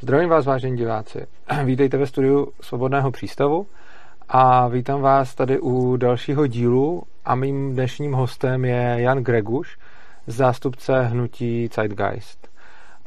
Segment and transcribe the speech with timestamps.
[0.00, 1.26] Zdravím vás, vážení diváci.
[1.64, 3.66] Vítejte ve studiu Svobodného přístavu
[4.28, 9.78] a vítám vás tady u dalšího dílu a mým dnešním hostem je Jan Greguš,
[10.26, 12.48] zástupce hnutí Zeitgeist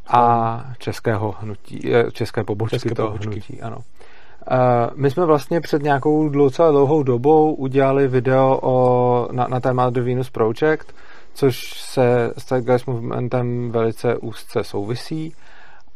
[0.08, 3.30] a českého hnutí, eh, české pobočky České toho pobočky.
[3.30, 3.78] hnutí, ano.
[3.78, 4.58] Uh,
[4.96, 10.02] my jsme vlastně před nějakou docela dlouhou dobou udělali video o, na, na téma The
[10.02, 10.94] Venus Project,
[11.34, 15.34] což se s Zeitgeist Movementem velice úzce souvisí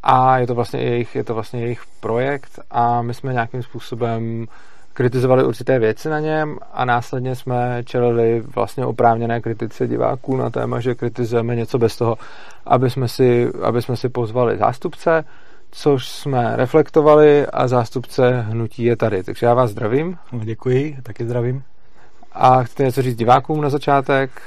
[0.07, 4.47] a je to vlastně jejich, je to vlastně jejich projekt a my jsme nějakým způsobem
[4.93, 10.79] kritizovali určité věci na něm a následně jsme čelili vlastně oprávněné kritice diváků na téma,
[10.79, 12.17] že kritizujeme něco bez toho,
[12.65, 15.23] aby jsme si, aby jsme si pozvali zástupce,
[15.71, 19.23] což jsme reflektovali a zástupce hnutí je tady.
[19.23, 20.17] Takže já vás zdravím.
[20.31, 21.63] Děkuji, taky zdravím.
[22.31, 24.41] A chcete něco říct divákům na začátek?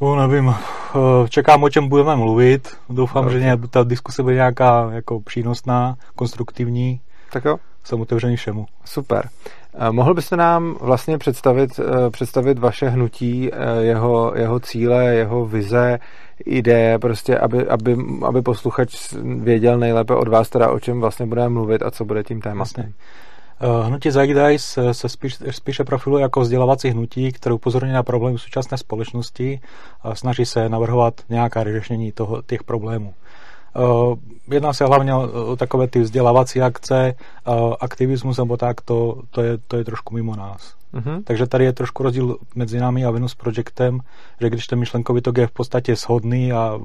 [0.00, 2.76] No, nevím, eh, čekám, o čem budeme mluvit.
[2.90, 3.40] Doufám, Dobře.
[3.40, 7.00] že ta diskuse bude nějaká jako přínosná, konstruktivní.
[7.32, 8.66] Tak jo, Jsem otevřený všemu.
[8.84, 9.28] super.
[9.78, 15.46] Eh, Mohl byste nám vlastně představit, eh, představit vaše hnutí, eh, jeho, jeho cíle, jeho
[15.46, 15.98] vize,
[16.44, 21.48] ideje, prostě, aby, aby, aby posluchač věděl nejlépe od vás teda, o čem vlastně budeme
[21.48, 22.56] mluvit a co bude tím tématem.
[22.56, 22.92] Vlastně.
[23.60, 28.78] Eh, Hnutí Zeitgeist se spíš, spíše profiluje jako vzdělávací hnutí, které upozorňuje na problémy současné
[28.78, 29.60] společnosti
[30.02, 33.14] a snaží se navrhovat nějaká řešení toho, těch problémů.
[33.76, 39.42] Eh, Jedná se hlavně o, takové ty vzdělávací akce, eh, aktivismus nebo tak, to, to,
[39.42, 40.74] je, to je trošku mimo nás.
[40.92, 41.22] Mhm.
[41.22, 44.00] Takže tady je trošku rozdíl mezi námi a Venus Projectem,
[44.40, 46.80] že když ten myšlenkový tok je v podstatě shodný a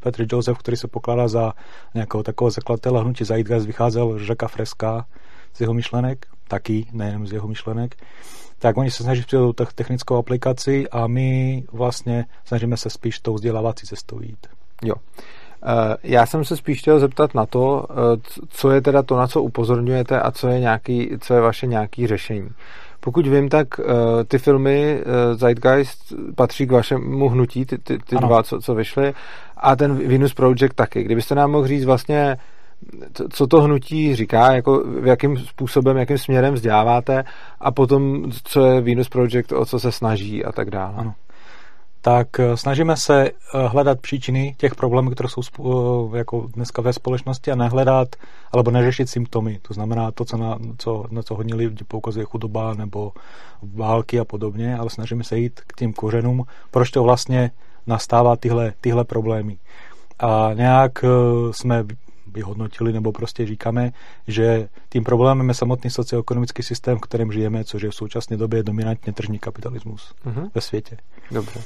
[0.00, 1.52] Petr Joseph, který se pokládá za
[1.94, 5.06] nějakého takového zakladatele hnutí Zeitgeist, vycházel z Žaka Freska
[5.54, 7.96] z jeho myšlenek, taky, nejen z jeho myšlenek,
[8.58, 13.86] tak oni se snaží přijít technickou aplikaci a my vlastně snažíme se spíš tou vzdělávací
[13.86, 14.46] cestou jít.
[14.84, 14.94] Jo.
[15.62, 17.94] Eh, Já jsem se spíš chtěl zeptat na to, eh,
[18.48, 22.06] co je teda to, na co upozorňujete a co je, nějaký, co je vaše nějaký
[22.06, 22.48] řešení.
[23.00, 23.84] Pokud vím, tak eh,
[24.24, 25.02] ty filmy
[25.34, 28.28] Zeitgeist patří k vašemu hnutí, ty, ty, ty Ano.
[28.28, 29.14] dva, co, co vyšly,
[29.56, 31.02] a ten Venus Project taky.
[31.02, 32.36] Kdybyste nám mohl říct vlastně,
[33.32, 37.24] co- to hnutí říká, jako v jakým způsobem, jakým směrem vzděláváte
[37.60, 40.94] a potom, co je Venus Project, o co se snaží a tak dále.
[40.96, 41.14] Ano.
[42.00, 43.32] tak eh, snažíme se eh,
[43.68, 45.40] hledat příčiny těch problémů, které jsou
[46.14, 48.08] eh, jako dneska ve společnosti a nehledat
[48.52, 49.58] alebo neřešit symptomy.
[49.62, 53.12] To znamená to, co na, co, na co hodně lidí poukazuje chudoba nebo
[53.62, 57.50] války a podobně, ale snažíme se jít k tím kořenům, proč to vlastně
[57.86, 59.58] nastává tyhle, tyhle problémy.
[60.18, 61.04] A nějak
[61.50, 61.84] jsme
[62.34, 63.92] vyhodnotili, nebo prostě říkáme,
[64.26, 68.62] že tím problémem je samotný socioekonomický systém, v kterém žijeme, což je v současné době
[68.62, 70.48] dominantně tržní kapitalismus Mhm.
[70.54, 70.96] ve světě
[71.30, 71.60] Dobře.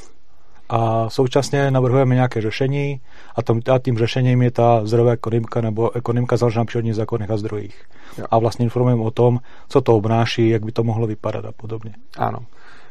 [0.69, 3.00] a současně navrhujeme nějaké řešení
[3.37, 7.31] a, tom, a tím řešením je ta zdrojová ekonomika nebo ekonomika založená na přírodních zákonech
[7.31, 7.83] a zdrojích.
[8.19, 8.25] Jo.
[8.31, 11.94] A vlastně informujeme o tom, co to obnáší, jak by to mohlo vypadat a podobně.
[12.19, 12.39] Ano.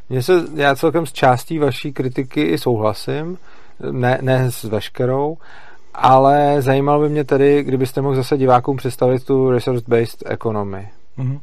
[0.10, 3.38] Mně se, já celkem s částí vaší kritiky i souhlasím,
[3.92, 5.38] ne, ne s veškerou,
[5.94, 10.88] ale zajímalo by mě tedy, kdybyste mohl zase divákům představit tu resource-based economy.
[11.18, 11.40] Mhm.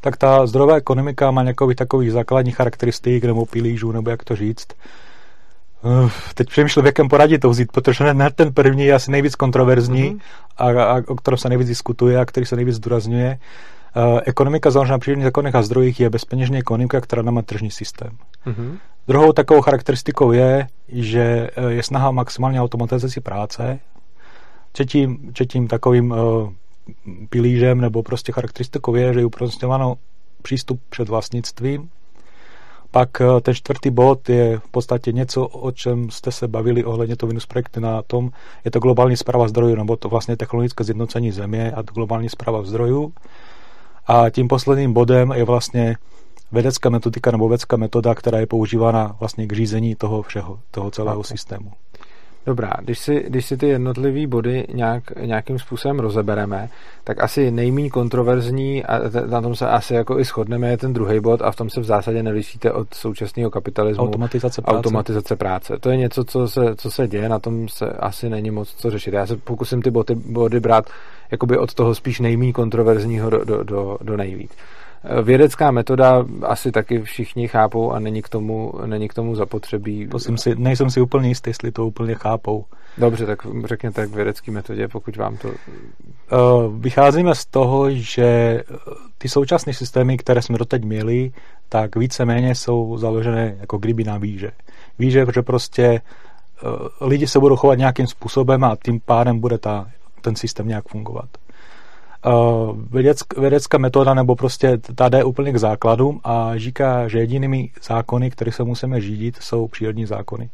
[0.00, 4.66] Tak ta zdrojová ekonomika má několik takových základních charakteristik nebo pilířů, nebo jak to říct.
[6.04, 9.34] Uf, Teď přemýšlím, v jakém poradí to vzít, protože hned ten první je asi nejvíc
[9.34, 10.18] kontroverzní Mhm.
[10.56, 13.38] a, a o kterém se nejvíc diskutuje a který se nejvíc zdůrazňuje.
[13.96, 18.10] Eh, Ekonomika založená na přírodních zákonech a zdrojích je bezpeněžní ekonomika, která nemá tržní systém.
[18.46, 18.78] Mhm.
[19.08, 23.78] Druhou takovou charakteristikou je, že eh, je snaha o maximální automatizaci práce.
[24.72, 26.52] Třetím, třetím takovým uh,
[27.30, 29.96] pilířem nebo prostě charakteristikou je, že je uprostňováno
[30.42, 31.90] přístup před vlastnictvím.
[32.90, 37.16] Pak eh, ten čtvrtý bod je v podstatě něco, o čem jste se bavili ohledně
[37.16, 38.30] toho Venus projektu na tom,
[38.64, 43.12] je to globální zpráva zdrojů, nebo to vlastně technologické zjednocení země a globální zpráva zdrojů.
[44.08, 45.96] A tím posledním bodem je vlastně
[46.52, 51.18] vědecká metodika nebo vědecká metoda, která je používána vlastně k řízení toho všeho, toho celého
[51.20, 51.28] Okay.
[51.28, 51.70] systému.
[52.46, 56.68] Dobrá, když si, když si ty jednotlivé body nějak, nějakým způsobem rozebereme,
[57.04, 61.20] tak asi nejméně kontroverzní, a na tom se asi jako i shodneme, je ten druhý
[61.20, 64.04] bod a v tom se v zásadě nelišíte od současného kapitalismu.
[64.04, 64.76] Automatizace práce.
[64.78, 65.78] Automatizace práce.
[65.80, 68.90] To je něco, co se, co se děje, na tom se asi není moc co
[68.90, 69.14] řešit.
[69.14, 70.84] Já se pokusím ty body, body brát
[71.30, 74.50] jakoby od toho spíš nejméně kontroverzního do, do, do, do nejvíc.
[75.22, 80.08] Vědecká metoda asi taky všichni chápou a není k tomu, není k tomu zapotřebí.
[80.08, 82.64] To jsem si, nejsem si úplně jistý, jestli to úplně chápou.
[82.98, 85.48] Dobře, tak řekněte k vědecké metodě, pokud vám to...
[85.48, 86.36] Eh,
[86.78, 88.64] Vycházíme z toho, že eh,
[89.18, 91.32] ty současné systémy, které jsme doteď měli,
[91.68, 94.50] tak víceméně jsou založené jako kdyby na výže.
[94.98, 96.04] Výže, že prostě eh,
[97.00, 99.86] lidi se budou chovat nějakým způsobem a tím pádem bude ta
[100.20, 101.28] ten systém nějak fungovat.
[102.90, 108.30] Vědeck, vědecká metoda nebo prostě ta jde úplně k základům a říká, že jedinými zákony,
[108.30, 110.50] které se musíme řídit, jsou přírodní zákony.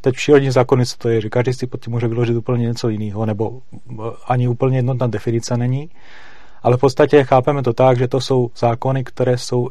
[0.00, 2.88] Teď přírodní zákony, co to je, že každý si pod tím může vyložit úplně něco
[2.88, 3.60] jiného, nebo
[4.28, 5.90] ani úplně jednotná definice není,
[6.62, 9.68] ale v podstatě chápeme to tak, že to jsou zákony, které jsou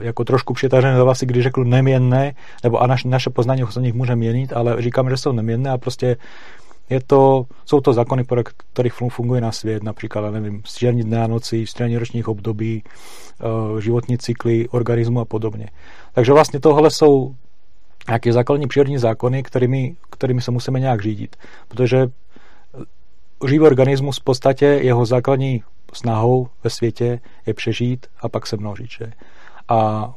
[0.00, 3.94] jako trošku přitažené do vlasy, když řeknu neměnné, nebo a naš, naše poznání se nich
[3.94, 6.16] může měnit, ale říkáme, že jsou neměnné a prostě
[6.92, 11.26] je to, jsou to zákony, podle kterých funguje na svět, například, nevím, střídání dne a
[11.26, 15.68] noci, střídání ročních období, eh, životní cykly, organismu a podobně.
[16.12, 17.34] Takže vlastně tohle jsou
[18.08, 21.36] nějaké základní přírodní zákony, kterými, kterými se musíme nějak řídit.
[21.68, 22.06] Protože
[23.48, 25.62] živý organismus v podstatě jeho základní
[25.92, 28.90] snahou ve světě je přežít a pak se množit.
[28.90, 29.12] Že?
[29.68, 30.10] A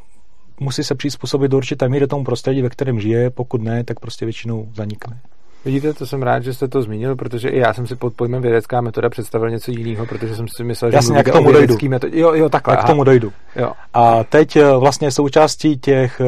[0.60, 4.26] musí se přizpůsobit do určité míry tomu prostředí, ve kterém žije, pokud ne, tak prostě
[4.26, 5.22] většinou zanikne.
[5.66, 8.42] Vidíte, to jsem rád, že jste to zmínil, protože i já jsem si pod pojmem
[8.42, 11.78] vědecká metoda představil něco jiného, protože jsem si myslel, že Jasně, jak k tomu dojdu.
[11.88, 12.14] Metod...
[12.14, 12.74] Jo, jo, takhle.
[12.74, 13.34] Jak k tomu dojdu.
[13.56, 13.72] Jo.
[13.94, 16.26] A teď eh, vlastně součástí těch eh,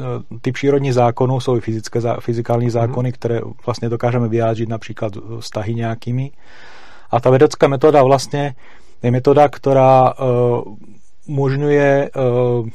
[0.00, 2.72] eh, ty přírodní zákony jsou i fyzické, fyzikální mhm.
[2.72, 3.12] zákony, hmm.
[3.12, 6.30] které vlastně dokážeme vyjádřit například vztahy nějakými.
[7.10, 8.54] A ta vědecká metoda vlastně
[9.02, 10.76] je metoda, která uh,
[11.26, 12.10] umožňuje
[12.60, 12.68] uh,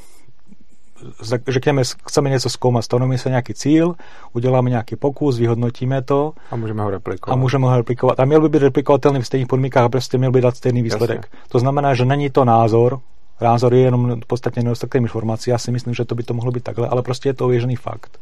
[1.48, 3.96] řekněme, chceme něco zkoumat, stanovíme se nějaký cíl,
[4.34, 6.34] uděláme nějaký pokus, vyhodnotíme to.
[6.52, 7.34] A můžeme ho replikovat.
[7.34, 8.20] A můžeme ho replikovat.
[8.20, 11.18] A měl by být replikovatelný v stejných podmínkách a prostě měl by dát stejný výsledek.
[11.18, 11.48] Jasně.
[11.50, 13.00] To znamená, že není to názor,
[13.42, 15.50] názor je jenom v podstatě nedostatek informací.
[15.50, 17.76] Já si myslím, že to by to mohlo být takhle, ale prostě je to ověřený
[17.76, 18.20] fakt.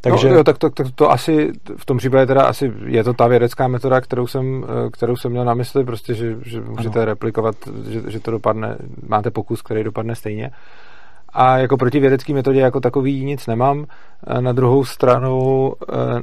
[0.00, 0.28] Takže...
[0.28, 3.26] No, jo, tak to, tak to asi, v tom případě teda asi je to ta
[3.26, 7.04] vědecká metoda, kterou jsem, kterou jsem měl na mysli, prostě, že, že můžete ano.
[7.04, 7.56] replikovat,
[7.88, 8.76] že, že to dopadne,
[9.08, 10.50] máte pokus, který dopadne stejně.
[11.32, 13.86] A jako proti vědecké metodě jako takový nic nemám.
[14.40, 16.22] Na druhou stranu eh,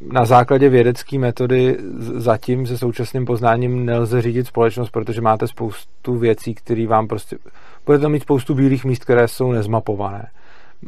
[0.00, 1.76] na základě vědecké metody
[2.14, 7.38] zatím se současným poznáním nelze řídit společnost, protože máte spoustu věcí, které vám prostě...
[7.86, 10.28] Budete mít spoustu bílých míst, které jsou nezmapované.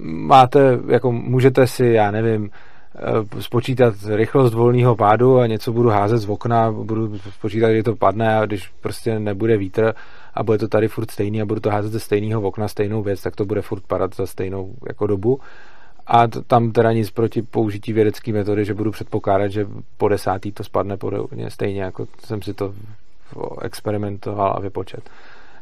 [0.05, 2.51] Máte, jako můžete si, já nevím,
[2.95, 7.97] eh, spočítat rychlost volného pádu a něco budu házet z okna, budu spočítat, kdy to
[7.97, 9.95] padne a když prostě nebude vítr,
[10.35, 13.23] a bude to tady furt stejný a budu to házet ze stejného okna stejnou věc,
[13.23, 15.41] tak to bude furt padat za stejnou jako dobu.
[16.07, 19.67] A tam teda nic proti použití vědecké metody, že budu předpokládat, že
[19.97, 22.75] po desátý to spadne podobně stejně, jako jsem si to
[23.63, 25.11] experimentoval a vypočet.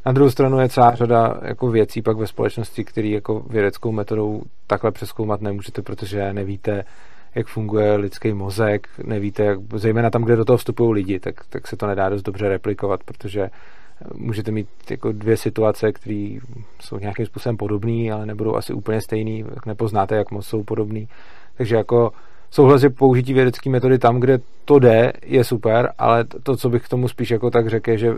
[0.07, 4.43] Na druhou stranu je celá řada jako věcí pak ve společnosti, které jako vědeckou metodou
[4.67, 6.85] takhle přeskoumat nemůžete, protože nevíte,
[7.35, 11.69] jak funguje lidský mozek, nevíte, jak, zejména tam, kde do toho vstupují lidi, tak, tak
[11.69, 13.51] se to nedá dost dobře replikovat, protože
[14.15, 16.39] můžete mít jako dvě situace, které
[16.81, 21.09] jsou nějakým způsobem podobné, ale nebudou asi úplně stejný, jak nepoznáte, jak moc jsou podobný.
[21.57, 22.13] Takže jako
[22.51, 26.85] souhlas je použití vědecké metody tam, kde to jde, je super, ale to, co bych
[26.85, 28.15] k tomu spíš jako tak řekl, je, že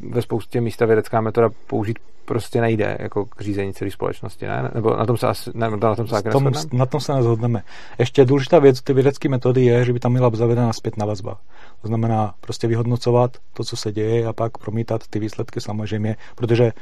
[0.00, 4.70] ve spoustě místa vědecká metoda použít prostě nejde jako k řízení celé společnosti, ne?
[4.74, 7.62] Nebo na tom se asi, ne, na tom se tom, Na tom se nezhodneme.
[7.98, 11.38] Ještě důležitá věc ty vědecké metody je, že by tam měla zavedena zpětná vazba.
[11.82, 16.72] To znamená prostě vyhodnocovat to, co se děje a pak promítat ty výsledky samozřejmě, protože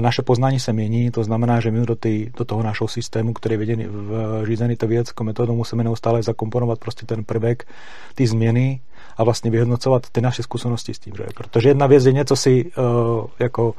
[0.00, 3.52] naše poznání se mění, to znamená, že my do, ty, do toho našeho systému, který
[3.52, 7.68] je věděný, v řízený to vědeckou metodou, musíme neustále zakomponovat prostě ten prvek,
[8.14, 8.80] ty změny
[9.16, 11.26] a vlastně vyhodnocovat ty naše zkušenosti s tím, že?
[11.34, 13.74] Protože jedna věc je něco si uh, jako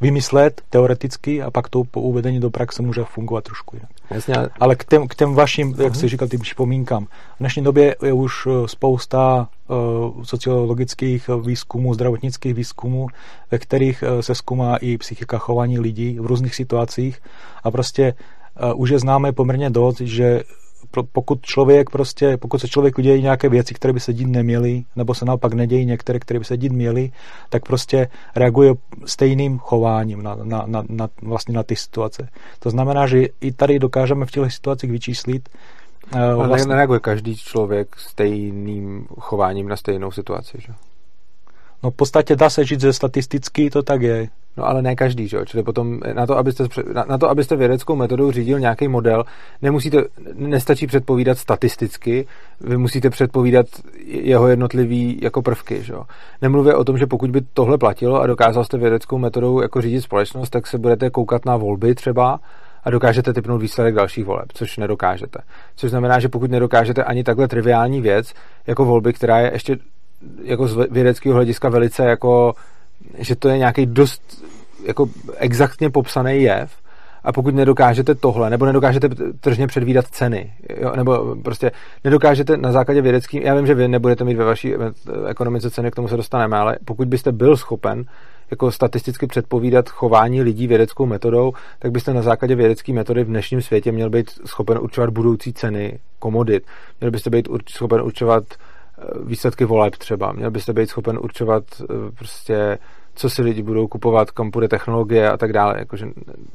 [0.00, 3.90] vymyslet teoreticky a pak to po uvedení do praxe může fungovat trošku jinak.
[4.10, 4.34] Jasně.
[4.60, 7.04] Ale k těm, k těm vašim, jak jsi říkal, tím připomínkám.
[7.04, 13.06] V dnešní době je už eh, spousta uh, sociologických výzkumů, zdravotnických výzkumů,
[13.50, 17.22] ve kterých uh, se zkoumá i psychika chování lidí v různých situacích
[17.64, 18.14] a prostě
[18.72, 20.42] uh, už je známe poměrně dost, že
[21.12, 25.14] pokud člověk prostě, pokud se člověk udějí nějaké věci, které by se dít neměly, nebo
[25.14, 27.10] se naopak nedějí některé, které by se dít měly,
[27.48, 32.28] tak prostě reaguje stejným chováním na, na, na, na, vlastně na ty situace.
[32.58, 35.48] To znamená, že i tady dokážeme v těch situacích vyčíslit,
[36.14, 36.68] uh, vlastně...
[36.68, 40.72] nereaguje každý člověk stejným chováním na stejnou situaci, že?
[41.82, 44.28] No v podstatě dá se říct, že statisticky to tak je.
[44.56, 45.44] No ale ne každý, že jo?
[45.44, 49.24] Čili potom na to, abyste, na, na to, abyste vědeckou metodou řídil nějaký model,
[49.62, 52.26] nemusíte, nestačí předpovídat statisticky,
[52.60, 53.66] vy musíte předpovídat
[54.06, 56.04] jeho jednotlivý jako prvky, že jo?
[56.42, 60.00] Nemluvě o tom, že pokud by tohle platilo a dokázal jste vědeckou metodou jako řídit
[60.00, 62.40] společnost, tak se budete koukat na volby třeba
[62.84, 65.38] a dokážete typnout výsledek dalších voleb, což nedokážete.
[65.76, 68.32] Což znamená, že pokud nedokážete ani takhle triviální věc,
[68.66, 69.76] jako volby, která je ještě
[70.42, 72.54] jako z vědeckého hlediska velice jako,
[73.18, 74.44] že to je nějaký dost
[74.86, 76.70] jako exaktně popsaný jev
[77.24, 79.08] A pokud nedokážete tohle, nebo nedokážete
[79.40, 81.72] tržně předvídat ceny, jo, nebo prostě
[82.04, 84.74] nedokážete na základě vědeckým, já vím, že vy nebudete mít ve vaší
[85.28, 88.04] ekonomice ceny, k tomu se dostaneme, ale pokud byste byl schopen
[88.50, 93.62] jako statisticky předpovídat chování lidí vědeckou metodou, tak byste na základě vědecké metody v dnešním
[93.62, 96.62] světě měl být schopen určovat budoucí ceny komodit.
[97.00, 98.69] Měl byste být schopen určovat eh,
[99.24, 100.32] výsledky voleb třeba.
[100.32, 101.84] Měl byste být schopen určovat eh,
[102.18, 102.78] prostě
[103.14, 105.74] co si lidi budou kupovat, kam půjde technologie a tak dále.
[105.78, 106.06] Jakože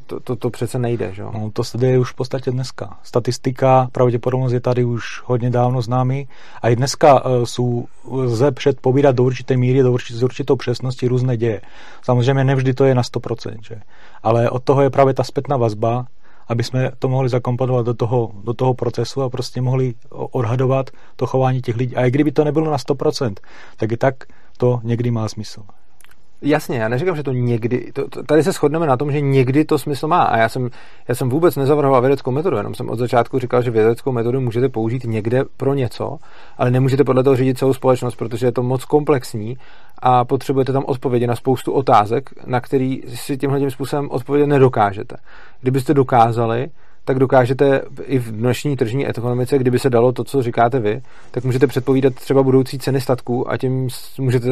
[0.06, 1.14] to, to, to přece nejde.
[1.14, 1.24] Že?
[1.24, 3.00] No, to se děje už v podstatě dneska.
[3.04, 6.28] Statistika, pravděpodobnost je tady už hodně dávno známý
[6.62, 11.08] a i dneska uh, jsou, lze předpovídat do určité míry, do určit, s určitou přesností
[11.08, 11.62] různé děje.
[12.02, 13.76] Samozřejmě nevždy to je na 100%, že?
[14.24, 16.06] ale od toho je právě ta zpětná vazba,
[16.48, 21.28] aby jsme to mohli zakomponovat do toho, do toho procesu a prostě mohli odhadovat to
[21.28, 21.96] chování těch lidí.
[21.96, 23.34] A i kdyby to nebylo na 100%,
[23.78, 24.16] tak i tak
[24.58, 25.64] to někdy má smysl.
[26.42, 29.66] Jasně, já neříkám, že to někdy, to, to, tady se shodneme na tom, že někdy
[29.66, 30.70] to smysl má a já jsem,
[31.08, 34.70] já jsem vůbec nezavrhoval vědeckou metodu, jenom jsem od začátku říkal, že vědeckou metodu můžete
[34.70, 36.18] použít někde pro něco,
[36.58, 39.58] ale nemůžete podle toho řídit celou společnost, protože je to moc komplexní
[40.00, 45.16] a potřebujete tam odpovědi na spoustu otázek, na který si tímhle způsobem odpovědět nedokážete.
[45.62, 46.70] Kdybyste dokázali,
[47.06, 51.44] tak dokážete i v dnešní tržní ekonomice, kdyby se dalo to, co říkáte vy, tak
[51.44, 53.88] můžete předpovídat třeba budoucí ceny statků a tím
[54.18, 54.50] můžete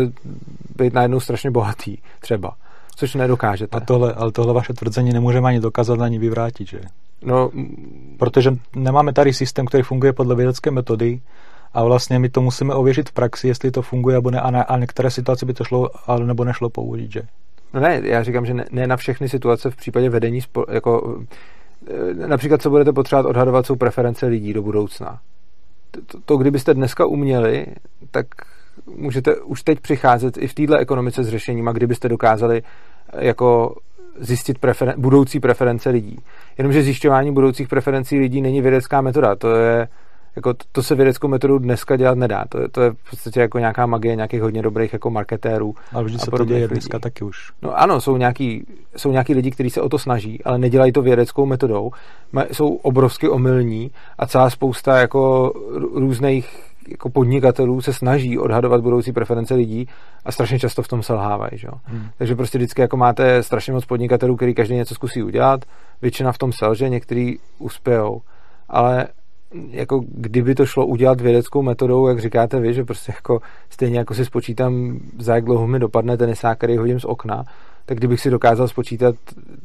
[0.77, 2.55] být najednou strašně bohatý třeba.
[2.95, 3.77] Což nedokážete.
[3.77, 6.81] A tohle, ale tohle vaše tvrzení nemůžeme ani dokázat, ani vyvrátit, že?
[7.25, 7.51] No,
[8.17, 11.21] Protože nemáme tady systém, který funguje podle vědecké metody
[11.73, 14.63] a vlastně my to musíme ověřit v praxi, jestli to funguje nebo ne, a, ne,
[14.63, 17.21] a některé situace by to šlo, ale nebo nešlo použít, že?
[17.73, 21.17] No ne, já říkám, že ne, ne na všechny situace v případě vedení spo, jako
[21.87, 25.19] Eh, například, co budete potřebovat odhadovat, jsou preference lidí do budoucna.
[26.07, 27.65] To, to kdybyste dneska uměli,
[28.11, 28.25] tak
[28.85, 32.63] můžete už teď přicházet i v této ekonomice s řešením, a kdybyste dokázali
[33.13, 33.75] eh, jako
[34.19, 36.19] zjistit preferen- budoucí preference lidí.
[36.57, 39.87] Jenomže zjišťování budoucích preferencí lidí není vědecká metoda, to je
[40.35, 42.45] jako to, to se vědeckou metodou dneska dělat nedá.
[42.49, 45.75] To je, to je v podstatě jako nějaká magie nějakých hodně dobrých jako marketérů.
[45.93, 47.51] Ale vždy se to děje dneska taky už.
[47.61, 51.01] No ano, jsou nějaký, jsou nějaký lidi, kteří se o to snaží, ale nedělají to
[51.01, 51.91] vědeckou metodou.
[52.51, 55.53] Jsou obrovsky omylní a celá spousta jako
[55.93, 59.87] různých jako podnikatelů se snaží odhadovat budoucí preference lidí
[60.25, 61.51] a strašně často v tom selhávají.
[61.57, 61.67] Že?
[61.83, 62.09] Hmm.
[62.17, 65.65] Takže prostě vždycky jako máte strašně moc podnikatelů, který každý něco zkusí udělat,
[66.01, 68.21] většina v tom selže, některý uspějou.
[68.69, 69.07] Ale
[69.69, 74.13] jako kdyby to šlo udělat vědeckou metodou, jak říkáte vy, že prostě jako stejně jako
[74.13, 77.43] si spočítám, za jak dlouho mi dopadne tenisák, který hodím z okna,
[77.85, 79.15] tak kdybych si dokázal spočítat,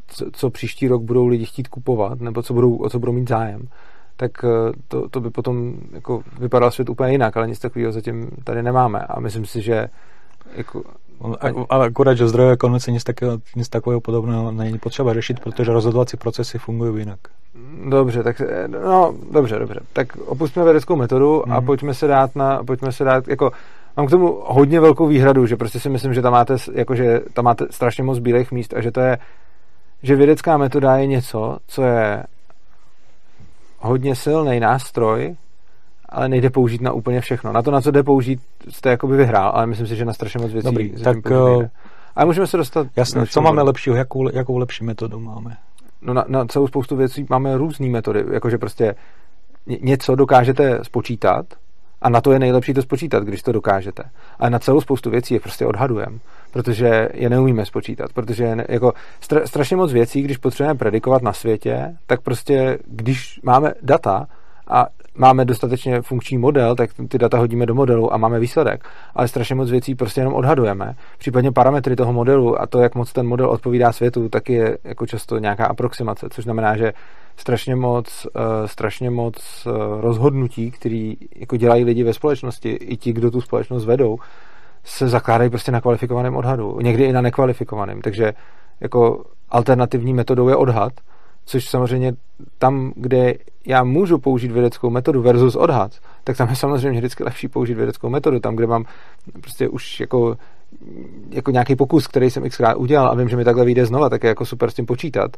[0.07, 3.29] co, co příští rok budou lidi chtít kupovat, nebo co budou, o co budou mít
[3.29, 3.67] zájem,
[4.15, 8.29] tak eh, to, to by potom jako vypadal svět úplně jinak, ale nic takového zatím
[8.43, 8.99] tady nemáme.
[8.99, 9.87] A myslím si, že
[10.55, 10.83] jako
[11.69, 16.17] ale akorát, že zdrojové konvence nic takového, nic takového podobného není potřeba řešit, protože rozhodovací
[16.17, 17.19] procesy fungují jinak.
[17.89, 19.79] Dobře, tak no, dobře, dobře.
[19.93, 21.53] Tak opustíme vědeckou metodu hmm.
[21.53, 21.65] a mhm.
[21.65, 23.51] pojďme se dát na, pojďme se dát, jako
[23.97, 27.19] mám k tomu hodně velkou výhradu, že prostě si myslím, že tam máte, jako, že
[27.33, 29.17] tam máte strašně moc bílých míst a že to je,
[30.03, 32.23] že vědecká metoda je něco, co je
[33.79, 35.35] hodně silný nástroj,
[36.09, 37.53] ale nejde použít na úplně všechno.
[37.53, 38.39] Na to, na co jde použít,
[38.69, 40.65] jste jakoby vyhrál, ale myslím si, že na strašně moc věcí.
[40.65, 41.69] Dobrý, tak eh,
[42.15, 42.87] ale můžeme se dostat...
[42.95, 45.57] Jasně, co máme lepšího, jakou, jakou lepší metodu máme?
[46.01, 48.95] No na, na celou spoustu věcí máme různé metody, jakože prostě
[49.81, 51.45] něco dokážete spočítat
[52.01, 54.03] a na to je nejlepší to spočítat, když to dokážete.
[54.39, 56.19] Ale na celou spoustu věcí je prostě odhadujeme,
[56.51, 61.33] protože je neumíme spočítat, protože je, jako stra, strašně moc věcí, když potřebujeme predikovat na
[61.33, 64.27] světě, tak prostě když máme data
[64.67, 64.87] a
[65.19, 68.85] máme dostatečně funkční model, tak ty data hodíme do modelu a máme výsledek.
[69.15, 70.95] Ale strašně moc věcí prostě jenom odhadujeme.
[71.17, 75.05] Případně parametry toho modelu a to, jak moc ten model odpovídá světu, tak je jako
[75.05, 76.93] často nějaká aproximace, což znamená, že
[77.37, 83.13] strašně moc, uh, strašně moc uh, rozhodnutí, který jako dělají lidi ve společnosti, i ti,
[83.13, 84.17] kdo tu společnost vedou,
[84.83, 86.79] se zakládají prostě na kvalifikovaném odhadu.
[86.81, 88.01] Někdy i na nekvalifikovaném.
[88.01, 88.33] Takže
[88.81, 90.93] jako alternativní metodou je odhad,
[91.49, 92.13] což samozřejmě
[92.57, 93.33] tam, kde
[93.65, 95.91] já můžu použít vědeckou metodu versus odhad,
[96.23, 98.39] tak tam je samozřejmě vždycky lepší použít vědeckou metodu.
[98.39, 98.85] Tam, kde mám
[99.41, 100.37] prostě už jako,
[101.29, 104.23] jako nějaký pokus, který jsem xkrát udělal a vím, že mi takhle vyjde znova, tak
[104.23, 105.37] je jako super s tím počítat.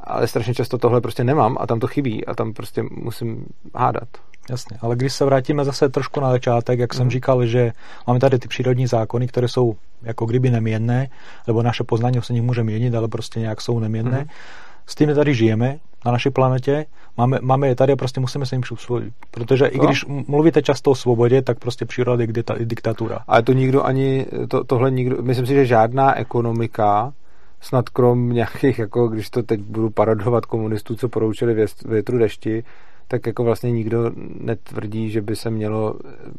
[0.00, 4.08] Ale strašně často tohle prostě nemám a tam to chybí a tam prostě musím hádat.
[4.50, 6.96] Jasně, ale když se vrátíme zase trošku na začátek, jak mm.
[6.96, 7.10] jsem mhm.
[7.10, 7.72] říkal, že
[8.06, 11.08] máme tady ty přírodní zákony, které jsou jako kdyby neměnné,
[11.46, 14.18] nebo naše poznání se nich může měnit, ale prostě nějak jsou neměnné.
[14.18, 14.28] Mm
[14.88, 18.54] s tím tady žijeme na naší planetě, máme, máme je tady a prostě musíme se
[18.54, 19.14] jim přizpůsobit.
[19.30, 22.22] Protože i když mluvíte často o svobodě, tak prostě příroda
[22.58, 23.18] je diktatura.
[23.26, 27.12] Ale to nikdo ani, to, tohle nikdo, myslím si, že žádná ekonomika
[27.60, 32.64] snad krom nějakých, jako když to teď budu parodovat komunistů, co poroučili větru dešti,
[33.08, 35.94] tak jako vlastně nikdo netvrdí, že by se mělo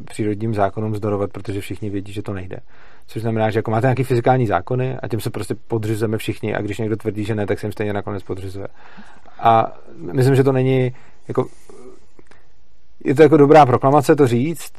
[0.06, 2.60] přírodním zákonům zdorovat, protože všichni vědí, že to nejde.
[3.10, 6.62] Což znamená, že jako máte nějaký fyzikální zákony a tím se prostě podřizujeme všichni a
[6.62, 8.68] když někdo tvrdí, že ne, tak se jim stejně nakonec podřizuje.
[9.40, 9.74] A
[10.14, 10.96] myslím, že to není
[11.28, 11.48] jako
[13.04, 14.74] je to jako dobrá proklamace to říct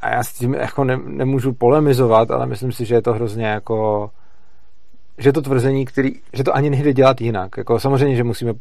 [0.00, 3.46] a já s tím jako ne, nemůžu polemizovat, ale myslím si, že je to hrozně
[3.46, 4.10] jako
[5.18, 7.56] že to tvrzení, který, že to ani nejde dělat jinak.
[7.56, 8.52] Jako samozřejmě, že musíme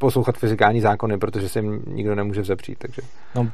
[0.00, 2.78] poslouchat fyzikální zákony, protože se jim nikdo nemůže vzepřít.
[2.78, 3.02] Takže.
[3.34, 3.48] No,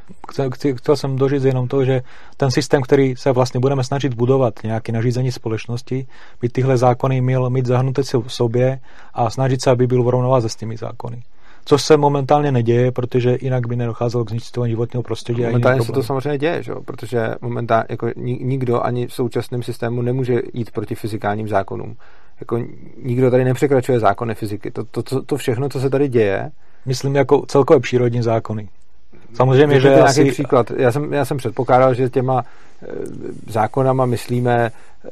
[0.52, 2.02] chci, chtěl jsem dožít jenom to, že
[2.36, 6.06] ten systém, který se vlastně budeme snažit budovat, nějaké nařízení společnosti,
[6.40, 8.80] by tyhle zákony měl mít zahrnuté v sobě
[9.14, 11.22] a snažit se, aby byl v rovnováze s těmi zákony
[11.68, 15.42] což se momentálně neděje, protože jinak by nedocházelo k zničování životního prostředí.
[15.42, 16.72] Momentálně se to samozřejmě děje, že?
[16.84, 21.96] protože momentálně jako nikdo ani v současném systému nemůže jít proti fyzikálním zákonům.
[22.40, 22.58] Jako
[23.02, 24.70] nikdo tady nepřekračuje zákony fyziky.
[24.70, 26.50] To, to, to, to všechno, co se tady děje...
[26.86, 28.68] Myslím jako celkové přírodní zákony.
[29.34, 30.24] Samozřejmě, že nějaký asi...
[30.24, 30.70] příklad.
[30.76, 32.86] Já jsem, já jsem předpokládal, že těma e,
[33.46, 34.70] zákonama myslíme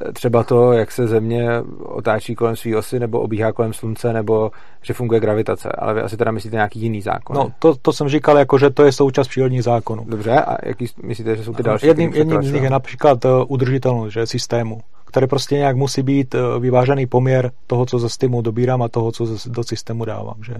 [0.09, 1.49] e, třeba to, jak se země
[1.83, 4.51] otáčí kolem své osy, nebo obíhá kolem slunce, nebo
[4.81, 5.69] že funguje gravitace.
[5.71, 7.35] Ale vy asi teda myslíte nějaký jiný zákon.
[7.35, 10.05] No, to, to jsem říkal, jako, že to je součást přírodních zákonů.
[10.07, 11.87] Dobře, a jaký myslíte, že jsou ty další?
[11.87, 14.81] Jedním, jedním z nich je například e, udržitelnost že, systému,
[15.15, 19.27] který prostě nějak musí být vyvážený poměr toho, co ze systému dobírám a toho, co
[19.45, 20.35] do systému dávám.
[20.45, 20.55] Že?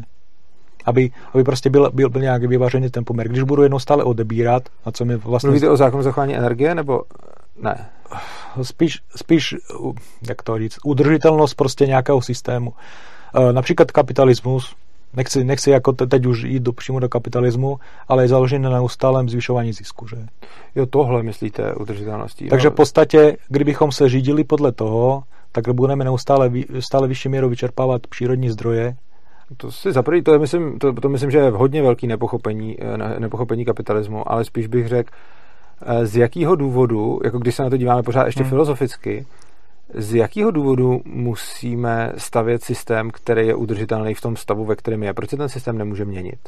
[0.85, 3.27] aby, aby prostě byl, byl, byl nějaký vyvážený ten poměr.
[3.27, 5.47] Když budu jednou stále odebírat, a co mi vlastně...
[5.47, 7.01] Mluvíte o zákonu zachování energie, nebo
[7.61, 7.89] ne?
[8.61, 9.55] Spíš, spíš,
[10.29, 12.73] jak to říct, udržitelnost prostě nějakého systému.
[13.49, 14.75] E, například kapitalismus,
[15.15, 19.29] nechci, nechci jako teď už jít do, přímo do kapitalismu, ale je založený na neustálém
[19.29, 20.07] zvyšování zisku.
[20.07, 20.17] Že?
[20.75, 22.47] Jo, tohle myslíte udržitelností.
[22.47, 28.07] Takže v podstatě, kdybychom se řídili podle toho, tak budeme neustále stále vyšší měrou vyčerpávat
[28.07, 28.95] přírodní zdroje
[29.57, 32.97] to si zaprvé, to, je, myslím, to, to myslím, že je hodně velký nepochopení, eh,
[32.97, 35.09] ne, nepochopení kapitalismu, ale spíš bych řekl,
[35.81, 38.49] eh, z jakého důvodu, jako když se na to díváme pořád ještě hmm.
[38.49, 39.25] filozoficky,
[39.93, 45.13] z jakého důvodu musíme stavět systém, který je udržitelný v tom stavu, ve kterém je?
[45.13, 46.39] Proč se ten systém nemůže měnit?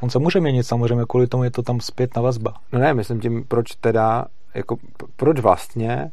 [0.00, 2.54] On se může měnit samozřejmě, kvůli tomu je to tam zpět na vazba.
[2.72, 4.24] No ne, myslím tím, proč teda,
[4.54, 4.76] jako
[5.16, 6.10] proč vlastně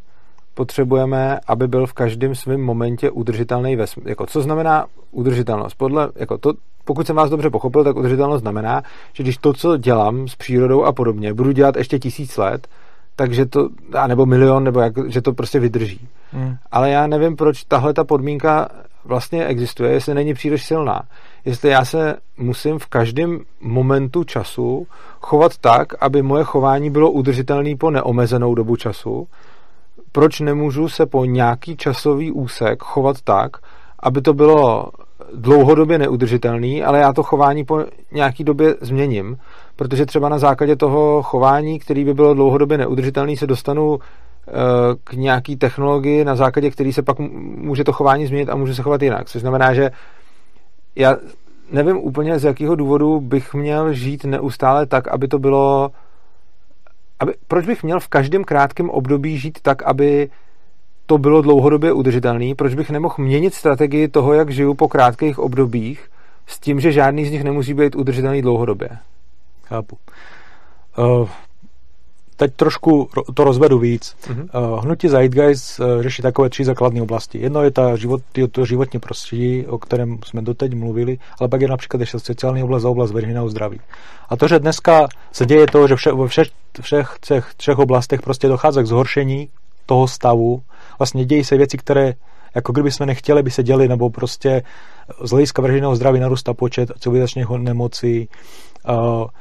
[0.53, 4.07] potřebujeme, aby byl v každém svém momentě udržitelný vesmír.
[4.07, 5.75] Jako, co znamená udržitelnost?
[5.75, 6.53] Podle, jako to,
[6.85, 8.83] pokud jsem vás dobře pochopil, tak udržitelnost znamená,
[9.13, 12.67] že když to, co dělám s přírodou a podobně, budu dělat ještě tisíc let,
[13.15, 16.07] takže to, a nebo milion, nebo jak, že to prostě vydrží.
[16.31, 16.55] Hmm.
[16.71, 18.69] Ale já nevím, proč tahle ta podmínka
[19.05, 21.01] vlastně existuje, jestli není příliš silná.
[21.45, 24.87] Jestli já se musím v každém momentu času
[25.21, 29.27] chovat tak, aby moje chování bylo udržitelné po neomezenou dobu času,
[30.11, 33.57] proč nemůžu se po nějaký časový úsek chovat tak,
[33.99, 34.89] aby to bylo
[35.35, 39.37] dlouhodobě neudržitelný, ale já to chování po nějaký době změním,
[39.75, 44.51] protože třeba na základě toho chování, který by bylo dlouhodobě neudržitelný, se dostanu eh,
[45.03, 48.81] k nějaký technologii, na základě který se pak může to chování změnit a může se
[48.81, 49.27] chovat jinak.
[49.29, 49.91] Což znamená, že
[50.95, 51.17] já
[51.71, 55.91] nevím úplně, z jakého důvodu bych měl žít neustále tak, aby to bylo
[57.19, 60.29] aby, proč bych měl v každém krátkém období žít tak, aby
[61.05, 62.55] to bylo dlouhodobě udržitelné?
[62.55, 66.09] Proč bych nemohl měnit strategii toho, jak žiju po krátkých obdobích,
[66.47, 68.89] s tím, že žádný z nich nemusí být udržitelný dlouhodobě?
[69.73, 69.97] Chápu.
[70.97, 71.29] Uh,
[72.35, 74.15] teď trošku to rozvedu víc.
[74.27, 74.79] Uh-huh.
[74.79, 77.39] Hnutí Zeitgeist eh, řeší takové tři základní oblasti.
[77.39, 81.67] Jedno je ta život, to životní prostředí, o kterém jsme doteď mluvili, ale pak je
[81.67, 83.79] například ještě sociální oblast a oblast veřejného zdraví.
[84.29, 86.47] A to, že dneska se děje to, že vše, ve všech,
[86.81, 89.49] všech třech, třech oblastech prostě dochází k zhoršení
[89.85, 90.61] toho stavu,
[90.99, 92.13] vlastně dějí se věci, které
[92.55, 94.63] jako kdyby jsme nechtěli, by se děli, nebo prostě
[95.23, 98.29] z hlediska veřejného zdraví narůstá počet civilizačních nemocí,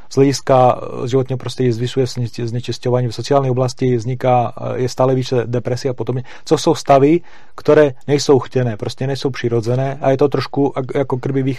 [0.09, 2.07] z hlediska životního prostředí zvyšuje
[2.43, 7.21] znečišťování v sociální oblasti, vzniká, je stále více depresie a podobně, co jsou stavy,
[7.55, 11.57] které nejsou chtěné, prostě nejsou přirozené a je to trošku jako kdyby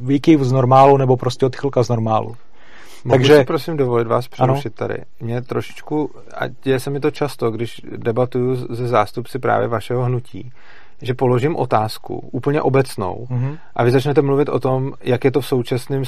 [0.00, 2.36] výkyv z normálu nebo prostě odchylka z normálu.
[3.04, 4.98] Mohu Takže si prosím dovolit vás přerušit tady.
[5.20, 10.52] Mě trošičku, a děje se mi to často, když debatuju ze zástupci právě vašeho hnutí,
[11.02, 13.58] že položím otázku úplně obecnou mm-hmm.
[13.76, 16.02] a vy začnete mluvit o tom, jak je to v současném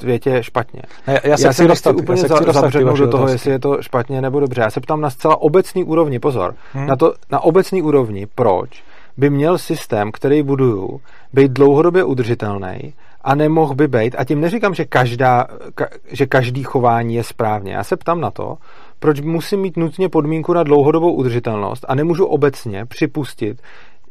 [0.00, 0.82] světě špatně.
[1.06, 3.32] Ne, já se, já se dostat, úplně já se za, do toho, otázky.
[3.32, 4.60] jestli je to špatně nebo dobře.
[4.60, 6.86] Já se ptám na zcela obecný úrovni, pozor, hmm.
[6.86, 8.82] na, to, na obecný úrovni, proč
[9.16, 11.00] by měl systém, který buduju,
[11.32, 16.62] být dlouhodobě udržitelný a nemohl by být, a tím neříkám, že, každá, ka, že každý
[16.62, 17.72] chování je správně.
[17.72, 18.56] Já se ptám na to,
[18.98, 23.62] proč musím mít nutně podmínku na dlouhodobou udržitelnost a nemůžu obecně připustit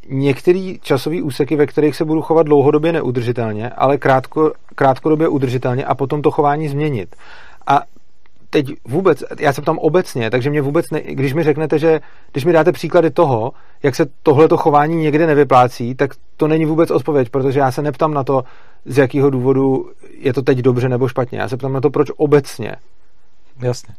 [0.09, 5.95] některé časové úseky, ve kterých se budu chovat dlouhodobě neudržitelně, ale krátko, krátkodobě udržitelně a
[5.95, 7.15] potom to chování změnit.
[7.67, 7.81] A
[8.49, 11.99] teď vůbec, já se ptám obecně, takže mě vůbec, ne, když mi řeknete, že
[12.31, 13.51] když mi dáte příklady toho,
[13.83, 18.13] jak se tohleto chování někde nevyplácí, tak to není vůbec odpověď, protože já se neptám
[18.13, 18.43] na to,
[18.85, 21.39] z jakého důvodu je to teď dobře nebo špatně.
[21.39, 22.75] Já se ptám na to, proč obecně.
[23.59, 23.95] Jasně.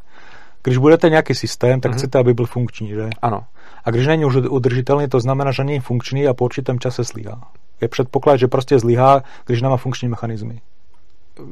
[0.62, 1.95] Když budete nějaký systém, tak mm-hmm.
[1.95, 3.11] chcete, aby byl funkční, že?
[3.23, 3.41] Ano.
[3.85, 7.49] A když není už udržitelný, to znamená, že není funkční a po určitém čase zlyhá.
[7.81, 10.61] Je předpoklad, že prostě zlyhá, když nemá funkční mechanizmy.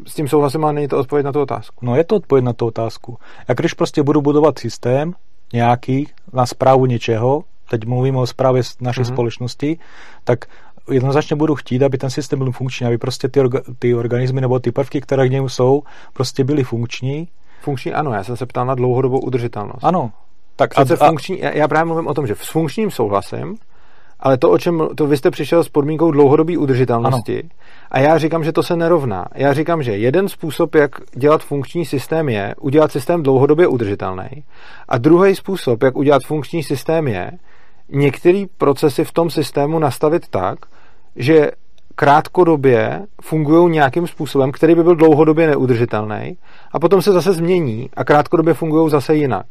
[0.07, 1.87] S tím souhlasím, ale není to odpověď na tu otázku.
[1.87, 3.19] No je to odpověď na tu otázku.
[3.49, 5.15] A když prostě budu budovat systém
[5.53, 9.13] nějaký na zprávu něčeho, teď mluvíme o zprávě naší mm-hmm.
[9.13, 9.79] společnosti,
[10.25, 10.45] tak
[10.91, 14.61] jednoznačně budu chtít, aby ten systém byl funkční, aby prostě ty, orga, ty organismy nebo
[14.61, 17.29] ty prvky, které v něm jsou, prostě byly funkční.
[17.61, 19.85] Funkční ano, já jsem se ptal na dlouhodobou udržitelnost.
[19.85, 20.13] Ano.
[20.61, 23.57] Tak a, a, funkční, já, já právě mluvím o tom, že s funkčním souhlasím,
[24.21, 27.39] ale to, o čem to vy jste přišel s podmínkou dlouhodobé udržitelnosti.
[27.39, 27.49] Ano.
[27.91, 29.27] A já říkám, že to se nerovná.
[29.35, 34.29] Já říkám, že jeden způsob, jak dělat funkční systém, je udělat systém dlouhodobě udržitelný.
[34.89, 37.33] A druhý způsob, jak udělat funkční systém, je
[37.89, 40.59] některé procesy v tom systému nastavit tak,
[41.17, 41.51] že
[41.95, 46.37] krátkodobě fungují nějakým způsobem, který by byl dlouhodobě neudržitelný,
[46.73, 49.47] a potom se zase změní a krátkodobě fungují zase jinak.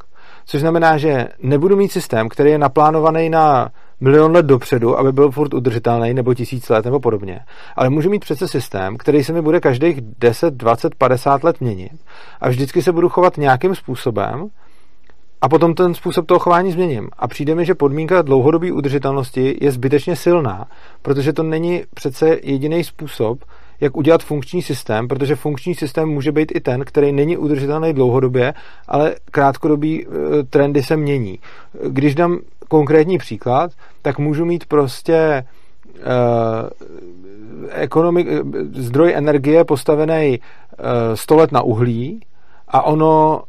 [0.50, 3.70] Což znamená, že nebudu mít systém, který je naplánovaný na
[4.02, 7.40] milion let dopředu, aby byl furt udržitelný, nebo tisíc let, nebo podobně.
[7.76, 11.92] Ale můžu mít přece systém, který se mi bude každých 10, 20, 50 let měnit
[12.42, 14.50] a vždycky se budu chovat nějakým způsobem,
[15.42, 17.10] a potom ten způsob toho chování změním.
[17.18, 20.68] A přijde mi, že podmínka dlouhodobé udržitelnosti je zbytečně silná,
[21.02, 23.44] protože to není přece jediný způsob,
[23.82, 28.54] jak udělat funkční systém, protože funkční systém může být i ten, který není udržitelný dlouhodobě,
[28.88, 30.08] ale krátkodobý e,
[30.44, 31.40] trendy se mění.
[31.88, 32.40] Když dám
[32.70, 35.46] konkrétní příklad, tak můžu mít prostě
[35.98, 36.70] uh,
[37.70, 38.28] ekonomik,
[38.74, 42.20] zdroj energie postavený uh, 100 let na uhlí
[42.68, 43.42] a ono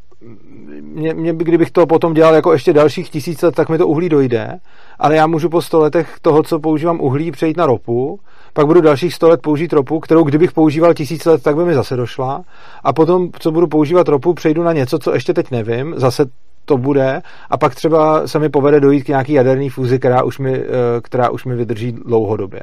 [0.81, 4.09] mě, mě, kdybych to potom dělal jako ještě dalších tisíc let, tak mi to uhlí
[4.09, 4.59] dojde,
[4.99, 8.21] ale já můžu po sto letech toho, co používám uhlí, přejít na ropu,
[8.53, 11.75] pak budu dalších sto let použít ropu, kterou kdybych používal tisíc let, tak by mi
[11.75, 12.43] zase došla.
[12.85, 16.27] A potom, co budu používat ropu, přejdu na něco, co ještě teď nevím, zase
[16.65, 17.23] to bude.
[17.51, 20.67] A pak třeba se mi povede dojít k nějaký jaderný fúzi, která už mi, eh,
[21.03, 22.61] která už mi vydrží dlouhodobě.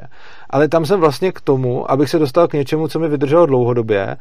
[0.50, 4.16] Ale tam jsem vlastně k tomu, abych se dostal k něčemu, co mi vydrželo dlouhodobě,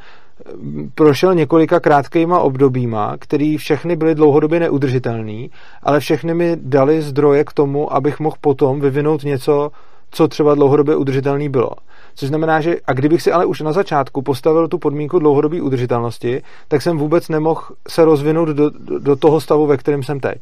[0.96, 5.52] prošel několika krátkýma obdobíma, který všechny byly dlouhodobě neudržitelný,
[5.84, 9.72] ale všechny mi dali zdroje k tomu, abych mohl potom vyvinout něco,
[10.12, 11.72] co třeba dlouhodobě udržitelný bylo.
[12.16, 16.42] Což znamená, že a kdybych si ale už na začátku postavil tu podmínku dlouhodobé udržitelnosti,
[16.68, 20.42] tak jsem vůbec nemohl se rozvinout do, do toho stavu, ve kterém jsem teď.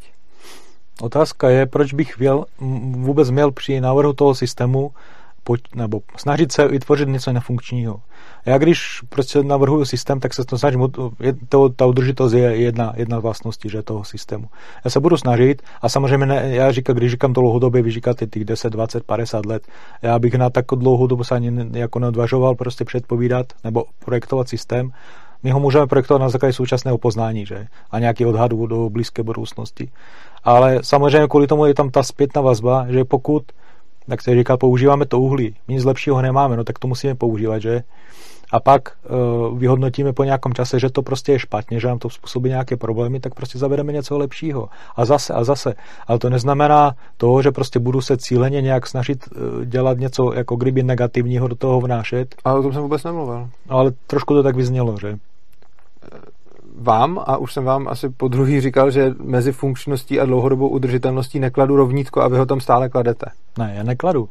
[1.01, 2.45] Otázka je, proč bych měl,
[2.91, 4.91] vůbec měl při návrhu toho systému
[5.43, 8.01] poď, nebo snažit se vytvořit něco nefunkčního.
[8.45, 10.87] Já když prostě navrhuju systém, tak se to snažím,
[11.49, 14.47] to, ta udržitost je jedna, jedna vlastností že, toho systému.
[14.85, 18.45] Já se budu snažit a samozřejmě ne, já říkám, když říkám dlouhodobě, vy říkáte těch
[18.45, 19.67] 10, 20, 50 let,
[20.01, 24.91] já bych na takovou dlouhou dobu se ani jako neodvažoval prostě předpovídat nebo projektovat systém,
[25.43, 27.67] my ho můžeme projektovat na základě současného poznání, že?
[27.91, 29.89] A nějaký odhadů do blízké budoucnosti.
[30.43, 33.43] Ale samozřejmě kvůli tomu je tam ta zpětná vazba, že pokud
[34.07, 37.83] jak se říká, používáme to uhlí, nic lepšího nemáme, no tak to musíme používat, že?
[38.51, 38.91] A pak
[39.49, 42.77] uh, vyhodnotíme po nějakém čase, že to prostě je špatně, že nám to způsobí nějaké
[42.77, 44.69] problémy, tak prostě zavedeme něco lepšího.
[44.95, 45.73] A zase a zase.
[46.07, 50.55] Ale to neznamená to, že prostě budu se cíleně nějak snažit uh, dělat něco jako
[50.55, 52.35] kdyby negativního do toho vnášet.
[52.45, 53.49] Ale o tom jsem vůbec nemluvil.
[53.69, 55.17] No, ale trošku to tak vyznělo, že?
[56.77, 61.39] vám, a už jsem vám asi po druhý říkal, že mezi funkčností a dlouhodobou udržitelností
[61.39, 63.25] nekladu rovnítko a vy ho tam stále kladete.
[63.57, 64.29] Ne, já nekladu.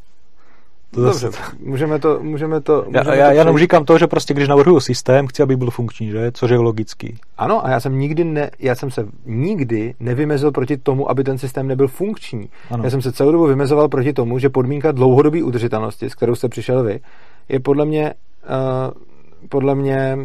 [0.94, 1.42] To Dobře, zase...
[1.60, 2.18] můžeme to...
[2.22, 5.42] Můžeme to můžeme já, já to jenom říkám to, že prostě když navrhuju systém, chci,
[5.42, 6.32] aby byl funkční, že?
[6.32, 7.18] což je logický.
[7.38, 11.38] Ano, a já jsem nikdy ne, já jsem se nikdy nevymezil proti tomu, aby ten
[11.38, 12.48] systém nebyl funkční.
[12.70, 12.84] Ano.
[12.84, 16.48] Já jsem se celou dobu vymezoval proti tomu, že podmínka dlouhodobé udržitelnosti, s kterou jste
[16.48, 17.00] přišel vy,
[17.48, 20.18] je podle mě, uh, podle mě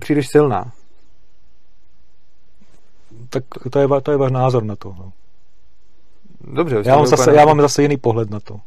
[0.00, 0.72] příliš silná
[3.34, 4.94] tak to je, to je váš názor na to.
[4.98, 5.12] No.
[6.54, 6.82] Dobře.
[6.86, 8.60] Já mám, zase, já mám zase jiný pohled na to.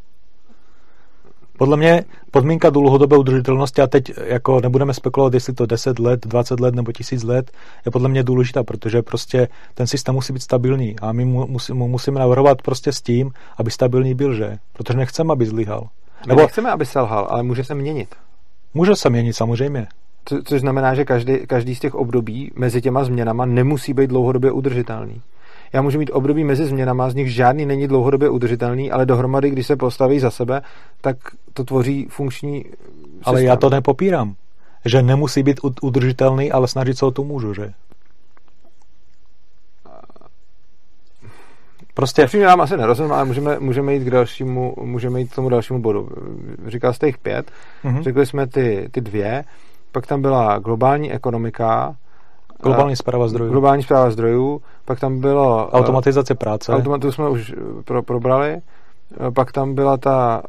[1.57, 6.59] Podle mě podmínka dlouhodobé udržitelnosti, a teď jako nebudeme spekulovat, jestli to 10 let, 20
[6.59, 7.51] let nebo 1000 let,
[7.85, 11.73] je podle mě důležitá, protože prostě ten systém musí být stabilní a my mu, musí,
[11.73, 14.57] mu musíme navrhovat prostě s tím, aby stabilní byl, že?
[14.73, 15.87] Protože nechceme, aby zlyhal.
[16.27, 16.41] Nebo...
[16.41, 18.15] nechceme, aby selhal, ale může se měnit.
[18.73, 19.87] Může se měnit, samozřejmě.
[20.25, 24.51] Co, což znamená, že každý, každý z těch období mezi těma změnama nemusí být dlouhodobě
[24.51, 25.21] udržitelný.
[25.73, 29.67] Já můžu mít období mezi změnama, z nich žádný není dlouhodobě udržitelný, ale dohromady, když
[29.67, 30.61] se postaví za sebe,
[31.01, 31.17] tak
[31.53, 33.21] to tvoří funkční systém.
[33.25, 34.35] Ale já to nepopírám,
[34.85, 37.73] že nemusí být udržitelný, ale snažit se o to můžu, že?
[41.93, 42.23] Prostě...
[42.23, 45.81] Upřímně vám asi nerozumím, ale můžeme, můžeme, jít k dalšímu, můžeme jít k tomu dalšímu
[45.81, 46.09] bodu.
[46.67, 47.51] Říkal jste jich pět,
[47.83, 48.01] mm-hmm.
[48.01, 49.43] řekli jsme ty, ty dvě,
[49.91, 51.95] pak tam byla globální ekonomika,
[52.63, 53.51] Globální zpráva zdrojů.
[53.51, 55.69] Globální zpráva zdrojů, pak tam bylo...
[55.73, 56.73] Eh, Automatizace práce.
[56.73, 57.53] Automatizaci jsme už
[57.85, 58.49] pro, probrali.
[58.51, 60.41] Eh, pak tam byla ta...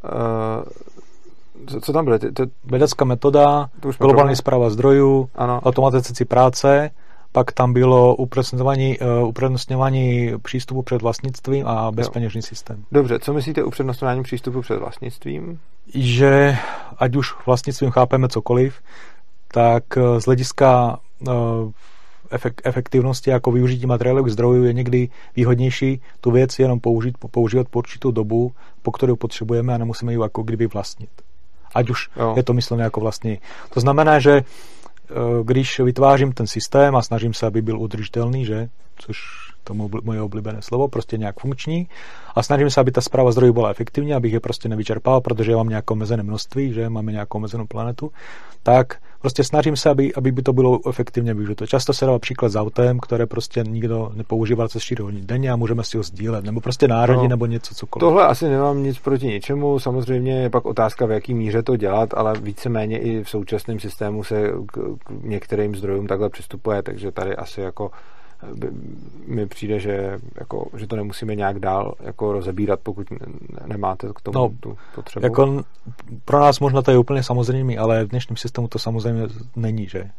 [1.75, 2.19] Uh, co tam byly?
[2.19, 2.43] Ty, ty...
[2.65, 5.61] Vědecká metoda, globální zpráva zdrojů, ano.
[5.61, 6.91] automatizaci práce,
[7.33, 12.85] pak tam bylo upřednostňování, uh, upřednostňování přístupu před vlastnictvím a bezpeněžní systém.
[12.93, 15.59] Dobře, co myslíte upřednostňování přístupu před vlastnictvím?
[15.95, 16.57] Že
[16.99, 18.81] ať už vlastnictvím chápeme cokoliv,
[19.53, 19.85] tak
[20.19, 20.99] z hlediska
[22.33, 27.79] uh, efektivnosti jako využití materiálových zdrojů je někdy výhodnější tu věc jenom použít, používat po
[27.79, 31.11] určitou dobu, po kterou potřebujeme a nemusíme ji jako kdyby vlastnit.
[31.75, 32.35] Ať už jo.
[32.37, 33.39] je to myslené jako vlastní.
[33.75, 34.45] To znamená, že eh,
[35.45, 39.19] když vytvářím ten systém a snažím se, aby byl udržitelný, že, což
[39.65, 41.89] to moje oblíbené slovo, prostě nějak funkční
[42.35, 45.69] a snažím se, aby ta zpráva zdrojů byla efektivní, abych je prostě nevyčerpal, protože mám
[45.69, 48.13] nějaké omezené množství, že máme nějakou omezenou planetu,
[48.63, 51.67] tak prostě snažím se, aby, aby by to bylo efektivně využito.
[51.67, 55.57] Často se dává příklad s autem, které prostě nikdo nepoužívá cez 4 hodin denně a
[55.57, 58.01] můžeme si ho sdílet, nebo prostě národí, no, nebo něco cokoliv.
[58.01, 62.15] Tohle asi nemám nic proti ničemu, samozřejmě je pak otázka, v jaký míře to dělat,
[62.15, 67.37] ale víceméně i v současném systému se k, k některým zdrojům takhle přistupuje, takže tady
[67.37, 67.91] asi jako
[69.27, 73.07] mi přijde, že, jako, že to nemusíme nějak dál jako rozebírat, pokud
[73.67, 75.27] nemáte k tomu no, tu potřebu.
[75.27, 75.65] Jako
[76.25, 80.11] pro nás možná to je úplně samozřejmé, ale v dnešním systému to samozřejmě není, že?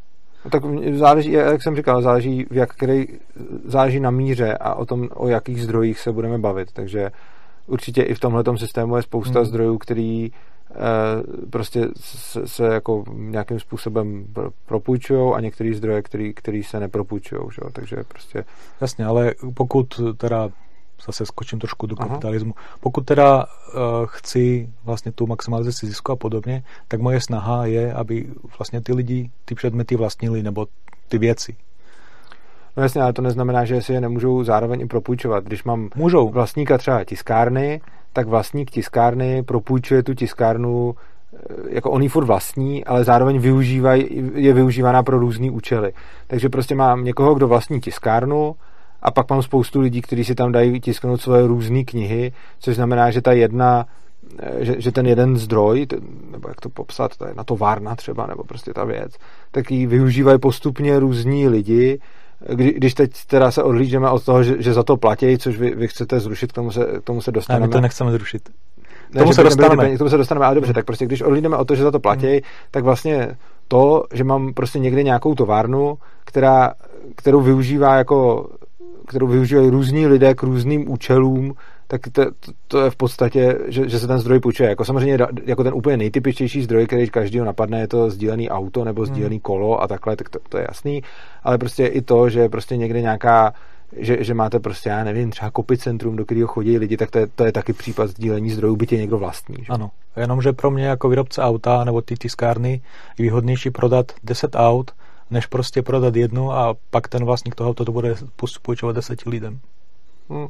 [0.46, 3.08] No, tak záleží, jak jsem říkal, záleží, v jak, který,
[3.66, 6.72] záleží na míře a o tom, o jakých zdrojích se budeme bavit.
[6.72, 7.12] Takže
[7.68, 9.46] určitě i v tomhle systému je spousta hmm.
[9.46, 10.32] zdrojů, který Eh,
[11.50, 14.26] prostě se, se jako nějakým způsobem
[14.66, 17.62] propůjčují a některé zdroje, který, který se nepropůjčují, že?
[17.74, 18.46] takže prostě...
[18.82, 20.50] Jasně, ale pokud teda
[21.06, 22.54] zase skočím trošku do kapitalismu.
[22.58, 22.68] Aha.
[22.80, 28.30] Pokud teda uh, chci vlastně tu maximalizaci zisku a podobně, tak moje snaha je, aby
[28.60, 30.68] vlastně ty lidi ty předměty vlastnili nebo
[31.08, 31.56] ty věci.
[32.78, 35.44] No jasně, ale to neznamená, že si je nemůžou zároveň i propůjčovat.
[35.44, 36.30] Když mám Můžou.
[36.30, 37.82] vlastníka třeba tiskárny,
[38.20, 44.08] tak vlastník tiskárny propůjčuje tu tiskárnu eh, jako on ji furt vlastní, ale zároveň využívaj,
[44.34, 45.94] je využívaná pro různé účely.
[46.28, 48.56] Takže prostě mám někoho, kdo vlastní tiskárnu
[49.02, 53.12] a pak mám spoustu lidí, kteří si tam dají tisknout svoje různé knihy, což znamená,
[53.12, 53.86] že ta jedna
[54.40, 55.88] eh, že, že ten jeden zdroj,
[56.32, 59.16] nebo jak to popsat, ta jedna továrna třeba, nebo prostě ta věc,
[59.52, 62.00] tak ji využívají postupně různí lidi
[62.48, 65.76] kdy, když teď teda se odlížeme od toho, že, že za to platí, což vy,
[65.76, 67.64] vy chcete zrušit, k tomu se, k tomu se dostaneme.
[67.64, 68.50] Ne, my to nechceme zrušit.
[69.14, 69.96] Ne, tomu se dostaneme.
[69.96, 72.00] K tomu se dostaneme, ale dobře, tak prostě když odlídeme od toho, že za to
[72.00, 72.40] platí, hmm.
[72.72, 76.74] tak vlastně to, že mám prostě někde nějakou továrnu, která,
[77.16, 78.50] kterou využívá jako
[79.10, 81.54] kterou využívají různí lidé k různým účelům,
[81.92, 84.70] tak to, to, to je v podstatě, že, že se ten zdroj půjčuje.
[84.70, 89.06] Jako samozřejmě jako ten úplně nejtypičtější zdroj, který každýho napadne, je to sdílený auto nebo
[89.06, 89.42] sdílený hmm.
[89.42, 91.04] kolo a takhle, tak to, to je jasný.
[91.44, 93.54] Ale prostě i to, že prostě někde nějaká
[93.98, 97.28] že, že máte prostě, já nevím, třeba kopicentrum, do kterého chodí lidi, tak to je,
[97.28, 99.56] to je taky případ sdílení zdrojů, bytě někdo vlastní.
[99.60, 99.74] Že?
[99.74, 102.82] Ano, jenomže pro mě jako výrobce auta nebo ty tiskárny
[103.18, 104.92] je výhodnější prodat 10 aut,
[105.32, 108.16] než prostě prodat jednu a pak ten vlastník toho auto to bude
[108.62, 109.60] půjčovat deseti lidem.
[110.30, 110.48] Hmm.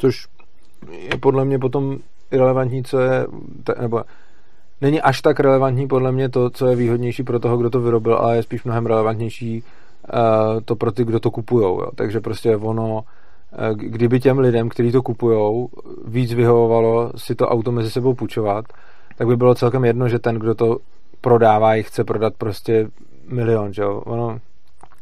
[0.00, 0.26] Což
[0.90, 1.98] je podle mě potom
[2.30, 3.26] irrelevantní, co je,
[3.80, 4.02] nebo
[4.80, 8.16] není až tak relevantní podle mě to, co je výhodnější pro toho, kdo to vyrobil,
[8.16, 11.80] ale je spíš mnohem relevantnější uh, to pro ty, kdo to kupujou.
[11.80, 11.90] Jo.
[11.94, 13.02] Takže prostě ono, uh,
[13.76, 15.68] kdyby těm lidem, kteří to kupujou,
[16.06, 18.64] víc vyhovovalo si to auto mezi sebou půjčovat,
[19.16, 20.76] tak by bylo celkem jedno, že ten, kdo to
[21.20, 22.88] prodává, jich chce prodat prostě
[23.28, 24.02] milion, že jo.
[24.06, 24.38] Ono,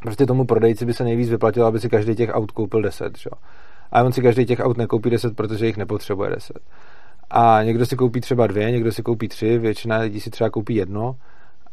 [0.02, 3.30] prostě tomu prodejci by se nejvíc vyplatilo, aby si každý těch aut koupil 10, že
[3.32, 3.38] jo.
[3.92, 6.58] A on si každý těch aut nekoupí 10, protože jich nepotřebuje 10.
[7.30, 10.74] A někdo si koupí třeba dvě, někdo si koupí tři, většina lidí si třeba koupí
[10.74, 11.16] jedno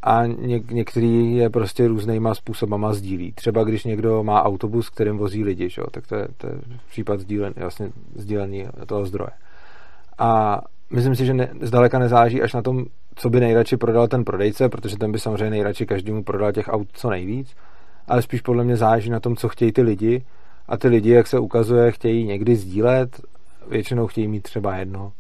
[0.06, 3.32] a něk- některý je prostě různýma způsobama sdílí.
[3.32, 5.82] Třeba když někdo má autobus, kterým vozí lidi, že?
[5.92, 6.54] tak to je, to je
[6.90, 9.32] případ sdílen, vlastně sdílení toho zdroje.
[10.18, 14.24] A myslím si, že ne, zdaleka nezáleží až na tom, co by nejradši prodal ten
[14.24, 17.56] prodejce, protože ten by samozřejmě nejradši každému prodal těch aut co nejvíc,
[18.08, 20.26] ale spíš podle mě záleží na tom, co chtějí ty lidi
[20.68, 23.22] a ty lidi, jak se ukazuje, chtějí někdy sdílet,
[23.70, 25.12] většinou chtějí mít třeba jedno,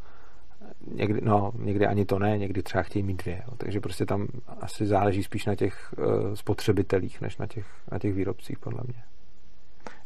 [0.95, 3.41] někdy, no, někdy ani to ne, někdy třeba chtějí mít dvě.
[3.47, 3.53] Jo.
[3.57, 4.27] Takže prostě tam
[4.61, 9.03] asi záleží spíš na těch uh, spotřebitelích, než na těch, na těch výrobcích, podle mě.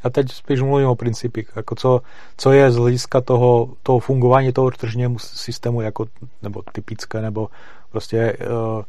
[0.04, 2.02] Já teď spíš mluvím o principích, jako co,
[2.38, 6.06] co je z hlediska toho, toho fungování toho tržního systému jako,
[6.42, 7.48] nebo typické, nebo
[7.92, 8.84] prostě uh,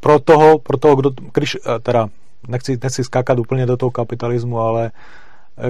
[0.00, 2.08] pro toho, pro toho, kdo, když, uh, teda,
[2.48, 4.90] nechci, nechci skákat úplně do toho kapitalismu, ale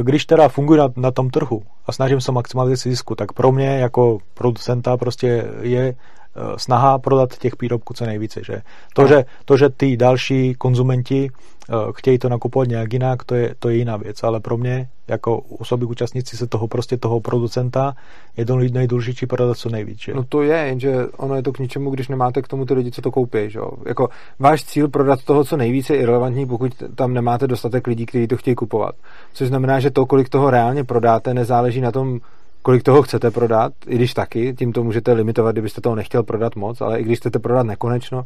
[0.03, 3.79] když teda funguji na, na tom trhu a snažím se maximalizovat zisku, tak pro mě
[3.79, 5.95] jako producenta prostě je
[6.37, 8.40] Eh, snaha prodat těch výrobků co nejvíce.
[8.47, 8.62] Že?
[8.95, 11.60] To, že, to, že ty další konzumenti eh,
[11.94, 15.38] chtějí to nakupovat nějak jinak, to je, to je jiná věc, ale pro mě jako
[15.38, 17.94] osoby účastníci se toho prostě toho producenta
[18.37, 20.01] je to nejdůležitější prodat co nejvíc.
[20.01, 20.14] Že?
[20.14, 22.90] No to je, jenže ono je to k ničemu, když nemáte k tomu ty lidi,
[22.90, 23.38] co to koupí.
[23.46, 23.61] Že?
[23.87, 28.27] Jako váš cíl prodat toho co nejvíce je irrelevantní, pokud tam nemáte dostatek lidí, kteří
[28.27, 28.94] to chtějí kupovat.
[29.33, 32.20] Což znamená, že to, kolik toho reálně prodáte, nezáleží na tom,
[32.62, 36.57] kolik toho chcete prodat, i když taky, tím to můžete limitovat, kdybyste toho nechtěl prodat
[36.57, 38.25] moc, ale i když chcete prodat nekonečno,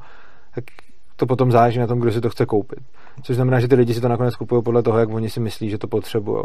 [0.55, 0.65] tak
[1.17, 2.79] to potom záleží na tom, kdo si to chce koupit.
[3.23, 5.71] Což znamená, že ty lidi si to nakonec kupují podle toho, jak oni si myslí,
[5.71, 6.45] že to potřebují.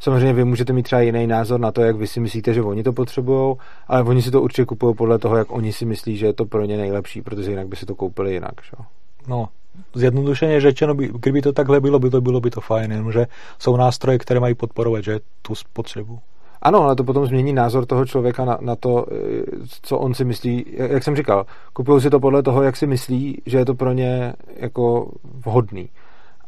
[0.00, 2.82] Samozřejmě vy můžete mít třeba jiný názor na to, jak vy si myslíte, že oni
[2.82, 3.56] to potřebují,
[3.88, 6.44] ale oni si to určitě kupují podle toho, jak oni si myslí, že je to
[6.44, 8.54] pro ně nejlepší, protože jinak by si to koupili jinak.
[8.62, 8.84] Že?
[9.28, 9.48] No,
[9.94, 13.26] zjednodušeně řečeno, by, kdyby to takhle bylo, by to bylo by to fajn, jenomže
[13.58, 16.18] jsou nástroje, které mají podporovat že tu spotřebu.
[16.62, 19.42] Ano, ale to potom změní názor toho člověka na, na to, eh,
[19.82, 20.64] co on si myslí.
[20.76, 23.92] Jak jsem říkal, kupují si to podle toho, jak si myslí, že je to pro
[23.92, 25.10] ně jako
[25.44, 25.88] vhodný.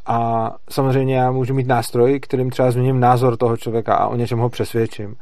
[0.06, 4.38] A samozřejmě já můžu mít nástroj, kterým třeba změním názor toho člověka a o něčem
[4.38, 5.16] ho přesvědčím.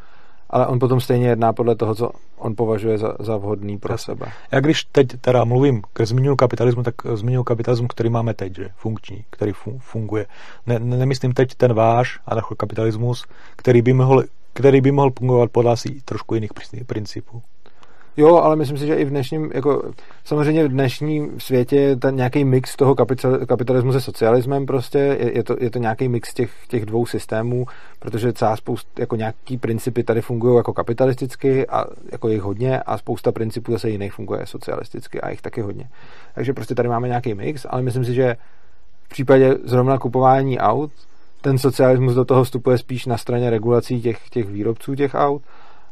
[0.51, 4.15] Ale on potom stejně jedná podle toho, co on považuje za, za vhodný pro Jasně.
[4.15, 4.27] sebe.
[4.53, 8.69] Já když teď teda mluvím k zmiňuji kapitalismu, tak zmiňuji kapitalismu, který máme teď, že
[8.77, 10.27] funkční, který funguje.
[10.67, 14.25] Ne, nemyslím teď ten váš anarchokapitalismus, který by mohl
[14.59, 16.51] který by mohl fungovat podle asi trošku jiných
[16.87, 17.43] principů.
[18.17, 19.93] Jo, ale myslím si, že i v dnešním, jako
[20.25, 22.95] samozřejmě v dnešním světě je ten nějaký mix toho
[23.49, 27.67] kapitalismu se socialismem prostě, je, je, to, je to nějaký mix těch, těch dvou systémů,
[27.99, 32.99] protože celá spousta, jako nějaký principy tady fungují jako kapitalisticky a jako jich hodně a
[32.99, 35.89] spousta principů zase jiných funguje socialisticky a jich taky hodně.
[36.35, 38.37] Takže prostě tady máme nějaký mix, ale myslím si, že
[39.05, 40.91] v případě zrovna kupování aut
[41.41, 45.43] ten socialismus do toho vstupuje spíš na straně regulací těch, těch výrobců těch aut,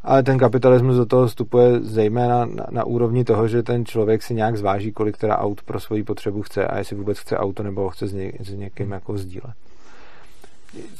[0.05, 4.35] ale ten kapitalismus do toho vstupuje zejména na, na úrovni toho, že ten člověk si
[4.35, 7.81] nějak zváží, kolik teda aut pro svoji potřebu chce a jestli vůbec chce auto nebo
[7.81, 9.55] ho chce s, ně, s někým jako sdílet.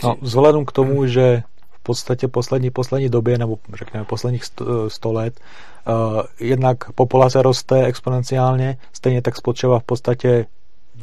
[0.05, 5.13] No, vzhledem k tomu, že v podstatě poslední, poslední době, nebo řekněme posledních sto, sto
[5.13, 5.41] let,
[5.87, 10.47] uh, jednak populace roste exponenciálně, stejně tak spotřeba v podstatě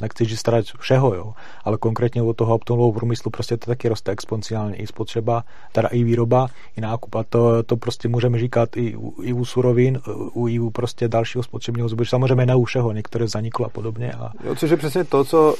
[0.01, 4.11] nechci říct starat všeho, jo, ale konkrétně od toho automobilového průmyslu prostě to taky roste
[4.11, 8.97] exponenciálně i spotřeba, teda i výroba, i nákup a to, to prostě můžeme říkat i,
[9.21, 9.99] i u surovin,
[10.33, 14.13] u, i u prostě dalšího spotřebního zboží, samozřejmě ne u všeho, některé zaniklo a podobně.
[14.13, 14.31] A...
[14.43, 15.55] Jo, což je přesně to, co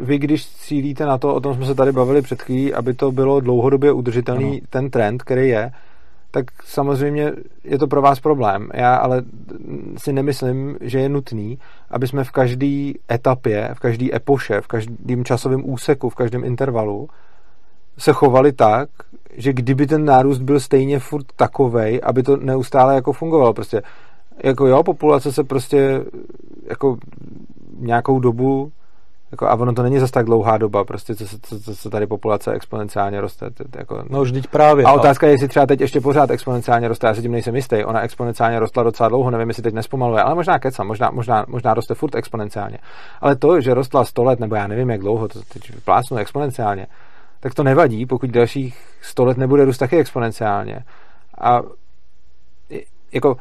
[0.00, 3.12] vy, když cílíte na to, o tom jsme se tady bavili před chvílí, aby to
[3.12, 4.66] bylo dlouhodobě udržitelný ano.
[4.70, 5.72] ten trend, který je,
[6.34, 7.32] tak samozřejmě
[7.64, 8.68] je to pro vás problém.
[8.74, 9.22] Já ale
[9.96, 11.58] si nemyslím, že je nutný,
[11.90, 17.08] aby jsme v každé etapě, v každé epoše, v každém časovém úseku, v každém intervalu
[17.98, 18.88] se chovali tak,
[19.36, 23.54] že kdyby ten nárůst byl stejně furt takovej, aby to neustále jako fungovalo.
[23.54, 23.82] Prostě
[24.44, 26.04] jako jo, populace se prostě
[26.68, 26.96] jako
[27.78, 28.72] nějakou dobu
[29.32, 32.06] jako, a ono to není zase tak dlouhá doba, prostě co, co, co, co tady
[32.06, 33.46] populace exponenciálně roste.
[33.78, 34.84] Jako, no už teď právě.
[34.84, 37.84] A otázka je, jestli třeba teď ještě pořád exponenciálně roste, já se tím nejsem jistý.
[37.84, 41.74] Ona exponenciálně rostla docela dlouho, nevím, jestli teď nespomaluje, ale možná keca, možná, možná, možná
[41.74, 42.78] roste furt exponenciálně.
[43.20, 46.86] Ale to, že rostla 100 let, nebo já nevím, jak dlouho, to teď plásnu exponenciálně,
[47.40, 50.84] tak to nevadí, pokud dalších 100 let nebude růst taky exponenciálně.
[51.40, 51.60] A
[53.12, 53.36] jako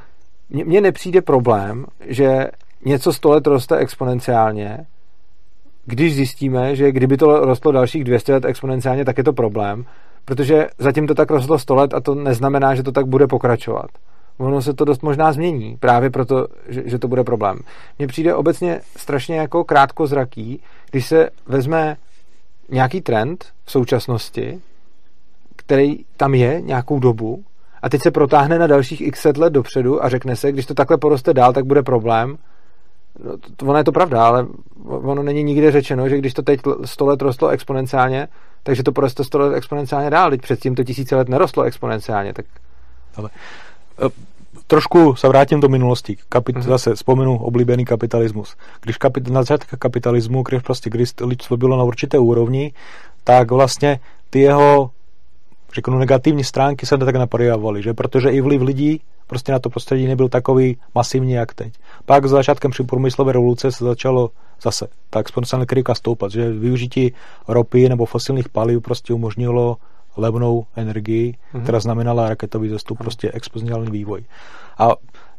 [0.50, 2.48] mně nepřijde problém, že
[2.86, 4.86] něco 100 let roste exponenciálně,
[5.86, 9.86] když zjistíme, že kdyby to rostlo dalších 200 let exponenciálně, tak je to problém,
[10.26, 13.88] protože zatím to tak rostlo 100 let a to neznamená, že to tak bude pokračovat.
[14.38, 17.60] Ono se to dost možná změní, právě proto, že, že to bude problém.
[18.00, 21.98] Mně přijde obecně strašně jako krátkozraký, když se vezme
[22.70, 24.60] nějaký trend v současnosti,
[25.56, 27.44] který tam je nějakou dobu,
[27.82, 30.74] a teď se protáhne na dalších x set let dopředu a řekne se, když to
[30.74, 32.38] takhle poroste dál, tak bude problém,
[33.20, 34.48] No, to, ono je to pravda, ale
[34.86, 38.28] ono není nikde řečeno, že když to teď 100 let rostlo exponenciálně,
[38.64, 40.30] takže to poroste 100 let exponenciálně dál.
[40.30, 42.34] Teď předtím to tisíce let nerostlo exponenciálně.
[42.34, 42.46] Tak...
[43.16, 43.30] Ale,
[44.06, 44.10] e,
[44.68, 46.18] trošku se vrátím do minulosti.
[46.30, 46.62] Kapit, uh-huh.
[46.62, 48.56] Zase vzpomenu oblíbený kapitalismus.
[48.82, 52.74] Když kapit, na začátku kapitalismu, když prostě když lidstvo bylo na určité úrovni,
[53.24, 54.00] tak vlastně
[54.30, 54.92] ty jeho
[55.74, 60.08] řeknu negativní stránky se tak naprojevovaly, že protože i vliv lidí prostě na to prostředí
[60.08, 61.74] nebyl takový masivní, jak teď.
[62.06, 64.30] Pak s začátkem při průmyslové revoluce se začalo
[64.62, 67.14] zase ta exponenciální krivka stoupat, že využití
[67.48, 69.78] ropy nebo fosilních paliv prostě umožnilo
[70.18, 71.64] levnou energii, mm-hmm.
[71.64, 74.24] která znamenala raketový zestup, prostě exponenciální vývoj.
[74.78, 74.92] A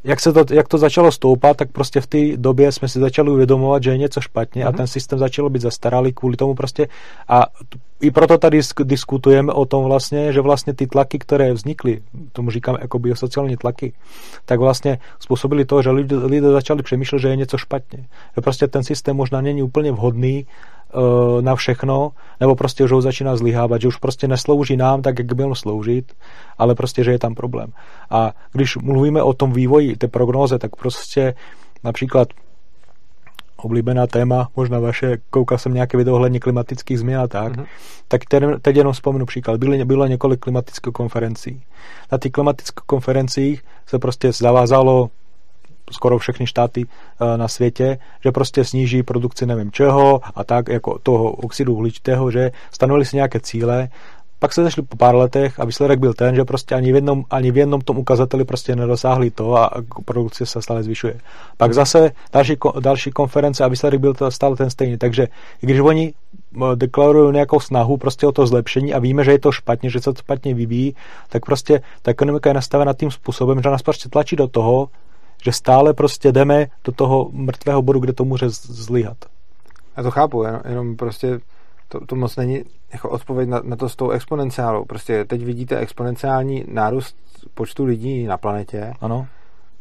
[0.04, 3.30] jak, se to, jak to začalo stoupat, tak prostě v té době jsme si začali
[3.30, 4.68] uvědomovat, že je něco špatně mm-hmm.
[4.68, 4.76] a mhm.
[4.76, 6.88] ten systém začal být zastaralý kvůli tomu prostě
[7.28, 7.46] a
[8.02, 12.76] i proto tady diskutujeme o tom vlastně, že vlastně ty tlaky, které vznikly, tomu říkám
[12.80, 13.92] jako biosociální tlaky,
[14.44, 17.98] tak vlastně způsobili to, že lidé, lidé začali přemýšlet, že je něco špatně.
[18.34, 20.46] Že prostě ten systém možná není úplně vhodný
[21.40, 25.26] na všechno, nebo prostě už ho začíná zlyhávat, že už prostě neslouží nám tak, jak
[25.26, 26.12] by měl sloužit,
[26.58, 27.72] ale prostě, že je tam problém.
[28.10, 31.34] A když mluvíme o tom vývoji té prognóze, tak prostě
[31.84, 32.28] například
[33.56, 37.66] oblíbená téma, možná vaše, koukal jsem nějaké video ohledně klimatických změn a tak, mm-hmm.
[38.08, 39.56] tak teď, teď jenom vzpomenu příklad.
[39.60, 41.62] Bylo, bylo několik klimatických konferencí.
[42.12, 45.10] Na těch klimatických konferencích se prostě zavázalo
[45.92, 50.98] skoro všechny štáty uh, na světě, že prostě sníží produkci nevím čeho a tak jako
[51.02, 53.88] toho oxidu uhličitého, že stanovili si nějaké cíle
[54.42, 57.24] pak se zašli po pár letech a výsledek byl ten, že prostě ani v jednom,
[57.30, 59.70] ani v jednom tom ukazateli prostě nedosáhli to a
[60.04, 61.20] produkce se stále zvyšuje.
[61.56, 64.98] Pak zase další, další konference a výsledek byl to stále ten stejný.
[64.98, 65.28] Takže
[65.62, 66.14] i když oni
[66.74, 70.12] deklarují nějakou snahu prostě o to zlepšení a víme, že je to špatně, že se
[70.12, 70.94] to špatně vyvíjí,
[71.28, 74.88] tak prostě ta ekonomika je nastavena tím způsobem, že nás prostě tlačí do toho,
[75.42, 79.16] že stále prostě jdeme do toho mrtvého bodu, kde to může zlyhat.
[79.96, 81.40] Já to chápu, jenom, jenom prostě
[81.88, 84.84] to, to moc není jako odpověď na, na to s tou exponenciálou.
[84.84, 87.16] Prostě teď vidíte exponenciální nárůst
[87.54, 88.94] počtu lidí na planetě.
[89.00, 89.26] Ano.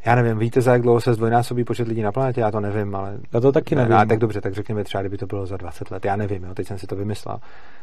[0.06, 2.42] Já nevím, víte, za jak dlouho se zdvojnásobí počet lidí na planetě?
[2.42, 3.18] Já to nevím, ale...
[3.34, 3.92] Já to taky nevím.
[3.92, 6.06] Ne, tak dobře, tak řekněme třeba, kdyby to bylo za 20 let.
[6.06, 7.38] Já nevím, jo, teď jsem si to vymyslel.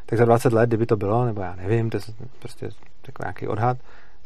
[0.07, 2.01] Tak za 20 let, kdyby to bylo, nebo já nevím, to je
[2.39, 2.71] prostě
[3.03, 3.77] takový nějaký odhad,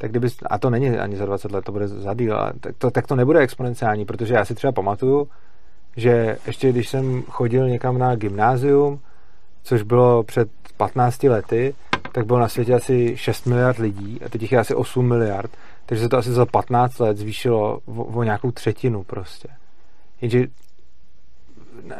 [0.02, 2.90] tak kdyby, a to není ani za 20 let, to bude za díl, tak to,
[2.90, 5.28] tak to nebude exponenciální, protože já si třeba pamatuju,
[5.96, 9.00] že ještě když jsem chodil někam na gymnázium,
[9.62, 11.74] což bylo před 15 lety,
[12.12, 15.50] tak bylo na světě asi 6 miliard lidí a teď je asi 8 miliard,
[15.86, 19.48] takže se to asi za 15 let zvýšilo o, o nějakou třetinu prostě.
[20.20, 20.46] Jenže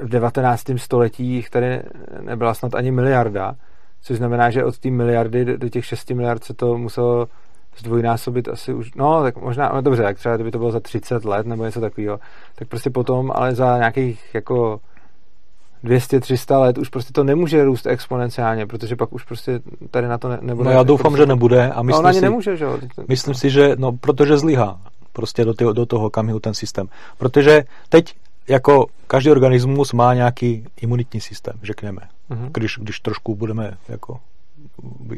[0.03, 0.63] v 19.
[0.77, 1.83] století jich tady
[2.21, 3.55] nebyla snad ani miliarda,
[4.01, 7.29] což znamená, že od té miliardy do těch 6 miliard se to muselo
[7.79, 11.25] zdvojnásobit asi už, no tak možná, no dobře, tak třeba kdyby to bylo za 30
[11.25, 12.21] let nebo něco takového,
[12.55, 14.81] tak prostě potom, ale za nějakých jako
[15.85, 19.61] 200-300 let už prostě to nemůže růst exponenciálně, protože pak už prostě
[19.91, 20.69] tady na to ne, nebude.
[20.69, 21.71] No já doufám, že nebude.
[21.71, 22.79] A myslím no, ona si, nemůže, že jo?
[23.09, 24.81] Myslím si, že, no, protože zlyhá
[25.13, 26.89] prostě do, tyho, do toho, kam je ten systém.
[27.19, 28.15] Protože teď
[28.49, 32.01] jako každý organismus má nějaký imunitní systém, řekněme.
[32.31, 32.49] Mm-hmm.
[32.53, 34.21] Když, když trošku budeme jako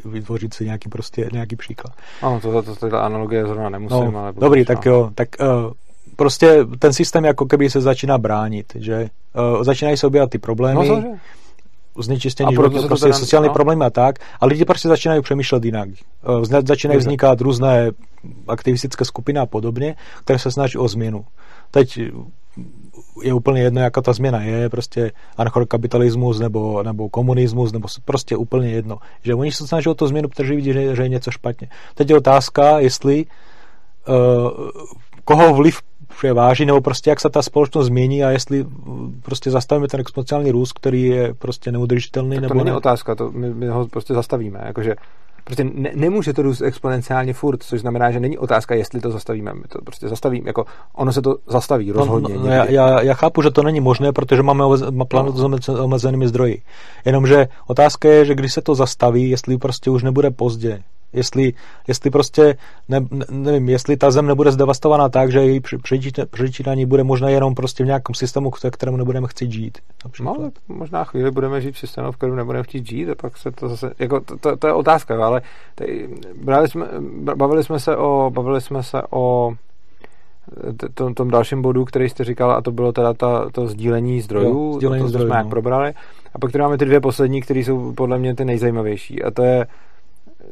[0.05, 1.95] vytvořit si nějaký prostě nějaký příklad.
[2.23, 4.33] Ano, to, to, to, to analogie zrovna nemusím, no, ale...
[4.33, 5.73] Dobrý, tak jo, tak uh,
[6.17, 9.09] prostě ten systém jako keby se začíná bránit, že
[9.57, 11.19] uh, začínají se objevat ty problémy, no,
[11.99, 13.55] znečištění životního prostě teda, sociální no.
[13.55, 15.89] problémy a tak, a lidi prostě začínají přemýšlet jinak.
[16.29, 17.91] Uh, začínají vznikat různé
[18.49, 21.25] aktivistické skupiny a podobně, které se snaží o změnu.
[21.71, 22.01] Teď
[23.23, 28.71] je úplně jedno, jaká ta změna je, prostě anarchokapitalismus nebo, nebo komunismus, nebo prostě úplně
[28.71, 28.99] jedno.
[29.23, 31.69] Že oni se snaží o to změnu, protože vidí, že, že je něco špatně.
[31.95, 33.27] Teď je otázka, jestli
[34.09, 34.71] uh,
[35.25, 35.81] koho vliv
[36.19, 38.67] převáží, nebo prostě jak se ta společnost změní a jestli
[39.23, 42.37] prostě zastavíme ten exponenciální růst, který je prostě neudržitelný.
[42.37, 42.77] Tak to nebo není ne?
[42.77, 44.61] otázka, to my, my ho prostě zastavíme.
[44.67, 44.95] Jakože
[45.45, 49.55] prostě ne, nemůže to růst exponenciálně furt, což znamená, že není otázka, jestli to zastavíme.
[49.55, 50.65] My to prostě zastavíme, jako
[50.95, 52.35] ono se to zastaví rozhodně.
[52.35, 54.65] No, no, já, já, já, chápu, že to není možné, protože máme
[55.09, 55.59] planetu no.
[55.61, 56.63] s omezenými zdroji.
[57.05, 60.83] Jenomže otázka je, že když se to zastaví, jestli prostě už nebude pozdě
[61.15, 61.53] Jestli,
[61.89, 62.57] jestli prostě,
[62.89, 65.61] ne, ne, nevím, jestli ta zem nebude zdevastovaná tak, že její
[66.31, 69.79] přečítání bude možná jenom prostě v nějakém systému, v kterém nebudeme chtít žít.
[70.05, 70.39] Například.
[70.39, 73.37] No, tak možná chvíli budeme žít v systému, v kterém nebudeme chtít žít a pak
[73.37, 75.43] se to zase, jako to, to, to je otázka, ale
[75.75, 76.09] tady,
[76.43, 76.87] brali jsme,
[77.37, 79.55] bavili jsme se o, bavili jsme se o
[80.95, 84.71] tom, tom dalším bodu, který jste říkal, a to bylo teda ta, to sdílení zdrojů,
[84.71, 85.41] jo, sdílení to, to zdrojů, jsme no.
[85.41, 85.95] jak probrali.
[86.35, 89.23] A pak tady máme ty dvě poslední, které jsou podle mě ty nejzajímavější.
[89.23, 89.67] A to je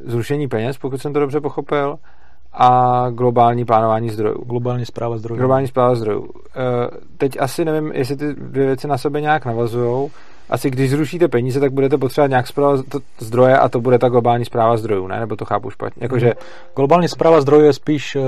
[0.05, 1.97] zrušení peněz, pokud jsem to dobře pochopil,
[2.53, 4.43] a globální plánování zdrojů.
[4.45, 5.39] Globální zpráva zdrojů.
[5.39, 6.29] Globální zpráva zdrojů.
[6.55, 10.09] Eh, teď asi nevím, jestli ty dvě věci na sebe nějak navazují.
[10.49, 12.77] Asi když zrušíte peníze, tak budete potřebovat nějak zpráva
[13.19, 15.19] zdroje a to bude ta globální zpráva zdrojů, ne?
[15.19, 16.03] Nebo to chápu špatně.
[16.03, 16.25] Jakože...
[16.25, 16.35] Mhm.
[16.75, 18.23] Globální zpráva zdrojů je spíš uh,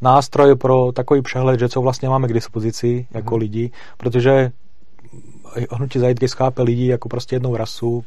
[0.00, 3.40] nástroj pro takový přehled, že co vlastně máme k dispozici jako hmm.
[3.40, 4.50] lidi, protože
[5.70, 8.04] hnutí Zeitgeist chápe lidi jako prostě jednou rasu,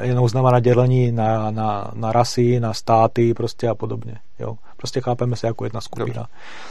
[0.00, 4.18] jenom znamená dělení na, na, na rasy, na státy prostě a podobně.
[4.38, 4.56] Jo?
[4.76, 6.06] Prostě chápeme se jako jedna skupina.
[6.06, 6.26] Dobře.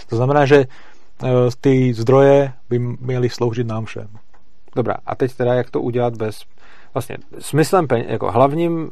[0.10, 1.30] To znamená, že uh,
[1.62, 4.08] ty zdroje by měly sloužit nám všem.
[4.76, 6.42] Dobrá, a teď teda jak to udělat bez
[6.94, 8.90] vlastně smyslem peněz, jako hlavním uh,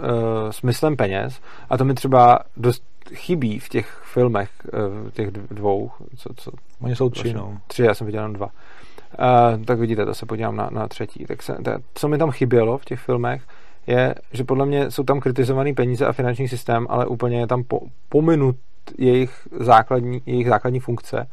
[0.52, 2.84] smyslem peněz, a to mi třeba dost
[3.14, 6.52] chybí v těch filmech, uh, těch dvou, co, co
[6.82, 7.58] Oni jsou tři, no.
[7.68, 8.46] Tři, já jsem viděl jenom dva.
[8.46, 11.26] Uh, tak vidíte, to se podívám na, na třetí.
[11.26, 13.44] Tak se, to, co mi tam chybělo v těch filmech,
[13.88, 17.64] je, že podle mě jsou tam kritizovaný peníze a finanční systém, ale úplně je tam
[17.64, 17.80] po,
[18.10, 18.56] pominut
[18.98, 21.28] jejich základní, jejich základní funkce.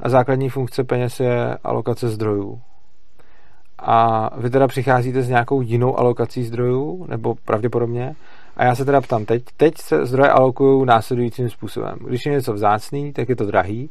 [0.00, 2.60] A základní funkce peněz je alokace zdrojů.
[3.78, 8.14] A vy teda přicházíte s nějakou jinou alokací zdrojů, nebo pravděpodobně,
[8.56, 11.98] a já se teda ptám, teď, teď se zdroje alokují následujícím způsobem.
[12.06, 13.90] Když je něco vzácný, tak je to drahý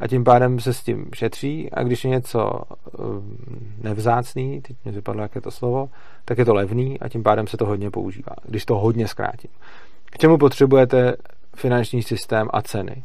[0.00, 2.50] a tím pádem se s tím šetří a když je něco
[2.98, 3.38] um,
[3.82, 5.88] nevzácný, teď mě vypadlo, jak je to slovo,
[6.24, 9.50] tak je to levný a tím pádem se to hodně používá, když to hodně zkrátím.
[10.04, 11.16] K čemu potřebujete
[11.56, 13.02] finanční systém a ceny?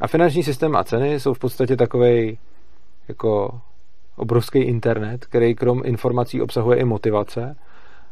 [0.00, 2.38] A finanční systém a ceny jsou v podstatě takový
[3.08, 3.60] jako
[4.16, 7.56] obrovský internet, který krom informací obsahuje i motivace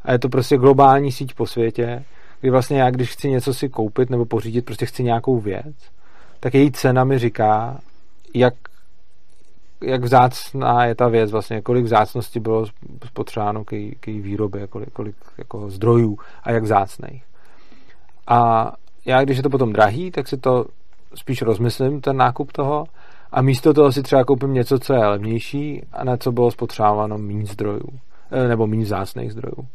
[0.03, 2.05] a je to prostě globální síť po světě,
[2.41, 5.77] kdy vlastně já, když chci něco si koupit nebo pořídit, prostě chci nějakou věc,
[6.41, 7.81] tak její cena mi říká,
[8.35, 8.55] jak,
[9.81, 12.67] jak vzácná je ta věc, vlastně kolik vzácnosti bylo
[13.07, 17.25] spotřebáno k její, k její výrobě, kolik, kolik jako zdrojů a jak vzácných.
[18.27, 18.73] A
[19.05, 20.67] já, když je to potom drahý, tak si to
[21.15, 22.87] spíš rozmyslím, ten nákup toho,
[23.33, 27.19] a místo toho si třeba koupím něco, co je levnější a na co bylo spotřebováno
[27.19, 27.89] méně zdrojů,
[28.31, 29.69] eh, nebo méně vzácných zdrojů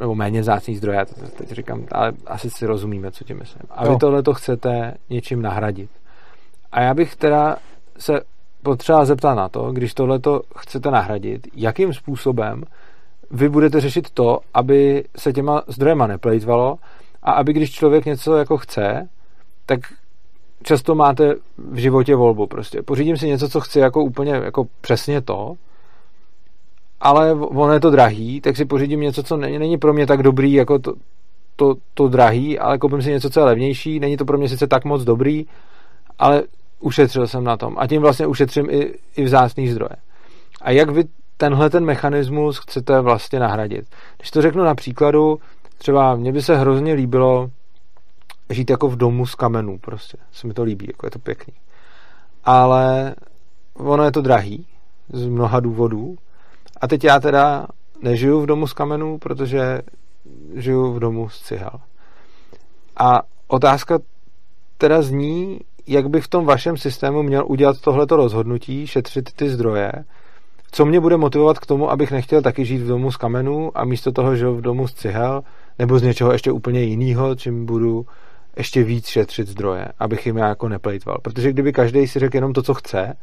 [0.00, 3.62] nebo méně vzácných zdrojů, já to teď říkám, ale asi si rozumíme, co tím myslím.
[3.70, 5.90] A vy tohle to chcete něčím nahradit.
[6.74, 7.56] A já bych teda
[7.98, 8.20] se
[8.62, 12.62] potřeba zeptat na to, když tohle to chcete nahradit, jakým způsobem
[13.30, 16.78] vy budete řešit to, aby se těma zdrojema neplejtvalo
[17.22, 19.08] a aby když člověk něco jako chce,
[19.66, 19.80] tak
[20.62, 22.82] často máte v životě volbu prostě.
[22.82, 25.54] Pořídím si něco, co chci jako úplně jako přesně to,
[27.00, 30.22] ale ono je to drahý, tak si pořídím něco, co není, není pro mě tak
[30.22, 30.94] dobrý jako to,
[31.56, 34.66] to, to drahý, ale koupím si něco, co je levnější, není to pro mě sice
[34.66, 35.46] tak moc dobrý,
[36.18, 36.42] ale
[36.80, 39.96] ušetřil jsem na tom a tím vlastně ušetřím i, i vzácný zdroje.
[40.60, 41.04] A jak vy
[41.36, 43.86] tenhle ten mechanismus chcete vlastně nahradit?
[44.16, 45.38] Když to řeknu na příkladu,
[45.78, 47.50] třeba mně by se hrozně líbilo
[48.50, 50.18] žít jako v domu z kamenů prostě.
[50.32, 51.54] Se mi to líbí, jako je to pěkný.
[52.44, 53.14] Ale
[53.74, 54.66] ono je to drahý
[55.12, 56.16] z mnoha důvodů.
[56.80, 57.66] A teď já teda
[58.02, 59.82] nežiju v domu z kamenů, protože
[60.54, 61.80] žiju v domu z cihel.
[62.96, 63.98] A otázka
[64.78, 69.92] teda zní, jak bych v tom vašem systému měl udělat tohleto rozhodnutí, šetřit ty zdroje,
[70.70, 73.84] co mě bude motivovat k tomu, abych nechtěl taky žít v domu z kamenů a
[73.84, 75.42] místo toho žil v domu z cihel,
[75.78, 78.06] nebo z něčeho ještě úplně jiného, čím budu
[78.56, 81.18] ještě víc šetřit zdroje, abych jim jako neplejtval.
[81.22, 83.14] Protože kdyby každý si řekl jenom to, co chce,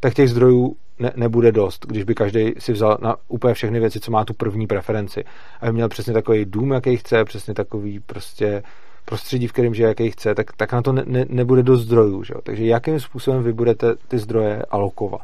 [0.00, 4.00] tak těch zdrojů ne, nebude dost, když by každý si vzal na úplně všechny věci,
[4.00, 5.24] co má tu první preferenci.
[5.60, 8.62] Aby měl přesně takový dům, jaký chce, přesně takový prostě
[9.04, 12.24] prostředí, v kterém žije, jaký chce, tak, tak na to ne, ne, nebude dost zdrojů.
[12.24, 12.34] Že?
[12.42, 15.22] Takže jakým způsobem vy budete ty zdroje alokovat?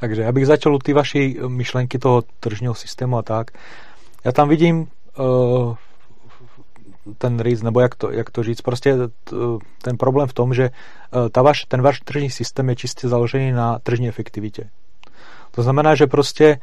[0.00, 3.50] Takže já bych začal u ty vaší myšlenky toho tržního systému a tak.
[4.24, 4.86] Já tam vidím
[5.18, 5.74] uh,
[7.18, 8.96] ten rys, nebo jak to, jak to říct, prostě
[9.82, 13.52] ten problém v tom, že eh, ta vaš, ten váš tržní systém je čistě založený
[13.52, 14.70] na tržní efektivitě.
[15.50, 16.60] To znamená, že prostě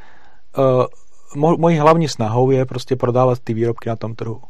[0.58, 4.42] uh, mojí hlavní snahou je prostě prodávat ty výrobky na tom trhu.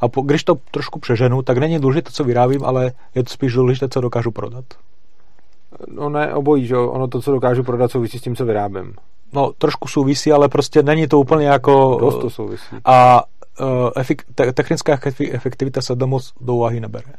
[0.00, 3.52] A po, když to trošku přeženu, tak není důležité, co vyrábím, ale je to spíš
[3.52, 4.64] důležité, co dokážu prodat.
[5.94, 8.94] No ne, obojí, že ono to, co dokážu prodat, souvisí s tím, co vyrábím.
[9.32, 11.96] No, trošku souvisí, ale prostě není to úplně jako...
[12.00, 12.76] Dost to souvisí.
[12.84, 13.24] A
[13.60, 14.98] uh, efik, te, technická
[15.32, 17.12] efektivita se moc do úvahy nebere.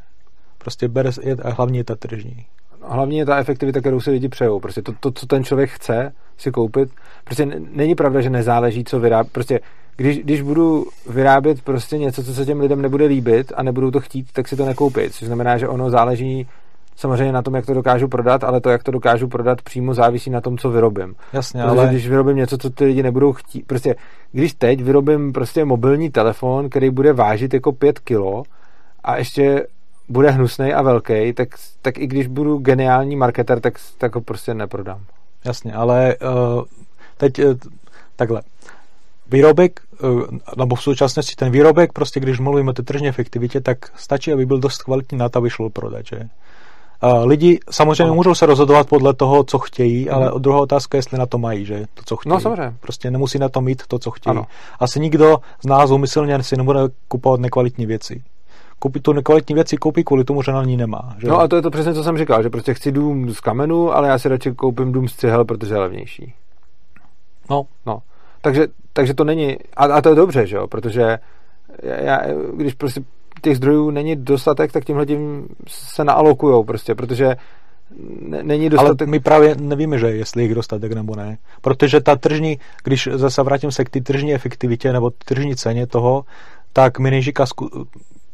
[0.58, 2.46] Prostě bere, je, hlavně je ta tržní.
[2.84, 4.60] Hlavně je ta efektivita, kterou si lidi přejou.
[4.60, 6.90] Prostě to, to, co ten člověk chce si koupit,
[7.24, 9.28] prostě není pravda, že nezáleží, co vyrábí.
[9.32, 9.60] Prostě
[9.96, 14.00] když, když budu vyrábět prostě něco, co se těm lidem nebude líbit a nebudou to
[14.00, 15.14] chtít, tak si to nekoupit.
[15.14, 16.46] Což znamená, že ono záleží
[16.96, 20.30] samozřejmě na tom, jak to dokážu prodat, ale to, jak to dokážu prodat, přímo závisí
[20.30, 21.14] na tom, co vyrobím.
[21.32, 21.88] Jasně, Protože ale...
[21.88, 23.94] když vyrobím něco, co ty lidi nebudou chtít, prostě
[24.32, 28.42] když teď vyrobím prostě mobilní telefon, který bude vážit jako 5 kilo
[29.04, 29.66] a ještě
[30.08, 31.48] bude hnusný a velký, tak,
[31.82, 35.00] tak i když budu geniální marketer, tak, tak ho prostě neprodám.
[35.44, 36.64] Jasně, ale uh,
[37.16, 37.54] teď uh,
[38.16, 38.42] takhle.
[39.30, 40.22] Výrobek, uh,
[40.56, 44.46] nebo v současnosti ten výrobek, prostě když mluvíme o té tržní efektivitě, tak stačí, aby
[44.46, 46.28] byl dost kvalitní na to, aby šlo prodat, že?
[47.24, 48.14] lidi samozřejmě no.
[48.14, 50.40] můžou se rozhodovat podle toho, co chtějí, ale mm.
[50.40, 52.30] druhá otázka je, jestli na to mají, že to, co chtějí.
[52.30, 52.76] No samozřejmě.
[52.80, 54.30] Prostě nemusí na to mít to, co chtějí.
[54.30, 54.46] Ano.
[54.80, 58.22] Asi nikdo z nás umyslně si nebude kupovat nekvalitní věci.
[58.82, 61.14] Koupí tu nekvalitní věci, koupí kvůli tomu, že na ní nemá.
[61.18, 61.28] Že?
[61.28, 63.92] No a to je to přesně, co jsem říkal, že prostě chci dům z kamenu,
[63.92, 66.34] ale já si radši koupím dům z cihel, protože je levnější.
[67.50, 67.62] No.
[67.86, 68.02] no.
[68.40, 71.18] Takže, takže to není, a, a to je dobře, že jo, protože
[71.82, 72.20] já,
[72.56, 73.00] když prostě
[73.42, 77.36] těch zdrojů není dostatek, tak tímhle tím se naalokujou prostě, protože
[78.42, 79.02] není dostatek.
[79.02, 81.38] Ale my právě nevíme, že jestli jich dostatek nebo ne.
[81.60, 86.24] Protože ta tržní, když zase vrátím se k té tržní efektivitě nebo tržní ceně toho,
[86.72, 87.46] tak mi neříká,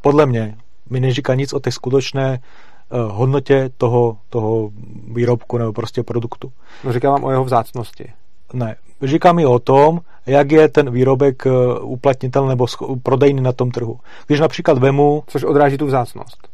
[0.08, 0.56] podle mě,
[0.90, 4.70] mi neříká nic o té skutečné uh, hodnotě toho, toho
[5.12, 6.52] výrobku nebo prostě produktu.
[6.84, 8.12] No říká vám o jeho vzácnosti.
[8.52, 11.50] Ne, říká mi o tom, jak je ten výrobek eh,
[11.80, 12.66] uplatnitelný nebo
[13.02, 14.00] prodejný na tom trhu.
[14.26, 15.22] Když například vemu...
[15.26, 16.48] Což odráží tu vzácnost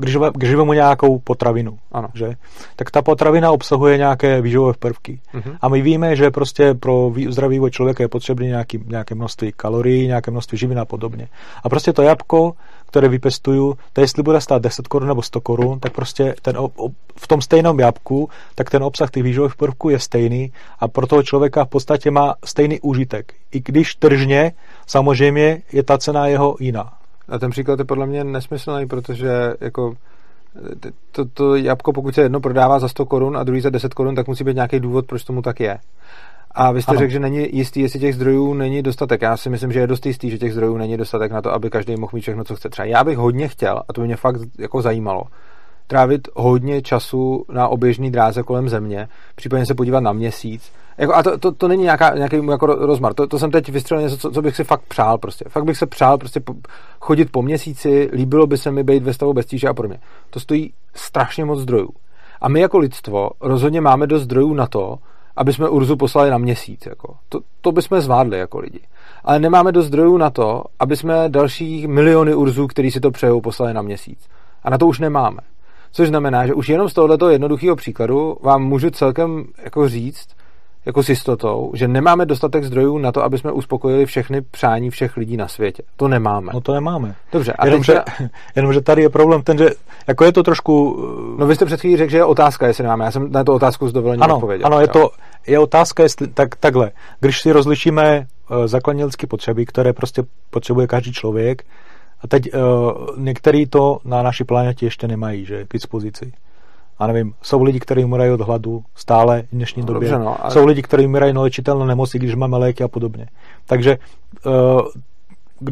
[0.00, 2.08] když, když vezmu nějakou potravinu, ano.
[2.14, 2.34] že,
[2.76, 5.20] tak ta potravina obsahuje nějaké výživové prvky.
[5.34, 5.56] Uh-huh.
[5.60, 10.30] A my víme, že prostě pro zdravý člověka je potřebné nějaký, nějaké množství kalorií, nějaké
[10.30, 11.28] množství živin a podobně.
[11.64, 12.52] A prostě to jabko,
[12.88, 16.56] které vypestuju, to jestli bude stát 10 korun nebo 100 korun, tak prostě ten,
[17.16, 21.22] v tom stejném jabku, tak ten obsah těch výživových prvků je stejný a pro toho
[21.22, 23.34] člověka v podstatě má stejný užitek.
[23.52, 24.52] I když tržně,
[24.86, 26.92] samozřejmě je ta cena jeho jiná.
[27.28, 29.94] A ten příklad je podle mě nesmyslný, protože jako
[31.12, 34.14] to, to jabko, pokud se jedno prodává za 100 korun a druhý za 10 korun,
[34.14, 35.78] tak musí být nějaký důvod, proč tomu tak je.
[36.60, 39.22] A vy jste řekl, že není jistý, jestli těch zdrojů není dostatek.
[39.22, 41.70] Já si myslím, že je dost jistý, že těch zdrojů není dostatek na to, aby
[41.70, 42.68] každý mohl mít všechno, co chce.
[42.68, 45.22] Třeba já bych hodně chtěl, a to by mě fakt jako zajímalo,
[45.86, 50.72] trávit hodně času na oběžný dráze kolem země, případně se podívat na měsíc.
[50.98, 53.14] Jako, a to, to, to není nějaká, nějaký jako rozmar.
[53.14, 55.18] To, to jsem teď vystřelil něco, co, co, bych si fakt přál.
[55.18, 55.44] Prostě.
[55.48, 56.54] Fakt bych se přál prostě po,
[57.00, 59.98] chodit po měsíci, líbilo by se mi být ve stavu bez tíže a podobně.
[60.30, 61.88] To stojí strašně moc zdrojů.
[62.40, 64.98] A my jako lidstvo rozhodně máme dost zdrojů na to,
[65.38, 66.86] aby jsme Urzu poslali na měsíc.
[66.86, 67.16] Jako.
[67.28, 68.80] To, to bychom zvládli jako lidi.
[69.24, 73.40] Ale nemáme dost zdrojů na to, aby jsme dalších miliony Urzů, který si to přejou,
[73.40, 74.28] poslali na měsíc.
[74.62, 75.40] A na to už nemáme.
[75.92, 80.28] Což znamená, že už jenom z tohoto jednoduchého příkladu vám můžu celkem jako říct,
[80.86, 85.16] jako s jistotou, že nemáme dostatek zdrojů na to, aby jsme uspokojili všechny přání všech
[85.16, 85.82] lidí na světě.
[85.96, 86.52] To nemáme.
[86.54, 87.14] No to nemáme.
[87.32, 87.52] Dobře.
[87.52, 88.12] A jenomže, teďka...
[88.56, 89.70] jenomže tady je problém ten, že
[90.08, 90.96] jako je to trošku...
[91.38, 93.04] No vy jste před chvílí řekl, že je otázka, jestli nemáme.
[93.04, 94.66] Já jsem na tu otázku s dovolením ano, odpověděl.
[94.66, 95.10] Ano, je to
[95.48, 96.90] je otázka, jestli, tak, takhle.
[97.20, 101.64] Když si rozlišíme uh, základní lidské potřeby, které prostě potřebuje každý člověk,
[102.20, 102.60] a teď uh,
[103.18, 106.32] některý to na naší planetě ještě nemají, že, k dispozici
[106.98, 110.10] a nevím, jsou lidi, kteří umírají od hladu stále v dnešní no, době.
[110.10, 110.52] Dobře, no, ale...
[110.52, 113.26] Jsou lidi, kteří umírají na léčitelné nemoci, když máme léky a podobně.
[113.66, 113.98] Takže
[114.46, 114.80] uh,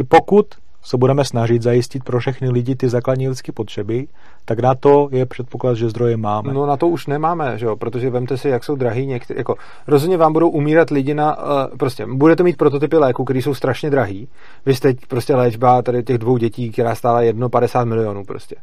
[0.09, 0.47] pokud
[0.83, 4.07] se budeme snažit zajistit pro všechny lidi ty základní lidské potřeby,
[4.45, 6.55] tak na to je předpoklad, že zdroje máme.
[6.55, 7.77] No na to už nemáme, že jo?
[7.77, 9.55] protože vemte si, jak jsou drahý některé, jako
[9.87, 13.91] rozhodně vám budou umírat lidi na, uh, prostě budete mít prototypy léku, které jsou strašně
[13.91, 14.29] drahý.
[14.67, 18.57] Vy jste prostě léčba tady těch dvou dětí, která stála 1,50 milionů prostě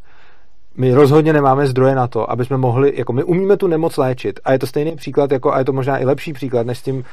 [0.77, 4.39] my rozhodně nemáme zdroje na to, aby jsme mohli, jako my umíme tu nemoc léčit
[4.43, 6.81] a je to stejný příklad, jako, a je to možná i lepší příklad, než, s
[6.81, 7.03] tím,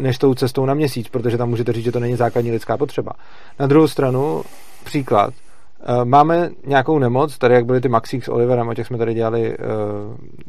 [0.00, 3.12] než tou cestou na měsíc, protože tam můžete říct, že to není základní lidská potřeba.
[3.58, 4.42] Na druhou stranu,
[4.84, 5.34] příklad,
[5.80, 9.14] eh, máme nějakou nemoc, tady jak byly ty Maxík s Oliverem, o těch jsme tady
[9.14, 9.64] dělali uh,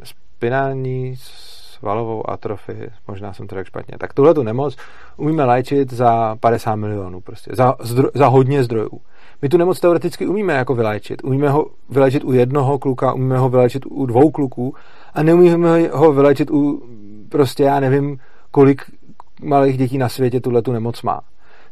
[0.04, 3.98] spinální svalovou atrofii, možná jsem to řekl špatně.
[3.98, 4.78] Tak tuhle tu nemoc
[5.18, 9.02] umíme léčit za 50 milionů prostě, za, zdro, za hodně zdrojů.
[9.42, 11.24] My tu nemoc teoreticky umíme jako vyléčit.
[11.24, 14.76] Umíme ho vyléčit u jednoho kluka, umíme ho vyléčit u dvou kluků
[15.14, 16.82] a neumíme ho vyléčit u
[17.30, 18.18] prostě já nevím,
[18.52, 18.82] kolik
[19.42, 21.22] malých dětí na světě tuhle tu nemoc má.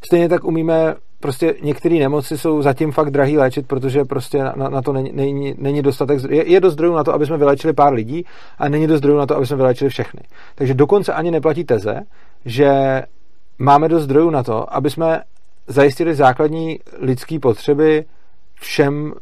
[0.05, 4.81] Stejně tak umíme, prostě některé nemoci jsou zatím fakt drahý léčit, protože prostě na, na
[4.81, 7.93] to není, není, není dostatek, je, je dost zdrojů na to, aby jsme vyléčili pár
[7.93, 8.25] lidí
[8.57, 10.21] a není dost zdrojů na to, aby jsme vyléčili všechny.
[10.55, 12.01] Takže dokonce ani neplatí teze,
[12.45, 13.01] že
[13.59, 15.21] máme dost zdrojů na to, aby jsme
[15.67, 18.05] zajistili základní lidské potřeby
[18.55, 19.13] všem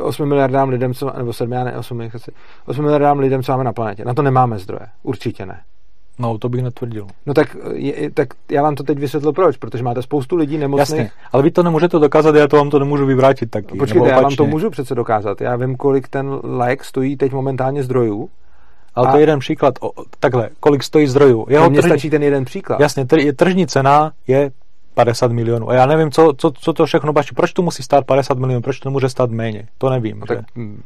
[0.00, 2.10] 8 miliardám lidem, co, nebo 7, ne, 8,
[2.66, 4.04] 8 miliardám lidem, co máme na planetě.
[4.04, 4.86] Na to nemáme zdroje.
[5.02, 5.60] Určitě ne.
[6.18, 7.06] No, to bych netvrdil.
[7.26, 10.98] No tak, je, tak já vám to teď vysvětlil proč, protože máte spoustu lidí nemocných.
[10.98, 13.78] Jasně, ale vy to nemůžete dokázat, já to vám to nemůžu vyvrátit taky.
[13.78, 15.40] Počkejte, já vám to můžu přece dokázat.
[15.40, 18.28] Já vím, kolik ten lék stojí teď momentálně zdrojů.
[18.94, 19.10] Ale a...
[19.10, 19.74] to je jeden příklad.
[19.80, 19.90] O,
[20.20, 21.46] takhle, kolik stojí zdrojů.
[21.48, 21.82] Jeho tržní...
[21.82, 22.80] stačí ten jeden příklad.
[22.80, 23.06] Jasně,
[23.36, 24.50] tržní cena je
[24.98, 25.70] 50 milionů.
[25.70, 27.34] A já nevím, co, co, co to všechno bačí.
[27.34, 28.62] Proč to musí stát 50 milionů?
[28.62, 29.68] Proč to může stát méně?
[29.78, 30.20] To nevím.
[30.20, 30.82] No, tak, mm,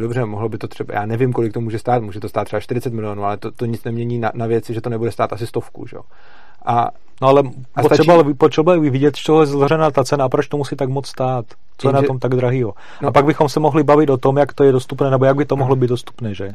[0.00, 2.60] dobře, mohlo by to třeba, já nevím, kolik to může stát, může to stát třeba
[2.60, 5.46] 40 milionů, ale to, to nic nemění na, na věci, že to nebude stát asi
[5.46, 5.86] stovku.
[5.86, 5.96] Že?
[6.66, 6.88] A,
[7.22, 7.42] no ale
[7.74, 8.34] a potřeba, stačí...
[8.34, 11.06] potřeba by vidět, z čeho je zložená ta cena a proč to musí tak moc
[11.06, 11.46] stát.
[11.78, 12.74] Co je na tom tak drahýho.
[13.02, 15.36] No, a pak bychom se mohli bavit o tom, jak to je dostupné, nebo jak
[15.36, 16.52] by to mohlo být dostupné, že?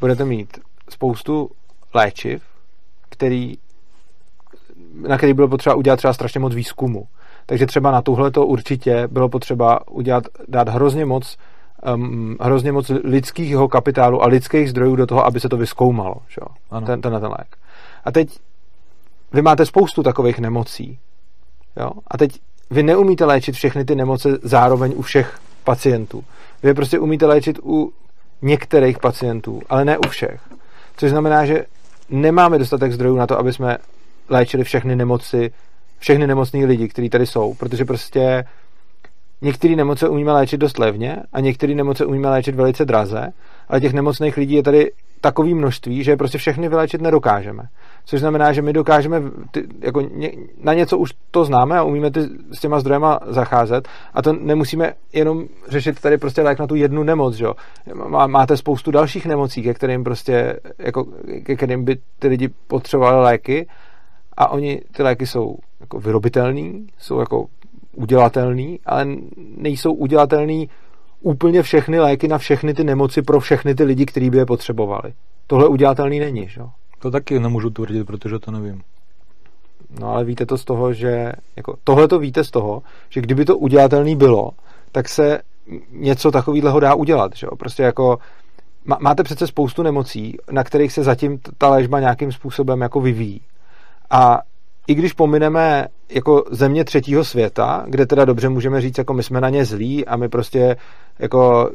[0.00, 0.58] Budete mít
[0.90, 1.50] spoustu
[1.94, 2.42] léčiv,
[3.08, 3.56] který
[5.08, 7.04] na který bylo potřeba udělat třeba strašně moc výzkumu.
[7.46, 11.36] Takže třeba na tuhle to určitě bylo potřeba udělat, dát hrozně moc
[11.94, 16.40] um, hrozně moc lidského kapitálu a lidských zdrojů do toho, aby se to vyskoumalo, že?
[16.86, 17.56] Ten, ten, ten lék.
[18.04, 18.38] A teď
[19.32, 20.98] vy máte spoustu takových nemocí.
[21.76, 21.90] Jo?
[22.08, 22.40] A teď
[22.70, 26.24] vy neumíte léčit všechny ty nemoce zároveň u všech pacientů.
[26.62, 27.92] Vy prostě umíte léčit u
[28.42, 30.40] některých pacientů, ale ne u všech.
[30.96, 31.64] Což znamená, že
[32.10, 33.78] nemáme dostatek zdrojů na to, aby jsme
[34.28, 35.50] léčili všechny nemoci,
[35.98, 38.44] všechny nemocní lidi, kteří tady jsou, protože prostě
[39.42, 43.28] některé nemoce umíme léčit dost levně a některé nemoce umíme léčit velice draze,
[43.68, 44.90] ale těch nemocných lidí je tady
[45.24, 47.62] takové množství, že prostě všechny vyléčit nedokážeme.
[48.04, 52.10] Což znamená, že my dokážeme ty, jako ně, na něco už to známe a umíme
[52.10, 52.20] ty,
[52.52, 57.02] s těma zdrojema zacházet a to nemusíme jenom řešit tady prostě lék na tu jednu
[57.02, 57.46] nemoc, že?
[57.94, 61.04] Má, máte spoustu dalších nemocí, ke kterým prostě, jako,
[61.42, 63.66] ke kterým by ty lidi potřebovali léky
[64.36, 67.46] a oni, ty léky jsou jako vyrobitelný, jsou jako
[67.94, 69.06] udělatelný, ale
[69.56, 70.68] nejsou udělatelný
[71.20, 75.12] úplně všechny léky na všechny ty nemoci pro všechny ty lidi, kteří by je potřebovali.
[75.46, 76.60] Tohle udělatelný není, že?
[76.98, 78.82] To taky nemůžu tvrdit, protože to nevím.
[80.00, 83.44] No ale víte to z toho, že jako, tohle to víte z toho, že kdyby
[83.44, 84.50] to udělatelný bylo,
[84.92, 85.40] tak se
[85.90, 87.36] něco takového dá udělat.
[87.36, 87.46] Že?
[87.58, 88.18] Prostě jako
[89.00, 93.40] máte přece spoustu nemocí, na kterých se zatím ta léčba nějakým způsobem jako vyvíjí.
[94.10, 94.40] A
[94.86, 99.40] i když pomineme jako země třetího světa, kde teda dobře můžeme říct, jako my jsme
[99.40, 100.76] na ně zlí a my prostě
[101.18, 101.70] jako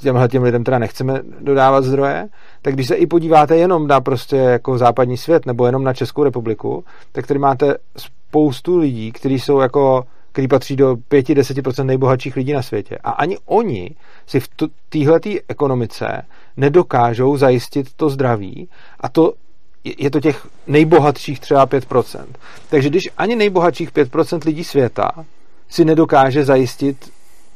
[0.00, 2.28] těmhle těm lidem teda nechceme dodávat zdroje,
[2.62, 6.24] tak když se i podíváte jenom na prostě jako západní svět nebo jenom na Českou
[6.24, 10.04] republiku, tak tady máte spoustu lidí, kteří jsou jako
[10.36, 12.98] který patří do 5-10% nejbohatších lidí na světě.
[13.04, 13.90] A ani oni
[14.26, 14.48] si v
[14.88, 16.22] téhle ekonomice
[16.56, 18.68] nedokážou zajistit to zdraví
[19.00, 19.32] a to
[19.98, 22.24] je to těch nejbohatších třeba 5%.
[22.68, 25.10] Takže když ani nejbohatších 5% lidí světa
[25.68, 27.10] si nedokáže zajistit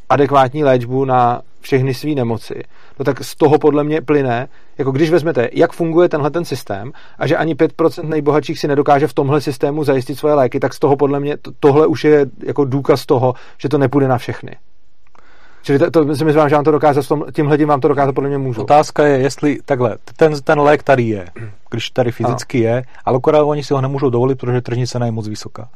[0.08, 2.62] adekvátní léčbu na všechny své nemoci,
[2.98, 6.92] no tak z toho podle mě plyne, jako když vezmete, jak funguje tenhle ten systém
[7.18, 10.78] a že ani 5% nejbohatších si nedokáže v tomhle systému zajistit svoje léky, tak z
[10.78, 14.56] toho podle mě to, tohle už je jako důkaz toho, že to nepůjde na všechny.
[15.62, 18.28] Čili to, to si myslím, že vám to dokázat, tímhle tím vám to dokázat podle
[18.28, 18.62] mě můžu.
[18.62, 21.26] Otázka je, jestli takhle, ten, ten lék tady je,
[21.70, 22.76] když tady fyzicky ano.
[22.76, 25.68] je, ale akorát oni si ho nemůžou dovolit, protože tržní cena je moc vysoká.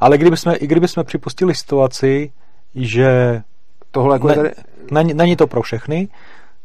[0.00, 2.32] Ale kdybychom, i kdybychom připustili situaci,
[2.74, 3.42] že
[3.90, 4.50] tohle jako ne, tady...
[4.90, 6.08] není, není to pro všechny,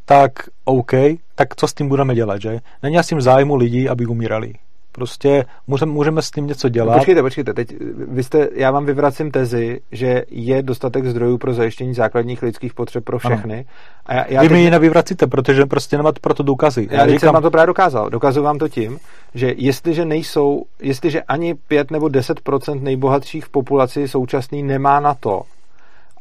[0.05, 0.31] tak
[0.65, 0.91] OK,
[1.35, 2.59] tak co s tím budeme dělat, že?
[2.83, 4.53] Není asi zájmu lidí, aby umírali.
[4.95, 6.95] Prostě můžeme, můžeme s tím něco dělat.
[6.95, 7.75] Počkejte, počkejte, teď
[8.07, 13.03] vy jste, já vám vyvracím tezi, že je dostatek zdrojů pro zajištění základních lidských potřeb
[13.03, 13.55] pro všechny.
[13.55, 13.63] Ano.
[14.05, 14.57] A já, já vy teď...
[14.57, 16.87] mi ji nevyvracíte, protože prostě nemáte pro to důkazy.
[16.91, 17.19] Já, já říkám...
[17.19, 18.09] jsem vám to právě dokázal.
[18.09, 18.99] Dokazuju vám to tím,
[19.35, 25.41] že jestliže nejsou, jestliže ani 5 nebo 10% nejbohatších v populaci současný nemá na to,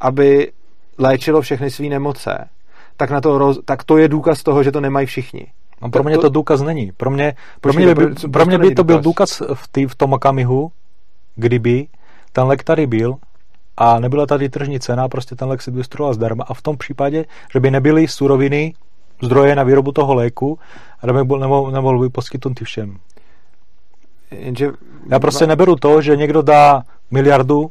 [0.00, 0.52] aby
[0.98, 2.48] léčilo všechny své nemoce,
[2.96, 5.46] tak, na to roz, tak to je důkaz toho, že to nemají všichni.
[5.82, 6.92] No pro mě to důkaz není.
[6.96, 10.12] Pro mě, pro mě, by, pro mě by to byl důkaz v, tý, v tom
[10.12, 10.72] okamihu,
[11.34, 11.86] kdyby
[12.32, 13.16] ten lék tady byl
[13.76, 17.24] a nebyla tady tržní cena, prostě ten lék se distribuoval zdarma a v tom případě,
[17.52, 18.74] že by nebyly suroviny,
[19.22, 20.58] zdroje na výrobu toho léku
[21.02, 22.96] a by nemohl, nemohl by poskytnutý všem.
[24.30, 24.70] Jenže...
[25.10, 27.70] Já prostě neberu to, že někdo dá miliardu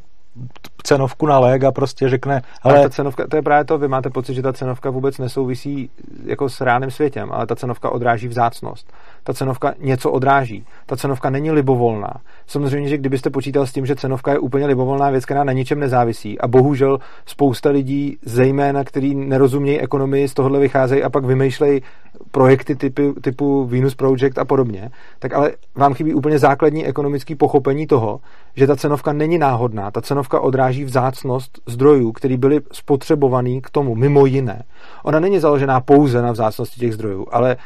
[0.82, 2.42] cenovku na lék a prostě řekne...
[2.62, 5.90] Ale, ta cenovka, to je právě to, vy máte pocit, že ta cenovka vůbec nesouvisí
[6.24, 8.92] jako s reálným světem, ale ta cenovka odráží vzácnost.
[9.22, 10.66] Ta cenovka něco odráží.
[10.86, 12.12] Ta cenovka není libovolná.
[12.46, 15.80] Samozřejmě, že kdybyste počítal s tím, že cenovka je úplně libovolná věc, která na ničem
[15.80, 21.82] nezávisí a bohužel spousta lidí, zejména, který nerozumějí ekonomii, z tohohle vycházejí a pak vymýšlejí
[22.30, 27.86] projekty typu, typu Venus Project a podobně, tak ale vám chybí úplně základní ekonomický pochopení
[27.86, 28.20] toho,
[28.56, 29.90] že ta cenovka není náhodná.
[29.90, 34.62] Ta cenovka odráží vzácnost zdrojů, které byly spotřebovaný k tomu, mimo jiné.
[35.02, 37.56] Ona není založená pouze na vzácnosti těch zdrojů, ale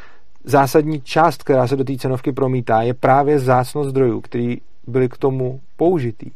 [0.43, 4.55] zásadní část, která se do té cenovky promítá, je právě vzácnost zdrojů, které
[4.87, 6.31] byly k tomu použitý.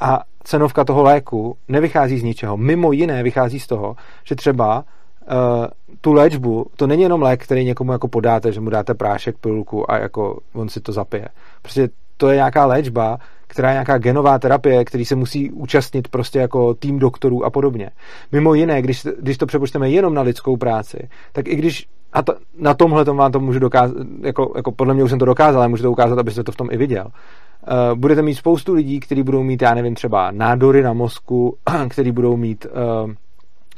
[0.00, 2.56] A cenovka toho léku nevychází z ničeho.
[2.56, 5.66] Mimo jiné vychází z toho, že třeba uh,
[6.00, 9.90] tu léčbu, to není jenom lék, který někomu jako podáte, že mu dáte prášek, pilulku
[9.90, 11.28] a jako on si to zapije.
[11.62, 13.18] Prostě to je nějaká léčba,
[13.52, 17.90] která je nějaká genová terapie, který se musí účastnit prostě jako tým doktorů a podobně.
[18.32, 22.34] Mimo jiné, když, když to přepočteme jenom na lidskou práci, tak i když a to,
[22.58, 25.60] na tomhle tom vám to můžu dokázat, jako, jako podle mě už jsem to dokázal,
[25.60, 27.06] ale můžu to ukázat, abyste to v tom i viděl.
[27.06, 31.56] Uh, budete mít spoustu lidí, kteří budou mít, já nevím, třeba nádory na mozku,
[31.88, 32.66] kteří budou mít
[33.04, 33.12] uh,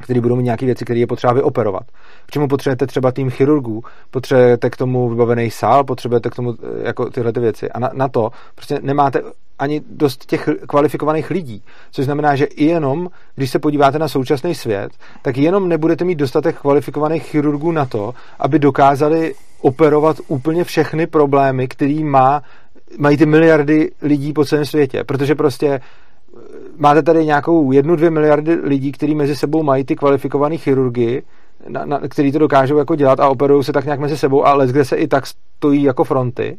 [0.05, 1.83] který budou mít nějaké věci, které je potřeba vyoperovat.
[2.27, 6.87] K čemu potřebujete třeba tým chirurgů, potřebujete k tomu vybavený sál, potřebujete k tomu eh,
[6.87, 7.71] jako tyhle ty věci.
[7.71, 9.23] A na, na to prostě nemáte
[9.59, 11.63] ani dost těch kvalifikovaných lidí.
[11.91, 14.93] Což znamená, že i jenom, když se podíváte na současný svět,
[15.23, 21.69] tak jenom nebudete mít dostatek kvalifikovaných chirurgů na to, aby dokázali operovat úplně všechny problémy,
[21.69, 22.43] který má,
[22.99, 25.05] mají ty miliardy lidí po celém světě.
[25.05, 25.81] Protože prostě
[26.77, 31.23] máte tady nějakou jednu, dvě miliardy lidí, kteří mezi sebou mají ty kvalifikované chirurgy,
[31.69, 34.67] na, na, který to dokážou jako dělat a operují se tak nějak mezi sebou, ale
[34.67, 36.59] kde se i tak stojí jako fronty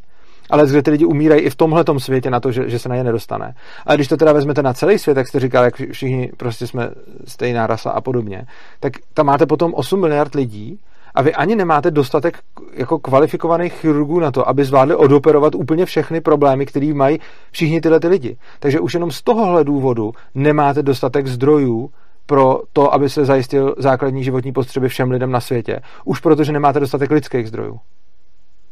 [0.49, 2.95] ale kde ty lidi umírají i v tomhle světě na to, že, že se na
[2.95, 3.53] ně nedostane.
[3.85, 6.89] A když to teda vezmete na celý svět, jak jste říkal, jak všichni prostě jsme
[7.25, 8.45] stejná rasa a podobně,
[8.79, 10.79] tak tam máte potom 8 miliard lidí
[11.15, 12.39] a vy ani nemáte dostatek
[12.73, 17.19] jako kvalifikovaných chirurgů na to, aby zvládli odoperovat úplně všechny problémy, které mají
[17.51, 18.37] všichni tyhle ty lidi.
[18.59, 21.89] Takže už jenom z tohohle důvodu nemáte dostatek zdrojů
[22.25, 25.79] pro to, aby se zajistil základní životní potřeby všem lidem na světě.
[26.05, 27.79] Už protože nemáte dostatek lidských zdrojů.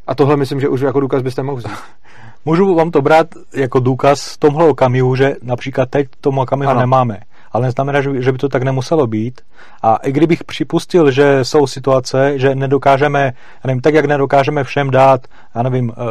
[0.08, 1.78] A tohle myslím, že už jako důkaz byste mohli vzít.
[2.46, 6.80] Můžu vám to brát jako důkaz v tomhle okamihu, že například teď tomu okamihu ano.
[6.80, 7.20] nemáme.
[7.54, 9.42] Ale neznamená, že by to tak nemuselo být.
[9.82, 13.34] A i kdybych připustil, že jsou situace, že nedokážeme,
[13.64, 16.04] já nevím, tak jak nedokážeme všem dát, já nevím, eh,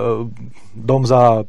[0.75, 1.45] dom za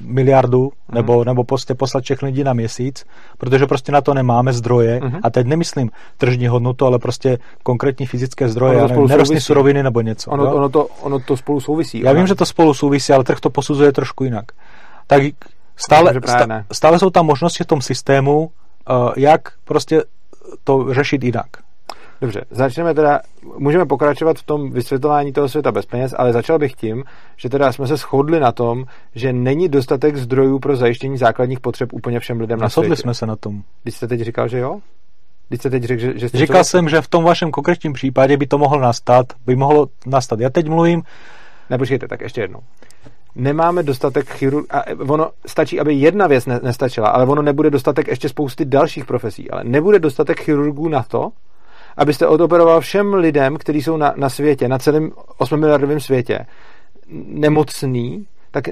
[0.00, 3.04] miliardu, nebo, nebo prostě poslat všechny lidi na měsíc,
[3.38, 5.00] protože prostě na to nemáme zdroje.
[5.02, 5.18] Mm.
[5.22, 10.30] A teď nemyslím tržní hodnotu, ale prostě konkrétní fyzické zdroje, ale nerostné suroviny nebo něco.
[10.30, 12.00] Ono, ono, to, ono to spolu souvisí.
[12.00, 14.44] Já vím, že to spolu souvisí, ale trh to posuzuje trošku jinak.
[15.06, 15.22] Tak
[15.76, 16.12] stále,
[16.72, 18.50] stále, jsou tam možnosti v tom systému,
[19.16, 20.02] jak prostě
[20.64, 21.46] to řešit jinak.
[22.20, 23.20] Dobře, začneme teda,
[23.58, 27.04] můžeme pokračovat v tom vysvětlování toho světa bez peněz, ale začal bych tím,
[27.36, 31.92] že teda jsme se shodli na tom, že není dostatek zdrojů pro zajištění základních potřeb
[31.92, 32.96] úplně všem lidem na světě.
[32.96, 33.62] jsme se na tom.
[33.82, 34.80] Když jste teď říkal, že jo?
[35.48, 38.36] Když jste teď řekl, že, že jste Říkal jsem, že v tom vašem konkrétním případě
[38.36, 40.40] by to mohlo nastat, by mohlo nastat.
[40.40, 41.02] Já teď mluvím...
[41.70, 42.60] Nepočkejte, tak ještě jednou
[43.34, 44.74] nemáme dostatek chirurg...
[44.74, 49.04] A ono stačí, aby jedna věc ne, nestačila, ale ono nebude dostatek ještě spousty dalších
[49.04, 49.50] profesí.
[49.50, 51.30] Ale nebude dostatek chirurgů na to,
[51.96, 56.46] abyste odoperoval všem lidem, kteří jsou na, na světě, na celém 8 miliardovém světě,
[57.26, 58.64] nemocný, tak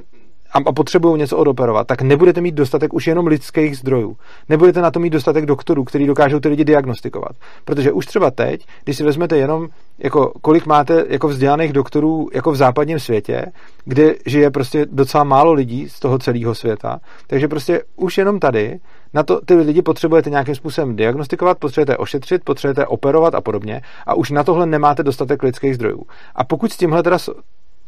[0.53, 4.17] a, potřebují něco odoperovat, tak nebudete mít dostatek už jenom lidských zdrojů.
[4.49, 7.33] Nebudete na to mít dostatek doktorů, kteří dokážou ty lidi diagnostikovat.
[7.65, 12.53] Protože už třeba teď, když si vezmete jenom, jako, kolik máte jako vzdělaných doktorů jako
[12.53, 13.47] v západním světě,
[13.85, 18.81] kde žije prostě docela málo lidí z toho celého světa, takže prostě už jenom tady
[19.15, 24.15] na to ty lidi potřebujete nějakým způsobem diagnostikovat, potřebujete ošetřit, potřebujete operovat a podobně a
[24.15, 26.03] už na tohle nemáte dostatek lidských zdrojů.
[26.35, 27.19] A pokud s tímhle teda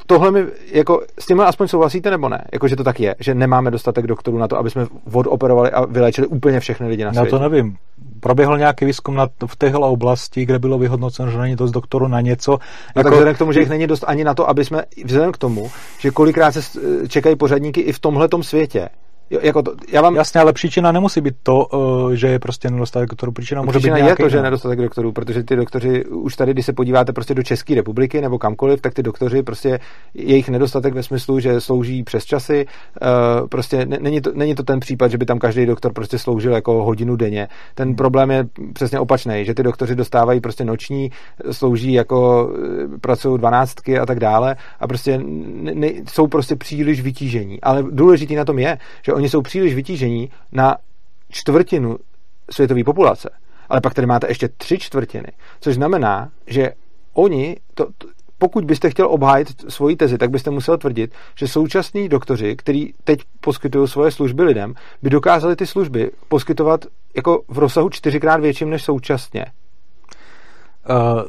[0.06, 2.44] tohle mi, jako, s tímhle aspoň souhlasíte nebo ne?
[2.52, 5.84] Jako, že to tak je, že nemáme dostatek doktorů na to, aby jsme odoperovali a
[5.84, 7.26] vylečili úplně všechny lidi na světě.
[7.26, 7.76] Já to nevím.
[8.20, 12.20] Proběhl nějaký výzkum na, v téhle oblasti, kde bylo vyhodnoceno, že není dost doktorů na
[12.20, 12.50] něco.
[12.52, 12.58] No
[12.96, 13.02] jako...
[13.02, 15.38] tak vzhledem k tomu, že jich není dost ani na to, aby jsme, vzhledem k
[15.38, 16.60] tomu, že kolikrát se
[17.08, 18.88] čekají pořadníky i v tomhletom světě,
[19.30, 20.14] jako to, já vám...
[20.14, 23.32] Jasně, ale příčina nemusí být to, uh, že je prostě nedostatek doktorů.
[23.32, 26.52] Příčina může příčina být je to, že je nedostatek doktorů, protože ty doktoři, už tady,
[26.52, 29.80] když se podíváte prostě do České republiky nebo kamkoliv, tak ty doktoři prostě
[30.14, 32.66] jejich nedostatek ve smyslu, že slouží přes časy,
[33.02, 36.52] uh, prostě není to, není to ten případ, že by tam každý doktor prostě sloužil
[36.52, 37.48] jako hodinu denně.
[37.74, 37.96] Ten hmm.
[37.96, 41.10] problém je přesně opačný, že ty doktoři dostávají prostě noční,
[41.50, 42.50] slouží jako
[42.94, 47.60] eh, pracují dvanáctky a tak dále a prostě ne, ne, jsou prostě příliš vytížení.
[47.60, 50.76] Ale důležitý na tom je, že oni jsou příliš vytížení na
[51.30, 51.98] čtvrtinu
[52.50, 53.30] světové populace.
[53.68, 55.28] Ale pak tady máte ještě tři čtvrtiny,
[55.60, 56.72] což znamená, že
[57.12, 58.08] oni, to, to,
[58.38, 63.20] pokud byste chtěl obhájit svoji tezi, tak byste musel tvrdit, že současní doktoři, kteří teď
[63.40, 66.84] poskytují svoje služby lidem, by dokázali ty služby poskytovat
[67.16, 69.46] jako v rozsahu čtyřikrát větším než současně.
[70.90, 71.22] Uh,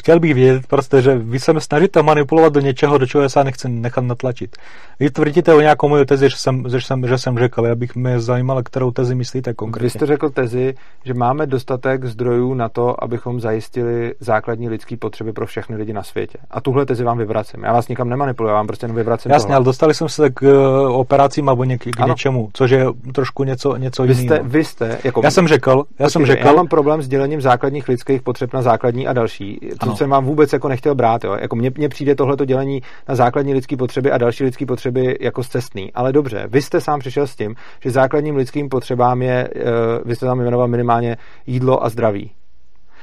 [0.00, 3.44] chtěl bych vědět prostě, že vy se snažíte manipulovat do něčeho, do čeho já se
[3.44, 4.56] nechci nechat natlačit.
[5.00, 7.96] Vy tvrdíte o nějakou moju tezi, že jsem, že jsem, že jsem řekl, já bych
[7.96, 9.84] mě zajímal, kterou tezi myslíte konkrétně.
[9.84, 10.74] Vy jste řekl tezi,
[11.04, 16.02] že máme dostatek zdrojů na to, abychom zajistili základní lidské potřeby pro všechny lidi na
[16.02, 16.38] světě.
[16.50, 17.62] A tuhle tezi vám vyvracím.
[17.64, 19.32] Já vás nikam nemanipuluji, já vám prostě jenom vyvracím.
[19.32, 19.56] Jasně, tohle.
[19.56, 22.08] ale dostali jsme se k uh, operacím nebo něk, k ano.
[22.08, 24.36] něčemu, což je trošku něco, něco vy jiného.
[24.36, 26.46] Jste, vy jste, jako, já jsem řekl, já jsem řekl.
[26.46, 29.60] Já mám problém s dělením základních lidských potřeb na základní a další.
[29.80, 31.24] To jsem vám vůbec jako nechtěl brát.
[31.24, 31.36] Jo.
[31.40, 35.44] Jako mně, mně přijde tohleto dělení na základní lidské potřeby a další lidské potřeby jako
[35.44, 35.92] cestný.
[35.92, 39.62] Ale dobře, vy jste sám přišel s tím, že základním lidským potřebám je, uh,
[40.08, 41.16] vy jste tam jmenoval minimálně
[41.46, 42.30] jídlo a zdraví.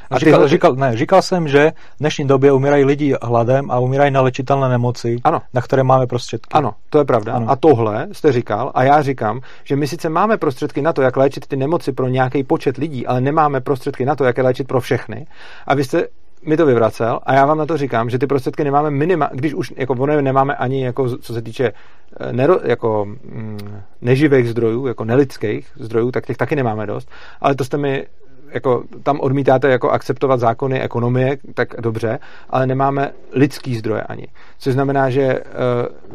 [0.09, 0.49] A říkal, tyhle...
[0.49, 4.69] říkal, ne, říkal jsem, že v dnešní době umírají lidi hladem a umírají na lečitelné
[4.69, 5.41] nemoci, ano.
[5.53, 6.49] na které máme prostředky.
[6.53, 7.33] Ano, to je pravda.
[7.33, 7.49] Ano.
[7.49, 11.17] A tohle jste říkal, a já říkám, že my sice máme prostředky na to, jak
[11.17, 14.67] léčit ty nemoci pro nějaký počet lidí, ale nemáme prostředky na to, jak je léčit
[14.67, 15.27] pro všechny.
[15.67, 16.07] A vy jste
[16.45, 19.53] mi to vyvracel a já vám na to říkám, že ty prostředky nemáme minima, když
[19.53, 21.71] už jako ono nemáme ani jako co se týče
[22.19, 27.09] eh, nero, jako mm, neživých zdrojů, jako nelidských zdrojů, tak těch taky nemáme dost,
[27.41, 28.07] ale to jste mi
[28.49, 32.19] jako tam odmítáte jako akceptovat zákony ekonomie, tak dobře,
[32.49, 34.27] ale nemáme lidský zdroje ani.
[34.59, 35.43] Což znamená, že uh,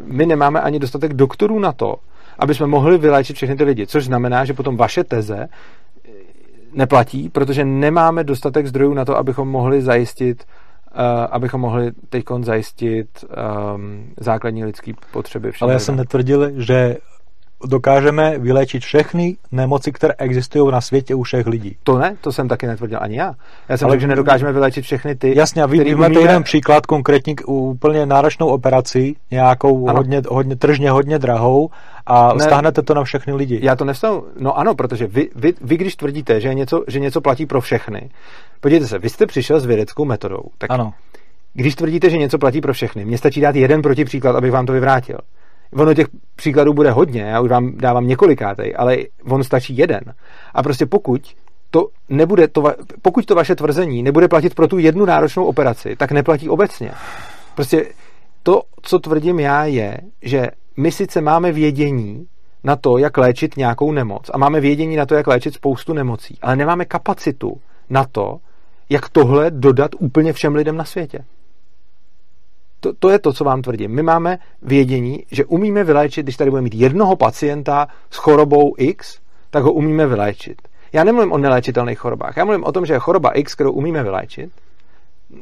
[0.05, 1.95] my nemáme ani dostatek doktorů na to,
[2.39, 3.87] aby jsme mohli vyléčit všechny ty lidi.
[3.87, 5.47] Což znamená, že potom vaše teze
[6.73, 10.43] neplatí, protože nemáme dostatek zdrojů na to, abychom mohli zajistit
[10.93, 10.99] uh,
[11.31, 13.07] abychom mohli teď zajistit
[13.75, 15.51] um, základní lidské potřeby.
[15.61, 16.97] Ale já jsem netvrdil, že
[17.65, 21.77] dokážeme vyléčit všechny nemoci, které existují na světě u všech lidí.
[21.83, 23.33] To ne, to jsem taky netvrdil ani já.
[23.69, 25.37] Já jsem řekl, že nedokážeme vyléčit všechny ty.
[25.37, 30.91] Jasně, a vy, vy máte jeden příklad konkrétní úplně náročnou operaci, nějakou hodně, hodně tržně,
[30.91, 31.69] hodně drahou
[32.05, 33.59] a ne, stáhnete to na všechny lidi.
[33.61, 34.27] Já to nestavu.
[34.39, 38.09] No ano, protože vy, vy, vy, když tvrdíte, že něco, že něco platí pro všechny,
[38.59, 40.43] podívejte se, vy jste přišel s vědeckou metodou.
[40.57, 40.93] Tak ano.
[41.53, 44.73] Když tvrdíte, že něco platí pro všechny, mně stačí dát jeden protipříklad, abych vám to
[44.73, 45.17] vyvrátil.
[45.73, 48.97] Ono těch příkladů bude hodně, já už vám dávám několikátej, ale
[49.29, 50.01] on stačí jeden.
[50.53, 51.21] A prostě pokud
[51.69, 52.63] to nebude, to,
[53.01, 56.91] pokud to vaše tvrzení nebude platit pro tu jednu náročnou operaci, tak neplatí obecně.
[57.55, 57.85] Prostě
[58.43, 60.47] to, co tvrdím já, je, že
[60.77, 62.25] my sice máme vědění
[62.63, 66.37] na to, jak léčit nějakou nemoc a máme vědění na to, jak léčit spoustu nemocí,
[66.41, 68.37] ale nemáme kapacitu na to,
[68.89, 71.25] jak tohle dodat úplně všem lidem na světě
[72.83, 73.91] to, to je to, co vám tvrdím.
[73.91, 79.19] My máme vědění, že umíme vyléčit, když tady budeme mít jednoho pacienta s chorobou X,
[79.49, 80.61] tak ho umíme vyléčit.
[80.93, 82.37] Já nemluvím o neléčitelných chorobách.
[82.37, 84.51] Já mluvím o tom, že choroba X, kterou umíme vyléčit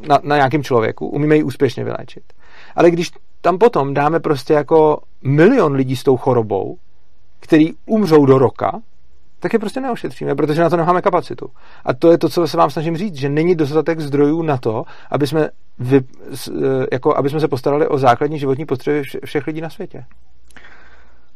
[0.07, 2.23] na, na nějakém člověku, umíme ji úspěšně vyléčit.
[2.75, 3.11] Ale když
[3.41, 6.77] tam potom dáme prostě jako milion lidí s tou chorobou,
[7.39, 8.81] který umřou do roka,
[9.39, 11.49] tak je prostě neošetříme, protože na to nemáme kapacitu.
[11.85, 14.83] A to je to, co se vám snažím říct, že není dostatek zdrojů na to,
[15.11, 16.01] aby jsme, vy, e,
[16.91, 20.05] jako, aby jsme se postarali o základní životní potřeby všech lidí na světě.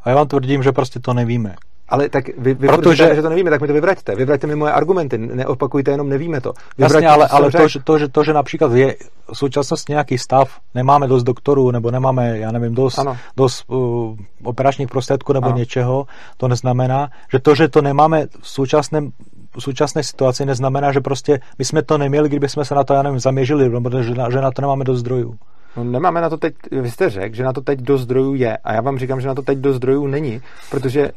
[0.03, 1.55] A já vám tvrdím, že prostě to nevíme.
[1.89, 2.95] Ale tak vy, vy Protože...
[2.95, 4.15] říkáte, že to nevíme, tak mi to vyvraťte.
[4.15, 6.53] Vyvraťte mi moje argumenty, neopakujte jenom nevíme to.
[6.77, 8.95] Vyvraťte Jasně, ale, ale to, že, to, že, to, že například je
[9.33, 12.99] v současnosti nějaký stav, nemáme dost doktorů, nebo nemáme, já nevím, dost,
[13.37, 15.57] dost uh, operačních prostředků nebo ano.
[15.57, 16.05] něčeho,
[16.37, 19.11] to neznamená, že to, že to nemáme v současném
[19.57, 22.93] v současné situaci neznamená, že prostě my jsme to neměli, kdyby jsme se na to,
[22.93, 25.35] já nevím, zaměřili, protože že na, že na to nemáme dost zdrojů.
[25.77, 28.57] No nemáme na to teď, vy jste řekl, že na to teď dost zdrojů je
[28.57, 31.11] a já vám říkám, že na to teď dost zdrojů není, protože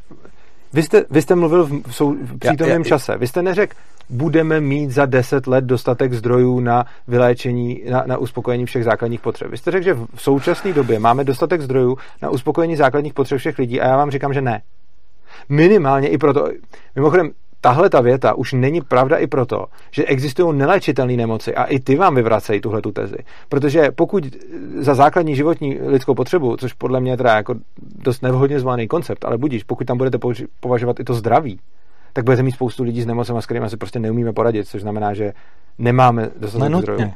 [0.73, 3.19] vy jste, vy jste mluvil v, sou, v přítomném čase.
[3.19, 3.77] Vy jste neřekl,
[4.11, 9.51] budeme mít za deset let dostatek zdrojů na vyléčení, na, na uspokojení všech základních potřeb.
[9.51, 13.59] Vy jste řekl, že v současné době máme dostatek zdrojů na uspokojení základních potřeb všech
[13.59, 14.63] lidí a já vám říkám, že ne.
[15.49, 16.49] Minimálně i proto.
[16.97, 17.31] Mimochodem,
[17.61, 21.97] tahle ta věta už není pravda i proto, že existují neléčitelné nemoci a i ty
[21.97, 23.17] vám vyvracejí tuhle tu tezi.
[23.49, 24.25] Protože pokud
[24.79, 27.55] za základní životní lidskou potřebu, což podle mě je teda jako
[28.05, 30.19] dost nevhodně zvolený koncept, ale budíš, pokud tam budete
[30.61, 31.61] považovat i to zdraví,
[32.13, 35.15] tak budete mít spoustu lidí s nemocemi, s kterými se prostě neumíme poradit, což znamená,
[35.15, 35.33] že
[35.79, 37.13] nemáme dostatek zdrojů.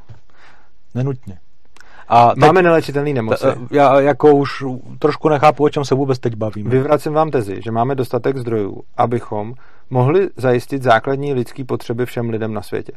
[0.94, 1.38] Nenutně.
[2.12, 3.46] A teď, Máme nelečitelné nemoci.
[3.70, 4.64] Já jako už
[4.98, 6.70] trošku nechápu, o čem se vůbec teď bavíme.
[6.70, 9.54] Vyvracím vám tezi, že máme dostatek zdrojů, abychom
[9.90, 12.92] mohli zajistit základní lidské potřeby všem lidem na světě.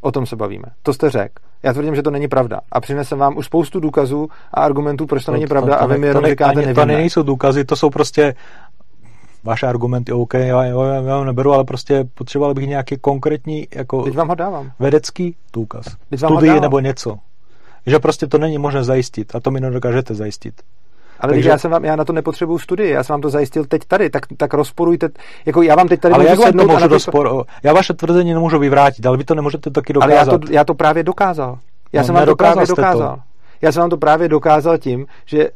[0.00, 0.64] O tom se bavíme.
[0.82, 1.34] To jste řekl.
[1.62, 2.60] Já tvrdím, že to není pravda.
[2.72, 5.84] A přinesem vám už spoustu důkazů a argumentů, proč to, to není pravda, to, to,
[5.84, 6.74] a vy mi jenom to říkáte, nevíme.
[6.74, 8.34] To nejsou důkazy, to jsou prostě
[9.44, 14.14] vaše argumenty, OK, já, já, já neberu, ale prostě potřeboval bych nějaký konkrétní jako Teď
[14.14, 14.70] vám ho dávám.
[14.80, 15.86] vědecký důkaz.
[16.16, 17.18] Studii nebo něco.
[17.86, 20.54] Že prostě to není možné zajistit a to mi nedokážete zajistit.
[21.20, 21.48] Ale Takže...
[21.48, 24.10] já, jsem vám, já na to nepotřebuju studii, já jsem vám to zajistil teď tady,
[24.10, 25.08] tak, tak rozporujte,
[25.46, 27.44] jako já vám teď tady ale můžu jak to můžu rozpor...
[27.62, 30.12] Já vaše tvrzení nemůžu vyvrátit, ale vy to nemůžete taky dokázat.
[30.12, 31.58] Ale já to, já to právě dokázal.
[31.92, 33.16] Já no, jsem vám to právě dokázal.
[33.16, 33.22] To.
[33.62, 35.48] Já jsem vám to právě dokázal tím, že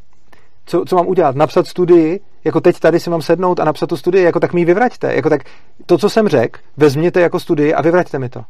[0.66, 1.36] co, co mám udělat?
[1.36, 4.60] Napsat studii, jako teď tady si mám sednout a napsat tu studii, jako tak mi
[4.60, 5.14] ji vyvraťte.
[5.14, 5.42] Jako tak
[5.86, 8.42] to, co jsem řekl, vezměte jako studii a vyvraťte mi to.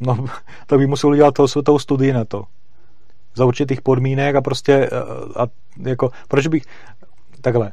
[0.00, 0.24] No,
[0.66, 2.44] to by musel udělat tou, tou studii na to
[3.34, 4.90] za určitých podmínek a prostě eh,
[5.36, 5.46] a
[5.82, 6.62] jako, proč bych
[7.40, 7.72] takhle,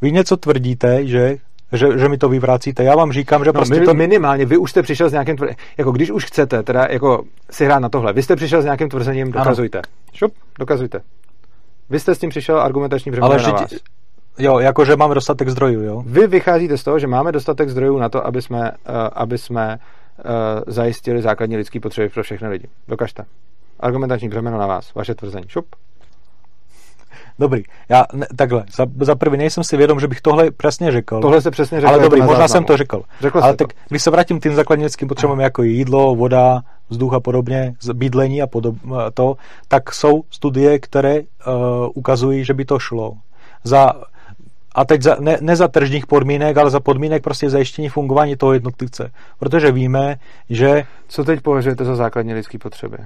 [0.00, 1.36] vy něco tvrdíte, že
[1.72, 2.84] že, že mi to vyvracíte.
[2.84, 3.94] Já vám říkám, že no, prostě to...
[3.94, 7.64] Minimálně, vy už jste přišel s nějakým tvrzením, jako když už chcete, teda jako si
[7.64, 9.78] hrát na tohle, vy jste přišel s nějakým tvrzením, dokazujte.
[9.78, 9.92] Ano.
[10.12, 11.00] Šup, dokazujte.
[11.90, 13.74] Vy jste s tím přišel argumentační břemeno Ale na vás.
[14.38, 16.02] Jo, jakože máme dostatek zdrojů, jo?
[16.06, 19.78] Vy vycházíte z toho, že máme dostatek zdrojů na to, aby jsme, uh, aby jsme
[20.66, 22.68] zajistili základní lidský potřeby pro všechny lidi.
[22.88, 23.24] Dokažte.
[23.80, 24.94] Argumentační břemeno na vás.
[24.94, 25.44] Vaše tvrzení.
[25.48, 25.66] Šup.
[27.38, 31.20] Dobrý, já ne, takhle, za, za prvý nejsem si vědom, že bych tohle přesně řekl.
[31.20, 31.92] Tohle se přesně řekl.
[31.92, 32.48] Ale dobrý, možná záznamu.
[32.48, 33.02] jsem to řekl.
[33.20, 33.78] Řekl ale tak, to.
[33.88, 36.60] když se vrátím k tím základním lidským potřebám, jako jídlo, voda,
[36.90, 38.76] vzduch a podobně, bydlení a podob,
[39.14, 39.36] to,
[39.68, 41.24] tak jsou studie, které uh,
[41.94, 43.12] ukazují, že by to šlo.
[43.64, 43.92] Za,
[44.74, 48.52] a teď za, ne, ne za tržních podmínek, ale za podmínek prostě zajištění fungování toho
[48.52, 49.12] jednotlivce.
[49.38, 50.16] Protože víme,
[50.50, 50.84] že...
[51.08, 52.98] Co teď považujete za základní lidské potřeby?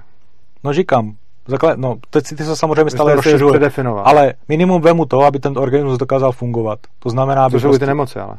[0.65, 3.61] No říkám, Zaklad, no, teď si ty se samozřejmě stále rozšiřuje.
[4.05, 6.79] Ale minimum vemu to, aby ten organismus dokázal fungovat.
[6.99, 7.53] To znamená, aby...
[7.53, 8.37] To jsou prostě, ty nemoci, ale.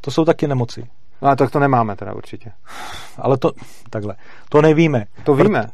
[0.00, 0.86] To jsou taky nemoci.
[1.22, 2.52] No a tak to nemáme teda určitě.
[3.18, 3.52] Ale to,
[3.90, 4.14] takhle,
[4.48, 5.04] to nevíme.
[5.24, 5.60] To víme.
[5.60, 5.72] Proto...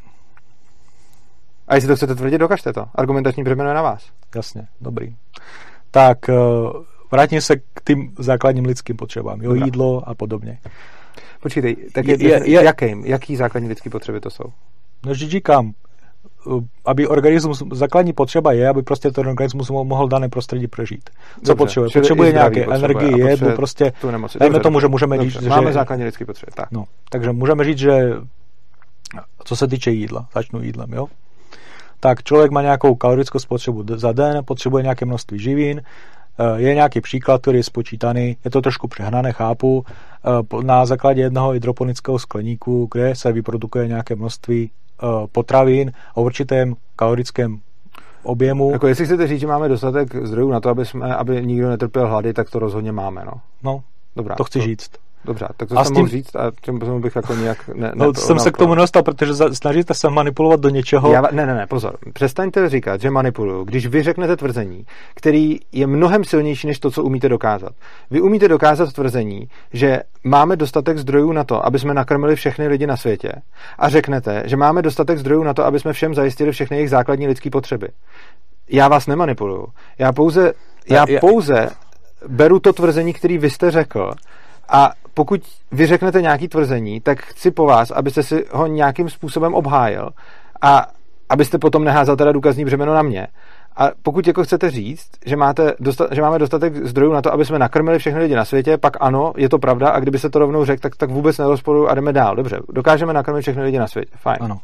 [1.67, 2.85] A jestli to chcete tvrdit, dokažte to.
[2.95, 4.09] Argumentační břemeno je na vás.
[4.35, 5.15] Jasně, dobrý.
[5.91, 6.33] Tak, eh,
[7.11, 9.41] vrátím se k tím základním lidským potřebám.
[9.41, 10.59] Jo, jídlo a podobně.
[11.41, 14.43] Počkej, tak je, je, je, jakým, jaký základní lidské potřeby to jsou?
[15.05, 15.73] No, že říkám,
[16.85, 21.09] aby organismus, základní potřeba je, aby prostě ten organismus mohl dané prostředí přežít.
[21.09, 21.89] Co Dobře, potřebuje?
[21.93, 23.93] Potřebuje nějaké energie, jednu, prostě,
[24.39, 25.73] dejme tomu, že můžeme Dobře, říct, máme že...
[25.73, 26.71] základní lidské potřeby, tak.
[26.71, 28.13] No, takže můžeme říct, že
[29.43, 31.07] co se týče jídla, začnu jídlem, jo?
[31.99, 35.81] Tak člověk má nějakou kalorickou spotřebu za den, potřebuje nějaké množství živin,
[36.39, 41.21] eh, je nějaký příklad, který je spočítaný, je to trošku přehnané, chápu, eh, na základě
[41.21, 44.71] jednoho hydroponického skleníku, kde se vyprodukuje nějaké množství
[45.03, 47.59] Eh, potravin o určitém kalorickém
[48.23, 48.71] objemu.
[48.71, 52.07] Jako jestli chcete říct, že máme dostatek zdrojů na to, aby, jsme, aby nikdo netrpěl
[52.07, 53.31] hlady, tak to rozhodně máme, no.
[53.63, 53.83] No,
[54.15, 54.91] Dobrá, to chci to, říct.
[55.25, 56.01] Dobře, tak to a jsem tím...
[56.01, 57.67] mohl říct a tím bych jako nějak...
[57.67, 61.13] Ne, no, to, jsem se k tomu nedostal, protože za, snažíte se manipulovat do něčeho.
[61.13, 61.97] Já, ne, ne, ne, pozor.
[62.13, 67.03] Přestaňte říkat, že manipuluju, když vy řeknete tvrzení, který je mnohem silnější než to, co
[67.03, 67.71] umíte dokázat.
[68.11, 72.87] Vy umíte dokázat tvrzení, že máme dostatek zdrojů na to, aby jsme nakrmili všechny lidi
[72.87, 73.31] na světě
[73.79, 77.27] a řeknete, že máme dostatek zdrojů na to, aby jsme všem zajistili všechny jejich základní
[77.27, 77.87] lidské potřeby.
[78.69, 79.67] Já vás nemanipuluju.
[79.99, 80.53] Já pouze,
[80.89, 81.69] já, já pouze
[82.27, 84.11] beru to tvrzení, který vy jste řekl
[84.69, 85.41] a pokud
[85.71, 90.09] vy řeknete nějaký tvrzení, tak chci po vás, abyste si ho nějakým způsobem obhájil
[90.61, 90.87] a
[91.29, 93.27] abyste potom neházal teda důkazní břemeno na mě.
[93.77, 97.45] A pokud jako chcete říct, že, máte dosta- že máme dostatek zdrojů na to, aby
[97.45, 100.39] jsme nakrmili všechny lidi na světě, pak ano, je to pravda a kdyby se to
[100.39, 102.35] rovnou řekl, tak, tak vůbec nerozporuju a jdeme dál.
[102.35, 104.11] Dobře, dokážeme nakrmit všechny lidi na světě.
[104.15, 104.37] Fajn.
[104.41, 104.59] Ano.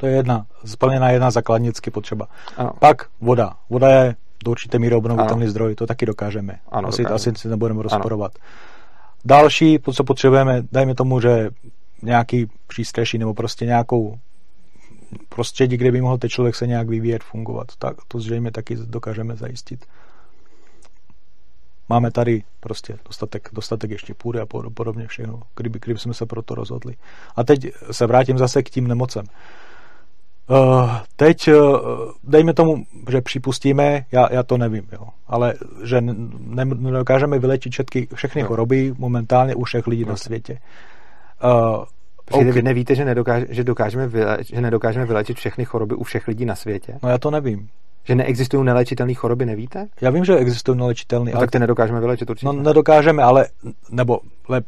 [0.00, 2.26] To je jedna, splněná jedna základnicky potřeba.
[2.56, 2.72] Ano.
[2.78, 3.52] Pak voda.
[3.70, 6.58] Voda je do určité míry obnovitelný zdroj, to taky dokážeme.
[6.70, 7.14] Ano, asi, dokážeme.
[7.32, 8.32] asi si nebudeme rozporovat.
[8.34, 8.71] Ano.
[9.24, 11.50] Další, co potřebujeme, dajme tomu, že
[12.02, 14.18] nějaký přístřeší nebo prostě nějakou
[15.28, 17.66] prostředí, kde by mohl ten člověk se nějak vyvíjet, fungovat.
[17.78, 19.86] Tak to zřejmě taky dokážeme zajistit.
[21.88, 26.42] Máme tady prostě dostatek, dostatek ještě půdy a podobně všechno, kdyby, kdyby jsme se pro
[26.42, 26.96] to rozhodli.
[27.36, 29.24] A teď se vrátím zase k tím nemocem.
[29.24, 29.61] Uh,
[31.16, 31.54] teď uh,
[32.24, 38.08] dejme tomu, že připustíme, já, já to nevím, jo, ale že ne, nedokážeme vylečit všetky,
[38.14, 38.48] všechny no.
[38.48, 40.08] choroby momentálně u všech lidí no.
[40.08, 40.58] na světě.
[41.44, 41.84] Uh,
[42.30, 42.52] okay.
[42.52, 46.44] Vy nevíte, že, nedokáž, že, dokážeme vyle, že nedokážeme vylečit všechny choroby u všech lidí
[46.44, 46.98] na světě?
[47.02, 47.68] No já to nevím.
[48.04, 49.86] Že neexistují nelečitelné choroby, nevíte?
[50.00, 51.30] Já vím, že existují nelečitelné.
[51.30, 51.42] No, ale...
[51.42, 52.46] tak ty nedokážeme vylečit určitě.
[52.46, 53.46] No nedokážeme, ale,
[53.90, 54.20] nebo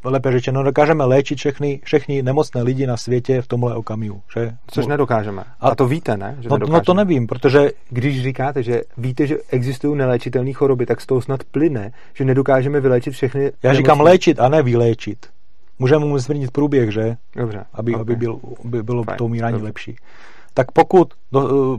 [0.05, 4.20] lépe řečeno, nedokážeme léčit všechny, všechny nemocné lidi na světě v tomhle okamihu.
[4.37, 4.53] Že?
[4.66, 5.45] Což nedokážeme.
[5.61, 6.37] A, a to víte, ne?
[6.41, 7.70] Že no, no to nevím, protože...
[7.91, 12.80] Když říkáte, že víte, že existují nelečitelné choroby, tak z toho snad plyne, že nedokážeme
[12.80, 13.76] vylečit všechny Já nemocné...
[13.76, 15.26] říkám léčit a ne vyléčit.
[15.78, 17.16] Můžeme mu změnit průběh, že?
[17.37, 17.64] Dobře.
[17.72, 18.01] Aby, okay.
[18.01, 19.16] aby byl, by bylo Fine.
[19.16, 19.66] to umírání Dobře.
[19.66, 19.97] lepší.
[20.55, 21.78] Tak pokud do,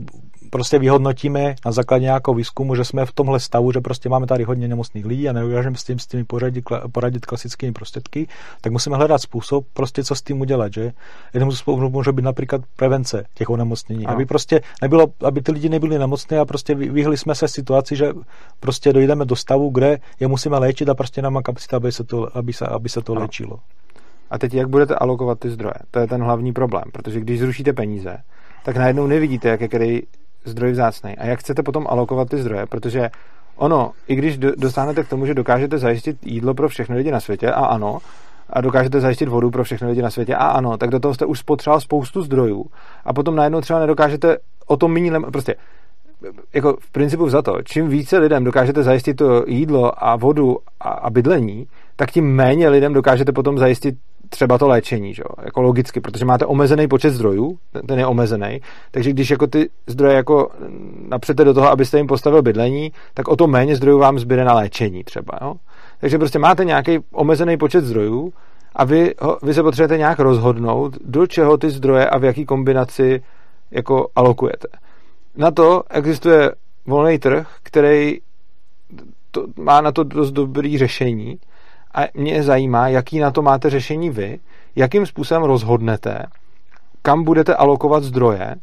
[0.55, 4.43] prostě vyhodnotíme na základě nějakého výzkumu, že jsme v tomhle stavu, že prostě máme tady
[4.43, 8.27] hodně nemocných lidí a nedokážeme s tím s těmi poradit, poradit klasickými prostředky,
[8.61, 10.91] tak musíme hledat způsob, prostě co s tím udělat, že?
[11.33, 15.99] Jeden způsob může být například prevence těch onemocnění, aby prostě nebylo, aby ty lidi nebyli
[15.99, 18.13] nemocní a prostě vyhli jsme se situaci, že
[18.59, 22.37] prostě dojdeme do stavu, kde je musíme léčit a prostě nemá kapacita, aby se to,
[22.37, 23.59] aby se, aby se to léčilo.
[24.29, 25.79] A teď jak budete alokovat ty zdroje?
[25.91, 28.17] To je ten hlavní problém, protože když zrušíte peníze,
[28.63, 30.01] tak najednou nevidíte, jak je který
[30.45, 31.17] zdroj vzácný.
[31.17, 33.09] A jak chcete potom alokovat ty zdroje, protože
[33.55, 37.51] ono, i když dostanete k tomu, že dokážete zajistit jídlo pro všechny lidi na světě,
[37.51, 37.97] a ano,
[38.49, 41.25] a dokážete zajistit vodu pro všechny lidi na světě, a ano, tak do toho jste
[41.25, 42.65] už spotřeboval spoustu zdrojů.
[43.05, 45.55] A potom najednou třeba nedokážete o tom méně, prostě
[46.53, 50.89] jako v principu za to, čím více lidem dokážete zajistit to jídlo a vodu a,
[50.89, 53.95] a bydlení, tak tím méně lidem dokážete potom zajistit
[54.35, 55.23] třeba to léčení, že?
[55.45, 57.57] jako logicky, protože máte omezený počet zdrojů,
[57.87, 60.49] ten je omezený, takže když jako ty zdroje jako
[61.09, 64.53] napřete do toho, abyste jim postavil bydlení, tak o to méně zdrojů vám zbyde na
[64.53, 65.39] léčení třeba.
[65.41, 65.53] Jo?
[65.99, 68.33] Takže prostě máte nějaký omezený počet zdrojů
[68.75, 72.45] A vy, ho, vy se potřebujete nějak rozhodnout, do čeho ty zdroje a v jaký
[72.45, 73.23] kombinaci
[73.71, 74.67] jako alokujete.
[75.37, 76.51] Na to existuje
[76.85, 78.19] volný trh, který
[79.31, 81.39] to, má na to dost dobrý řešení
[81.95, 84.39] a mě zajímá, jaký na to máte řešení vy,
[84.75, 86.25] jakým způsobem rozhodnete,
[87.01, 88.55] kam budete alokovat zdroje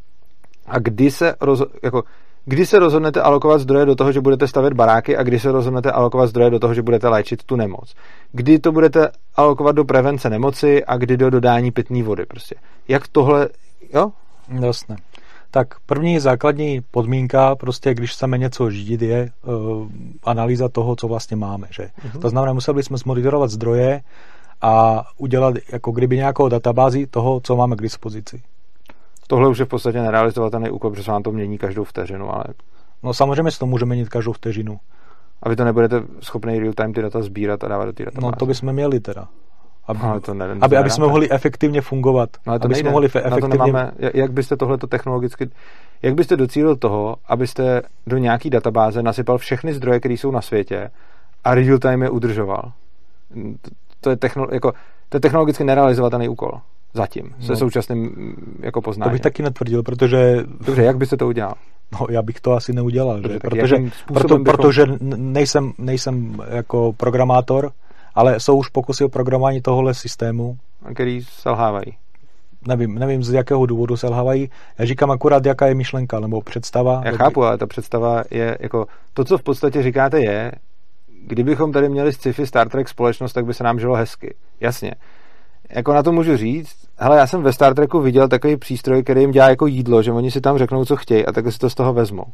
[0.66, 2.02] a kdy se, roz, jako,
[2.44, 5.92] kdy se rozhodnete alokovat zdroje do toho, že budete stavět baráky a kdy se rozhodnete
[5.92, 7.94] alokovat zdroje do toho, že budete léčit tu nemoc.
[8.32, 12.26] Kdy to budete alokovat do prevence nemoci a kdy do dodání pitné vody.
[12.26, 12.54] Prostě.
[12.88, 13.48] Jak tohle,
[13.94, 14.12] jo?
[14.60, 14.96] Jasné.
[15.54, 19.88] Tak první základní podmínka, prostě když chceme něco řídit, je uh,
[20.24, 21.66] analýza toho, co vlastně máme.
[21.70, 21.82] Že?
[21.82, 22.20] Uh-huh.
[22.20, 24.00] To znamená, museli bychom zmonitorovat zdroje
[24.60, 28.42] a udělat jako kdyby nějakou databázi toho, co máme k dispozici.
[29.26, 32.44] Tohle už je v podstatě nerealizovatelný úkol, protože se vám to mění každou vteřinu, ale...
[33.02, 34.78] No samozřejmě se to může měnit každou vteřinu.
[35.42, 38.26] A vy to nebudete schopný real-time ty data sbírat a dávat do té databáze?
[38.26, 39.28] No to bychom měli teda.
[39.86, 42.30] Aby, ale to nevím, aby, aby jsme mohli efektivně fungovat.
[42.46, 42.88] No, ale to aby nejde.
[42.88, 43.40] jsme mohli efektivně...
[43.40, 45.50] Na to nemáme, jak byste tohleto technologicky...
[46.02, 50.90] Jak byste docílil toho, abyste do nějaký databáze nasypal všechny zdroje, které jsou na světě
[51.44, 52.72] a real time je udržoval?
[54.00, 54.72] To je, techno, jako,
[55.08, 56.52] to je technologicky nerealizovatelný úkol.
[56.94, 59.10] Zatím, se no, současným jako poznáním.
[59.10, 60.36] To bych taky netvrdil, protože...
[60.66, 61.54] Dobře, jak byste to udělal?
[61.92, 63.38] No, já bych to asi neudělal, Dobře, že?
[63.38, 63.76] protože,
[64.06, 64.44] proto, bychom...
[64.44, 64.86] protože
[65.16, 67.70] nejsem, nejsem jako programátor,
[68.14, 70.56] ale jsou už pokusy o programování tohohle systému.
[70.94, 71.96] Který selhávají.
[72.68, 74.50] Nevím, nevím, z jakého důvodu selhávají.
[74.78, 77.02] Já říkám akurát, jaká je myšlenka nebo představa.
[77.04, 78.86] Já chápu, ale ta představa je jako...
[79.14, 80.52] To, co v podstatě říkáte, je,
[81.26, 84.34] kdybychom tady měli sci-fi Star Trek společnost, tak by se nám žilo hezky.
[84.60, 84.92] Jasně.
[85.70, 89.20] Jako na to můžu říct, hele, já jsem ve Star Treku viděl takový přístroj, který
[89.20, 91.70] jim dělá jako jídlo, že oni si tam řeknou, co chtějí a tak si to
[91.70, 92.24] z toho vezmou.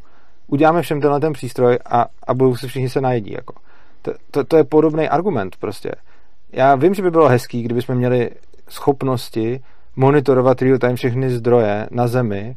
[0.46, 3.32] Uděláme všem tenhle ten přístroj a, a budou se všichni se najedí.
[3.32, 3.54] Jako.
[4.02, 5.90] To, to, to je podobný argument prostě.
[6.52, 8.30] Já vím, že by bylo hezký, kdybychom měli
[8.68, 9.60] schopnosti
[9.96, 12.56] monitorovat real-time všechny zdroje na Zemi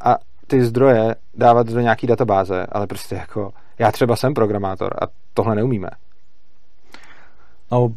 [0.00, 0.16] a
[0.46, 5.54] ty zdroje dávat do nějaký databáze, ale prostě jako já třeba jsem programátor a tohle
[5.54, 5.90] neumíme.
[7.72, 7.88] No,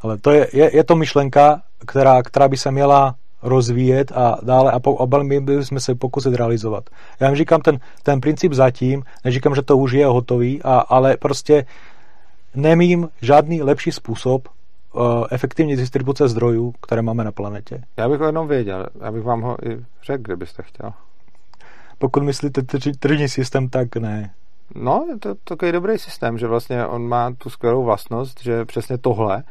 [0.00, 4.72] ale to je, je, je to myšlenka, která, která by se měla rozvíjet a dále
[4.72, 6.84] a, po, a my bychom se pokusit realizovat.
[7.20, 11.16] Já vám říkám ten, ten princip zatím, neříkám, že to už je hotový, a, ale
[11.16, 11.64] prostě
[12.54, 17.82] nemím žádný lepší způsob uh, efektivní distribuce zdrojů, které máme na planetě.
[17.96, 20.92] Já bych ho jenom věděl, já bych vám ho i řekl, kdybyste chtěl.
[21.98, 22.62] Pokud myslíte
[22.98, 24.30] tržní systém, tak ne.
[24.74, 28.98] No, je to takový dobrý systém, že vlastně on má tu skvělou vlastnost, že přesně
[28.98, 29.42] tohle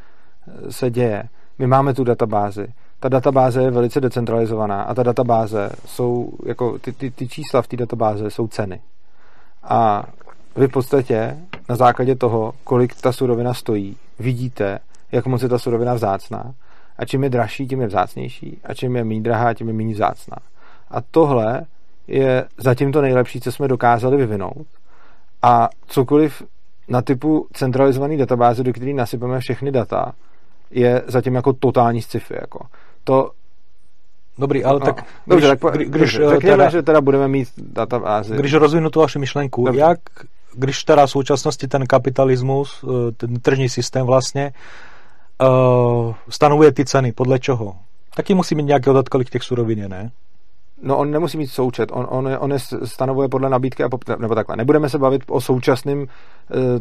[0.69, 1.29] se děje.
[1.59, 2.67] My máme tu databázi.
[2.99, 7.67] Ta databáze je velice decentralizovaná a ta databáze jsou, jako ty, ty, ty čísla v
[7.67, 8.81] té databáze jsou ceny.
[9.63, 10.03] A
[10.57, 11.37] vy v podstatě
[11.69, 14.79] na základě toho, kolik ta surovina stojí, vidíte,
[15.11, 16.53] jak moc je ta surovina vzácná.
[16.97, 18.61] A čím je dražší, tím je vzácnější.
[18.63, 20.37] A čím je méně drahá, tím je méně vzácná.
[20.91, 21.61] A tohle
[22.07, 24.67] je zatím to nejlepší, co jsme dokázali vyvinout.
[25.41, 26.43] A cokoliv
[26.89, 30.11] na typu centralizované databáze, do které nasypeme všechny data,
[30.71, 32.33] je zatím jako totální sci-fi.
[32.41, 32.59] Jako.
[33.03, 33.31] To,
[34.37, 35.05] Dobrý, ale no, tak...
[35.27, 38.35] Dobře, když, tak když, když řekněme, teda, že teda budeme mít databázy.
[38.35, 39.79] Když rozvinu tu vaši myšlenku, dobře.
[39.81, 39.99] jak,
[40.57, 44.53] když teda v současnosti ten kapitalismus, eh, ten tržní systém vlastně
[45.41, 47.75] uh, stanovuje ty ceny, podle čeho?
[48.15, 50.11] Taky musí mít nějaký odhad, kolik těch surovin ne?
[50.81, 54.35] No on nemusí mít součet, on, on, on je stanovuje podle nabídky a poptávky, nebo
[54.35, 54.55] takhle.
[54.55, 56.07] Nebudeme se bavit o současným uh,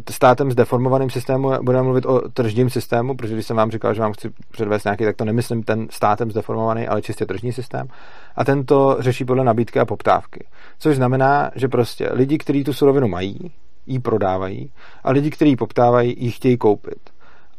[0.09, 4.13] státem zdeformovaným systému, budeme mluvit o tržním systému, protože když jsem vám říkal, že vám
[4.13, 7.87] chci předvést nějaký, tak to nemyslím ten státem zdeformovaný, ale čistě tržní systém.
[8.35, 10.45] A tento řeší podle nabídky a poptávky.
[10.79, 13.51] Což znamená, že prostě lidi, kteří tu surovinu mají,
[13.87, 14.71] ji prodávají
[15.03, 16.99] a lidi, kteří ji poptávají, ji chtějí koupit.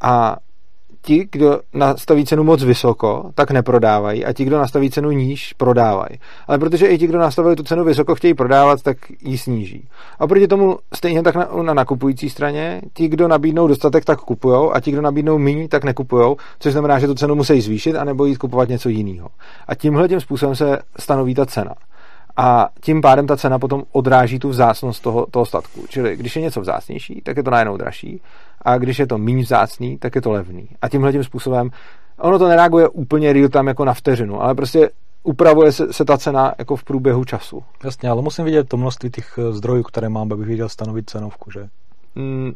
[0.01, 0.37] A
[1.03, 6.19] ti, kdo nastaví cenu moc vysoko, tak neprodávají a ti, kdo nastaví cenu níž, prodávají.
[6.47, 9.89] Ale protože i ti, kdo nastavili tu cenu vysoko, chtějí prodávat, tak ji sníží.
[10.19, 14.71] A proti tomu stejně tak na, na nakupující straně, ti, kdo nabídnou dostatek, tak kupují
[14.73, 18.05] a ti, kdo nabídnou méně, tak nekupují, což znamená, že tu cenu musí zvýšit a
[18.05, 19.29] nebo jít kupovat něco jiného.
[19.69, 21.75] A tímhle tím způsobem se stanoví ta cena.
[22.41, 25.85] A tím pádem ta cena potom odráží tu vzácnost toho, toho statku.
[25.89, 28.21] Čili když je něco vzácnější, tak je to najednou dražší.
[28.63, 30.69] A když je to méně vzácný, tak je to levný.
[30.83, 31.71] A tímhle tím způsobem
[32.19, 34.91] ono to nereaguje úplně real tam jako na vteřinu, ale prostě
[35.23, 37.63] upravuje se, se ta cena jako v průběhu času.
[37.85, 41.51] Jasně, ale musím vidět to množství těch eh, zdrojů, které mám, abych viděl stanovit cenovku,
[41.51, 41.69] že?
[42.15, 42.53] Mm,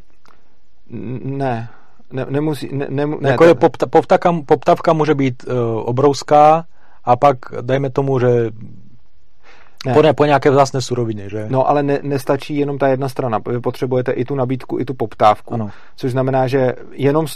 [1.24, 1.68] ne,
[2.12, 5.54] ne, nemusí, ne, ne, ne jako je poptavka, poptavka může být uh,
[5.84, 6.64] obrovská
[7.04, 8.50] a pak dejme tomu, že
[9.86, 9.94] ne.
[9.94, 11.46] Po, ne, po nějaké vzácné surovině, že?
[11.48, 13.38] No, ale ne, nestačí jenom ta jedna strana.
[13.48, 15.54] Vy potřebujete i tu nabídku, i tu poptávku.
[15.54, 15.70] Ano.
[15.96, 17.26] Což znamená, že jenom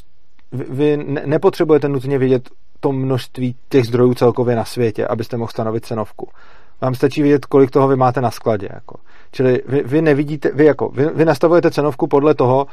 [0.53, 0.97] vy,
[1.27, 2.49] nepotřebujete nutně vědět
[2.81, 6.29] to množství těch zdrojů celkově na světě, abyste mohl stanovit cenovku.
[6.81, 8.69] Vám stačí vědět, kolik toho vy máte na skladě.
[8.73, 8.97] Jako.
[9.31, 12.67] Čili vy, vy nevidíte, vy, jako, vy, vy nastavujete cenovku podle toho,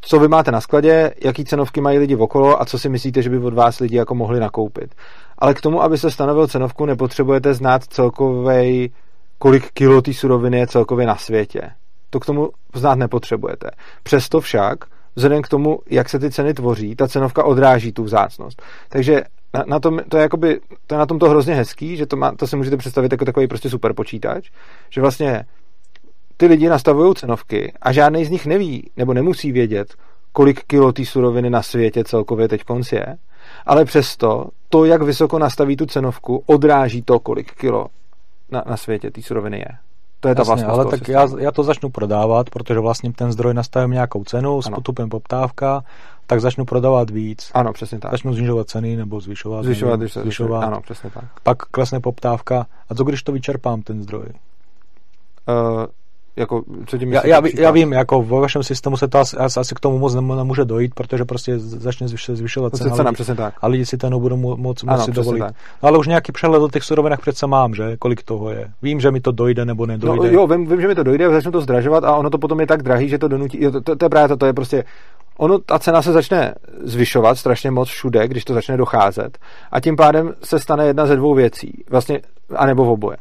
[0.00, 3.30] co vy máte na skladě, jaký cenovky mají lidi okolo a co si myslíte, že
[3.30, 4.94] by od vás lidi jako mohli nakoupit.
[5.38, 8.90] Ale k tomu, aby se stanovil cenovku, nepotřebujete znát celkovej,
[9.38, 11.70] kolik kilo té suroviny je celkově na světě.
[12.10, 13.70] To k tomu znát nepotřebujete.
[14.02, 14.78] Přesto však,
[15.14, 18.62] vzhledem k tomu, jak se ty ceny tvoří, ta cenovka odráží tu vzácnost.
[18.88, 19.22] Takže
[19.54, 22.16] na, na tom, to, je jakoby, to je na tom to hrozně hezký, že to,
[22.16, 24.50] má, to si můžete představit jako takový prostě super počítač,
[24.90, 25.44] že vlastně
[26.38, 29.94] ty lidi nastavují cenovky a žádný z nich neví nebo nemusí vědět,
[30.32, 33.16] kolik kilo té suroviny na světě celkově teď konc je,
[33.66, 37.86] ale přesto to, jak vysoko nastaví tu cenovku, odráží to, kolik kilo
[38.50, 39.78] na, na světě té suroviny je.
[40.20, 43.54] To je ta Jasně, ale tak já, já to začnu prodávat, protože vlastně ten zdroj
[43.54, 45.84] nastavím nějakou cenu, s potupem poptávka,
[46.26, 47.50] tak začnu prodávat víc.
[47.54, 48.10] Ano, přesně tak.
[48.10, 49.64] Začnu znižovat ceny nebo zvyšovat.
[49.64, 50.64] Zvyšovat, nevím, se, zvyšovat.
[50.64, 51.24] Ano, přesně tak.
[51.42, 52.66] Pak klesne poptávka.
[52.88, 54.26] A co když to vyčerpám, ten zdroj?
[54.26, 55.86] Uh,
[56.38, 59.74] jako, co tím já, já, já, vím, jako ve vašem systému se to asi, asi
[59.74, 63.54] k tomu moc nemůže dojít, protože prostě začne zvyšovat cena, cena přesně tak.
[63.60, 65.38] a lidi si ten budou moc, moc si dovolit.
[65.40, 65.54] Tak.
[65.82, 67.96] No, ale už nějaký přehled o těch surovinách přece mám, že?
[67.96, 68.70] Kolik toho je.
[68.82, 70.32] Vím, že mi to dojde nebo nedojde.
[70.32, 72.60] No, jo, vím, vím, že mi to dojde, začnu to zdražovat a ono to potom
[72.60, 73.62] je tak drahý, že to donutí.
[73.62, 74.84] Jo, to, to, to, je právě to, to je prostě
[75.38, 79.38] ono, ta cena se začne zvyšovat strašně moc všude, když to začne docházet
[79.70, 82.20] a tím pádem se stane jedna ze dvou věcí, vlastně,
[82.56, 83.16] anebo v oboje.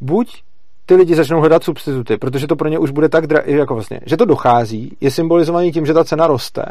[0.00, 0.42] Buď
[0.86, 4.00] ty lidi začnou hledat substituty, protože to pro ně už bude tak drahé, jako vlastně,
[4.06, 6.62] že to dochází, je symbolizovaný tím, že ta cena roste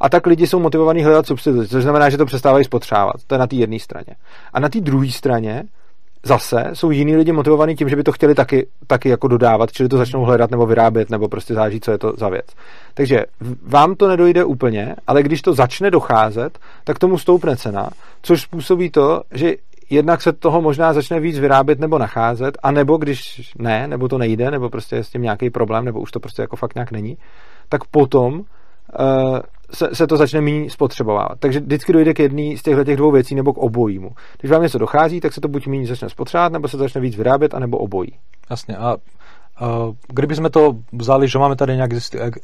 [0.00, 3.14] a tak lidi jsou motivovaní hledat substituty, což znamená, že to přestávají spotřávat.
[3.26, 4.16] To je na té jedné straně.
[4.52, 5.62] A na té druhé straně
[6.24, 9.88] zase jsou jiní lidi motivovaní tím, že by to chtěli taky, taky jako dodávat, čili
[9.88, 12.46] to začnou hledat nebo vyrábět, nebo prostě záží, co je to za věc.
[12.94, 13.24] Takže
[13.62, 17.88] vám to nedojde úplně, ale když to začne docházet, tak tomu stoupne cena,
[18.22, 19.54] což způsobí to, že
[19.92, 24.18] jednak se toho možná začne víc vyrábět nebo nacházet, a nebo když ne, nebo to
[24.18, 26.92] nejde, nebo prostě je s tím nějaký problém, nebo už to prostě jako fakt nějak
[26.92, 27.16] není,
[27.68, 29.38] tak potom uh,
[29.70, 31.38] se, se to začne méně spotřebovávat.
[31.38, 34.10] Takže vždycky dojde k jedné z těchto těch dvou věcí nebo k obojímu.
[34.40, 37.16] Když vám něco dochází, tak se to buď méně začne spotřebovat, nebo se začne víc
[37.16, 38.12] vyrábět, anebo obojí.
[38.50, 38.76] Jasně.
[38.76, 38.96] A
[40.08, 41.78] kdyby jsme to vzali, že máme tady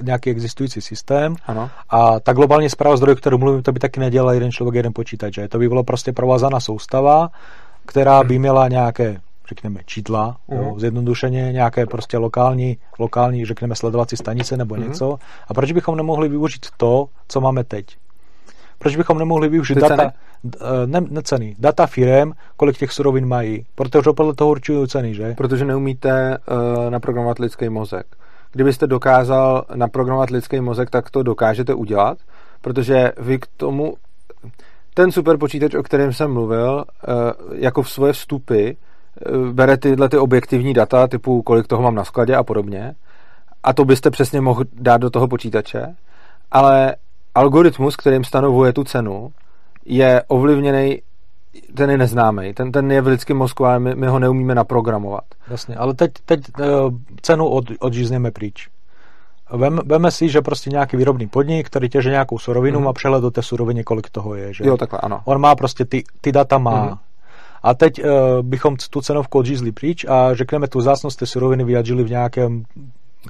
[0.03, 1.71] nějaký existující systém ano.
[1.91, 5.35] a ta globální zpráva zdrojů, kterou mluvím, to by taky nedělal jeden člověk, jeden počítač.
[5.35, 5.49] Že?
[5.49, 7.29] To by bylo prostě provázaná soustava,
[7.87, 10.69] která by měla nějaké řekněme, čídla, uh-huh.
[10.71, 10.81] mhm.
[10.81, 14.89] zjednodušeně, nějaké prostě lokální, lokální, řekněme, sledovací stanice nebo uh-huh.
[14.89, 15.19] něco.
[15.49, 17.97] A proč bychom nemohli využít to, co máme teď?
[18.79, 19.95] Proč bychom nemohli využít data?
[19.95, 20.13] Eh, ne,
[20.87, 23.67] ne ceny, data firem, kolik těch surovin mají?
[23.75, 25.35] Protože podle toho určují ceny, že?
[25.35, 28.07] Protože neumíte uh, naprogramovat lidský mozek.
[28.53, 32.19] Kdybyste dokázal naprogramovat lidský mozek, tak to dokážete udělat,
[32.61, 33.95] protože vy k tomu
[34.95, 37.15] ten superpočítač, o kterém jsem mluvil, uh,
[37.55, 38.71] jako v svoje vstupy
[39.53, 42.95] bere tyhle ty objektivní data, typu kolik toho mám na skladě a podobně,
[43.63, 45.95] a to byste přesně mohl dát do toho počítače,
[46.51, 46.97] ale
[47.35, 49.33] algoritmus, kterým stanovuje tu cenu,
[49.89, 50.99] je ovlivněný
[51.75, 55.25] ten je neznámý, ten, ten je v lidském mozku, ale my, my ho neumíme naprogramovat.
[55.51, 56.67] Jasně, ale teď, teď uh,
[57.23, 58.69] cenu od, odžízneme pryč.
[59.53, 62.85] Vem, veme si, že prostě nějaký výrobný podnik, který těže nějakou surovinu, mm.
[62.85, 64.55] má přehled do té suroviny, kolik toho je.
[64.55, 64.65] Že?
[64.67, 65.21] Jo, takhle, ano.
[65.25, 66.85] On má prostě ty, ty data má.
[66.85, 66.97] Mm.
[67.63, 68.11] A teď uh,
[68.43, 72.63] bychom tu cenovku odžízli pryč a řekneme tu zácnost té suroviny vyjadřili v nějakém,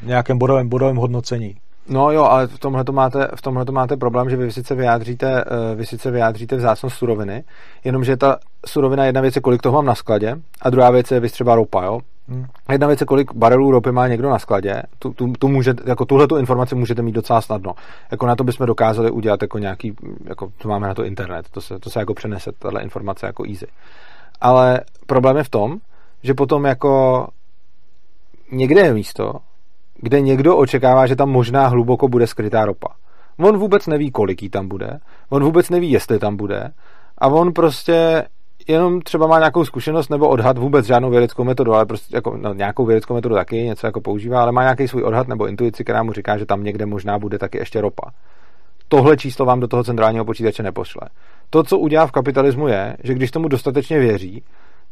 [0.03, 1.57] nějakém bodovém, bodovém hodnocení.
[1.89, 4.75] No jo, ale v tomhle to máte, v tomhle to máte problém, že vy sice
[4.75, 7.45] vyjádříte, eh, vy sice vyjádříte vzácnost suroviny,
[7.85, 11.21] jenomže ta surovina jedna věc je, kolik toho mám na skladě, a druhá věc je,
[11.21, 12.01] vy třeba ropa, jo.
[12.29, 12.47] Hmm.
[12.73, 16.05] Jedna věc je, kolik barelů ropy má někdo na skladě, tu, tu, tu může, jako
[16.05, 17.75] tuhle tu informaci můžete mít docela snadno.
[18.11, 21.61] Jako na to bychom dokázali udělat jako nějaký, jako to máme na to internet, to
[21.61, 23.67] se, to se jako přenese, tahle informace jako easy.
[24.41, 25.79] Ale problém je v tom,
[26.23, 27.27] že potom jako
[28.53, 29.35] někde je místo,
[29.99, 32.89] kde někdo očekává, že tam možná hluboko bude skrytá ropa.
[33.39, 34.99] On vůbec neví, kolik jí tam bude,
[35.31, 36.71] on vůbec neví, jestli tam bude
[37.19, 38.25] a on prostě
[38.69, 42.55] jenom třeba má nějakou zkušenost nebo odhad, vůbec žádnou vědeckou metodu, ale prostě jako, no,
[42.55, 46.03] nějakou vědeckou metodu taky, něco jako používá, ale má nějaký svůj odhad nebo intuici, která
[46.03, 48.11] mu říká, že tam někde možná bude taky ještě ropa.
[48.89, 51.03] Tohle číslo vám do toho centrálního počítače nepošle.
[51.51, 54.43] To, co udělá v kapitalismu, je, že když tomu dostatečně věří,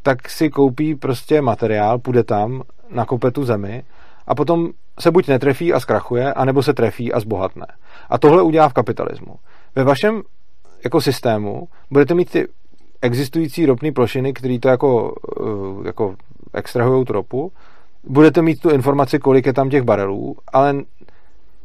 [0.03, 3.83] tak si koupí prostě materiál, půjde tam, nakope tu zemi
[4.27, 4.71] a potom
[5.01, 7.67] se buď netrefí a zkrachuje, anebo se trefí a zbohatne.
[8.11, 9.35] A tohle udělá v kapitalismu.
[9.75, 10.23] Ve vašem
[10.85, 12.49] jako systému budete mít ty
[13.03, 16.15] existující ropné plošiny, které to jako, eh, jako
[16.55, 17.53] extrahují tu ropu,
[18.05, 20.75] budete mít tu informaci, kolik je tam těch barelů, ale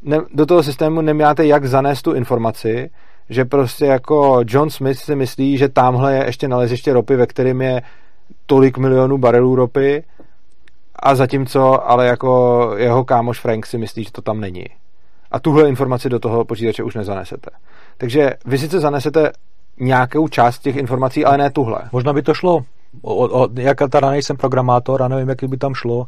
[0.01, 2.89] ne, do toho systému nemáte jak zanést tu informaci,
[3.29, 7.61] že prostě jako John Smith si myslí, že tamhle je ještě naleziště ropy, ve kterém
[7.61, 7.81] je
[8.45, 10.03] tolik milionů barelů ropy
[11.01, 14.65] a zatímco ale jako jeho kámoš Frank si myslí, že to tam není.
[15.31, 17.49] A tuhle informaci do toho počítače už nezanesete.
[17.97, 19.31] Takže vy sice zanesete
[19.79, 21.81] nějakou část těch informací, ale ne tuhle.
[21.91, 22.65] Možná by to šlo
[23.01, 26.05] o, o, jak teda nejsem programátor a nevím, jak by tam šlo,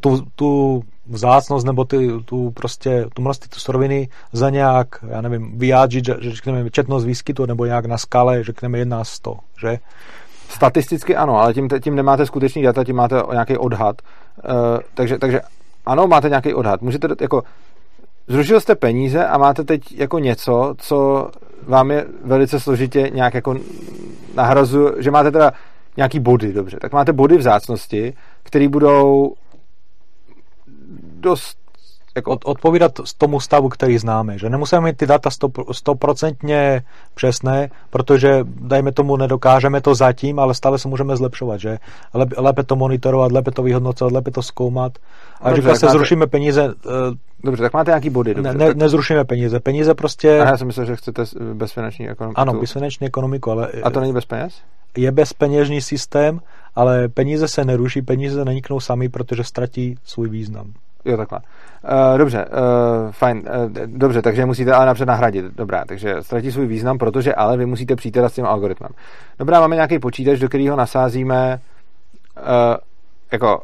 [0.00, 5.58] tu, tu vzácnost nebo ty, tu prostě, tu množství tu suroviny za nějak, já nevím,
[5.58, 9.78] vyjádřit, že, že řekneme četnost výskytu nebo nějak na skále, řekneme 1 z 100, že?
[10.48, 14.02] Statisticky ano, ale tím, tím nemáte skutečný data, tím máte nějaký odhad.
[14.44, 15.40] Uh, takže, takže
[15.86, 16.82] ano, máte nějaký odhad.
[16.82, 17.42] Můžete jako
[18.28, 21.28] zrušil jste peníze a máte teď jako něco, co
[21.62, 23.56] vám je velice složitě nějak jako
[24.34, 25.52] nahrazuje, že máte teda
[25.96, 29.34] nějaký body, dobře, tak máte body vzácnosti, které budou
[31.20, 31.63] dost
[32.16, 34.38] jako od, odpovídat tomu stavu, který známe.
[34.38, 35.30] Že nemusíme mít ty data
[35.72, 36.82] stoprocentně
[37.14, 41.78] přesné, protože, dajme tomu, nedokážeme to zatím, ale stále se můžeme zlepšovat, že?
[42.14, 44.92] Lépe, lépe to monitorovat, lépe to vyhodnocovat, lépe to zkoumat.
[45.40, 45.88] A když se máte...
[45.88, 46.64] zrušíme peníze...
[46.64, 46.72] Uh,
[47.44, 48.34] dobře, tak máte nějaký body.
[48.34, 48.76] Dobře, ne, ne, tak...
[48.76, 49.60] Nezrušíme peníze.
[49.60, 50.40] Peníze prostě...
[50.40, 51.24] A já jsem myslel, že chcete
[51.54, 52.40] bezfinanční ekonomiku.
[52.40, 53.68] Ano, bezfinanční ekonomiku, ale...
[53.82, 54.54] A to není bez peněz?
[54.96, 56.40] Je bezpeněžní systém,
[56.74, 60.72] ale peníze se neruší, peníze neniknou sami, protože ztratí svůj význam.
[61.04, 61.38] Jo, takhle.
[62.12, 63.42] Uh, dobře, uh, fajn.
[63.64, 65.44] Uh, dobře, takže musíte ale napřed nahradit.
[65.44, 68.90] Dobrá, takže ztratí svůj význam, protože ale vy musíte přijít teda s tím algoritmem.
[69.38, 71.60] Dobrá, máme nějaký počítač, do kterého nasázíme
[72.36, 72.76] uh,
[73.32, 73.62] jako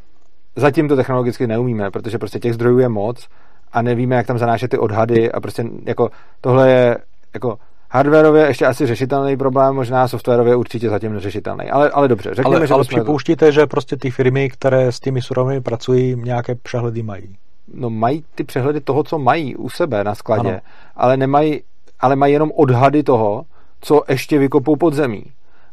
[0.57, 3.29] zatím to technologicky neumíme, protože prostě těch zdrojů je moc
[3.73, 6.09] a nevíme, jak tam zanášet ty odhady a prostě jako
[6.41, 6.99] tohle je
[7.35, 7.59] jako
[7.91, 11.71] hardwareově ještě asi řešitelný problém, možná softwarově určitě zatím neřešitelný.
[11.71, 13.53] Ale, ale dobře, řekněme, ale, že ale připouštíte, to...
[13.53, 17.37] že prostě ty firmy, které s těmi surovými pracují, nějaké přehledy mají.
[17.75, 20.61] No mají ty přehledy toho, co mají u sebe na skladě, ano.
[20.97, 21.63] ale nemají,
[22.01, 23.45] ale mají jenom odhady toho,
[23.81, 25.25] co ještě vykopou pod zemí.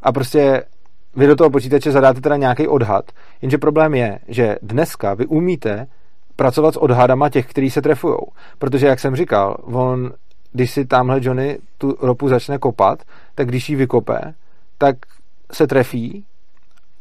[0.04, 0.64] A prostě
[1.16, 3.06] vy do toho počítače zadáte teda nějaký odhad,
[3.42, 5.88] jenže problém je, že dneska vy umíte
[6.36, 8.28] pracovat s odhadama těch, kteří se trefujou.
[8.60, 10.12] Protože, jak jsem říkal, on
[10.58, 13.04] když si tamhle Johnny tu ropu začne kopat,
[13.36, 14.34] tak když ji vykope,
[14.78, 14.96] tak
[15.52, 16.26] se trefí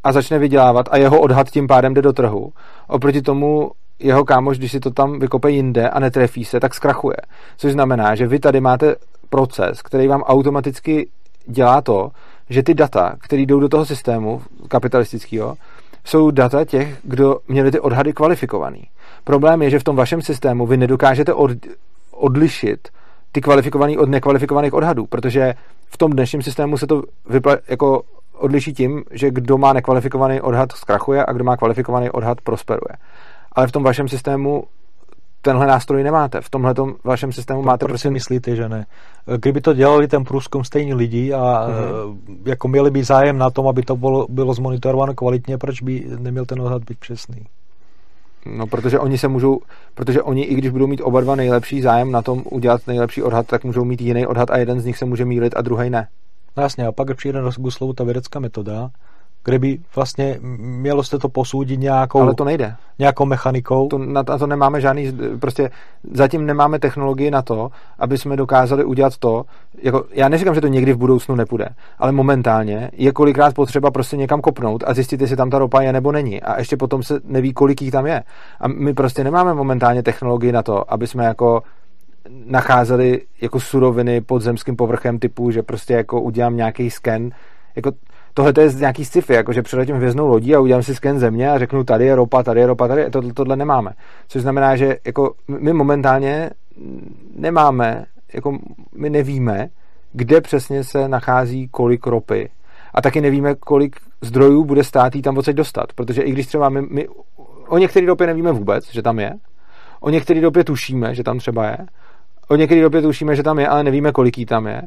[0.04, 2.52] a začne vydělávat a jeho odhad tím pádem jde do trhu.
[2.88, 7.16] Oproti tomu jeho kámoš, když si to tam vykope jinde a netrefí se, tak zkrachuje.
[7.56, 8.94] Což znamená, že vy tady máte
[9.30, 11.08] proces, který vám automaticky
[11.46, 12.10] dělá to,
[12.50, 15.54] že ty data, které jdou do toho systému kapitalistického,
[16.04, 18.82] jsou data těch, kdo měli ty odhady kvalifikovaný.
[19.24, 21.50] Problém je, že v tom vašem systému vy nedokážete od,
[22.10, 22.88] odlišit
[23.32, 25.54] ty kvalifikovaný od nekvalifikovaných odhadů, protože
[25.86, 28.02] v tom dnešním systému se to vypla- jako
[28.38, 32.96] odliší tím, že kdo má nekvalifikovaný odhad zkrachuje a kdo má kvalifikovaný odhad prosperuje.
[33.52, 34.64] Ale v tom vašem systému
[35.42, 36.40] tenhle nástroj nemáte.
[36.40, 36.74] V tomhle
[37.04, 37.84] vašem systému to máte...
[37.84, 38.08] Proč prostě...
[38.08, 38.86] si myslíte, že ne?
[39.36, 42.38] Kdyby to dělali ten průzkum stejní lidí a mm-hmm.
[42.46, 46.44] jako měli by zájem na tom, aby to bylo, bylo zmonitorováno kvalitně, proč by neměl
[46.44, 47.46] ten odhad být přesný?
[48.50, 49.60] No, protože oni se můžou,
[49.94, 53.46] protože oni, i když budou mít oba dva nejlepší zájem na tom udělat nejlepší odhad,
[53.46, 56.08] tak můžou mít jiný odhad a jeden z nich se může mílit a druhý ne.
[56.56, 58.90] No jasně, a pak přijde na slovu ta vědecká metoda,
[59.46, 62.20] kde by vlastně mělo se to posoudit nějakou...
[62.20, 62.74] Ale to nejde.
[62.98, 63.88] Nějakou mechanikou.
[63.88, 65.12] To, na, to, to nemáme žádný...
[65.40, 65.70] Prostě
[66.12, 69.44] zatím nemáme technologii na to, aby jsme dokázali udělat to,
[69.82, 71.68] jako, já neříkám, že to někdy v budoucnu nepůjde,
[71.98, 75.92] ale momentálně je kolikrát potřeba prostě někam kopnout a zjistit, jestli tam ta ropa je
[75.92, 76.42] nebo není.
[76.42, 78.22] A ještě potom se neví, kolik jich tam je.
[78.60, 81.62] A my prostě nemáme momentálně technologii na to, aby jsme jako
[82.46, 87.30] nacházeli jako suroviny pod zemským povrchem typu, že prostě jako udělám nějaký sken.
[87.76, 87.92] Jako
[88.36, 91.50] tohle to je nějaký sci-fi, jako že přiletím hvězdnou lodí a udělám si sken země
[91.50, 93.90] a řeknu, tady je ropa, tady je ropa, tady je, to, tohle nemáme.
[94.28, 96.50] Což znamená, že jako my momentálně
[97.36, 98.04] nemáme,
[98.34, 98.58] jako
[98.96, 99.68] my nevíme,
[100.12, 102.48] kde přesně se nachází kolik ropy.
[102.94, 105.92] A taky nevíme, kolik zdrojů bude stát jí tam odsaď dostat.
[105.92, 107.08] Protože i když třeba my, my
[107.68, 109.32] o některé ropě nevíme vůbec, že tam je,
[110.00, 111.78] o některé ropě tušíme, že tam třeba je,
[112.48, 114.82] o některé ropě tušíme, že tam je, ale nevíme, kolik jí tam je.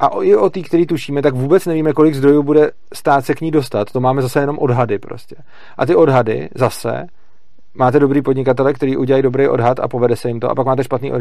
[0.00, 3.40] A i o té, který tušíme, tak vůbec nevíme, kolik zdrojů bude stát se k
[3.40, 3.92] ní dostat.
[3.92, 5.36] To máme zase jenom odhady prostě.
[5.78, 7.06] A ty odhady zase
[7.74, 10.84] máte dobrý podnikatele, který udělají dobrý odhad a povede se jim to, a pak máte
[10.84, 11.12] špatný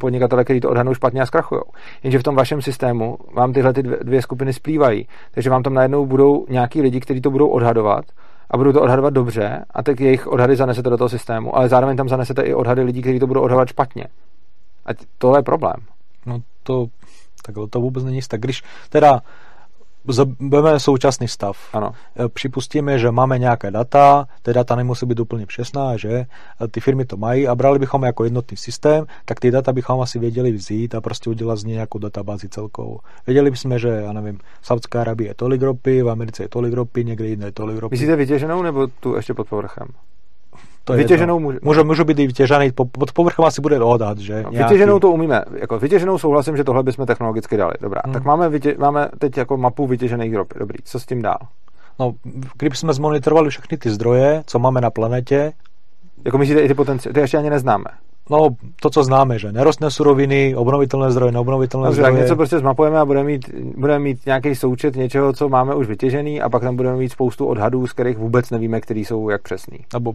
[0.00, 1.60] podnikatele, který to odhadnou špatně a zkrachují.
[2.02, 5.06] Jenže v tom vašem systému vám tyhle ty dvě skupiny splývají.
[5.34, 8.04] Takže vám tam najednou budou nějaký lidi, kteří to budou odhadovat
[8.50, 11.96] a budou to odhadovat dobře a tak jejich odhady zanesete do toho systému, ale zároveň
[11.96, 14.04] tam zanesete i odhady lidí, kteří to budou odhadovat špatně.
[14.88, 15.76] A tohle je problém.
[16.26, 16.86] No to,
[17.46, 18.40] tak to vůbec není tak.
[18.40, 19.22] Když teda
[20.40, 21.56] Budeme současný stav.
[21.72, 21.92] Ano.
[22.24, 26.26] E, připustíme, že máme nějaké data, ty data nemusí být úplně přesná, že e,
[26.70, 30.18] ty firmy to mají a brali bychom jako jednotný systém, tak ty data bychom asi
[30.18, 33.00] věděli vzít a prostě udělat z něj nějakou databázi celkovou.
[33.26, 36.74] Věděli bychom, že, já nevím, v Saudské Arabii je tolik ropy, v Americe je tolik
[36.74, 37.92] ropy, někde jinde je tolik ropy.
[37.92, 39.88] Myslíte vytěženou nebo tu ještě pod povrchem?
[40.92, 44.42] To vytěženou může, může, může být i vytěžený, pod povrchem asi bude odhad, že?
[44.42, 44.74] No, nějaký...
[44.74, 48.00] Vytěženou to umíme, jako vytěženou souhlasím, že tohle bychom technologicky dali, dobrá.
[48.04, 48.14] Hmm.
[48.14, 51.38] Tak máme, vytě, máme teď jako mapu vytěžených ropy, dobrý, co s tím dál?
[51.98, 52.12] No,
[52.58, 55.52] kdybychom zmonitorovali všechny ty zdroje, co máme na planetě,
[56.24, 57.84] jako myslíte i ty potenciály, ty ještě ani neznáme.
[58.30, 58.48] No,
[58.82, 62.12] to, co známe, že nerostné suroviny, obnovitelné zdroje, neobnovitelné Dobře, zdroje.
[62.12, 65.86] Tak něco prostě zmapujeme a budeme mít, budeme mít nějaký součet něčeho, co máme už
[65.86, 69.42] vytěžený a pak tam budeme mít spoustu odhadů, z kterých vůbec nevíme, který jsou jak
[69.42, 69.78] přesný.
[69.92, 70.14] Nebo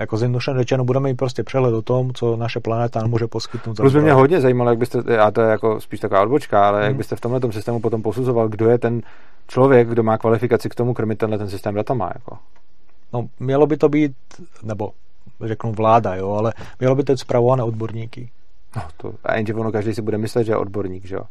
[0.00, 3.76] jako zjednodušeně řečeno, budeme mít prostě přehled o tom, co naše planeta může poskytnout.
[3.76, 6.78] Plus by mě hodně zajímalo, jak byste, a to je jako spíš taková odbočka, ale
[6.78, 6.86] hmm.
[6.86, 9.02] jak byste v tomhle systému potom posuzoval, kdo je ten
[9.48, 12.10] člověk, kdo má kvalifikaci k tomu krmit tenhle ten systém datama.
[12.14, 12.38] Jako.
[13.12, 14.12] No, mělo by to být,
[14.62, 14.90] nebo
[15.44, 18.30] řeknu vláda, jo, ale mělo by to být zpravované odborníky.
[18.76, 21.22] No to, a jenže ono každý si bude myslet, že je odborník, že jo.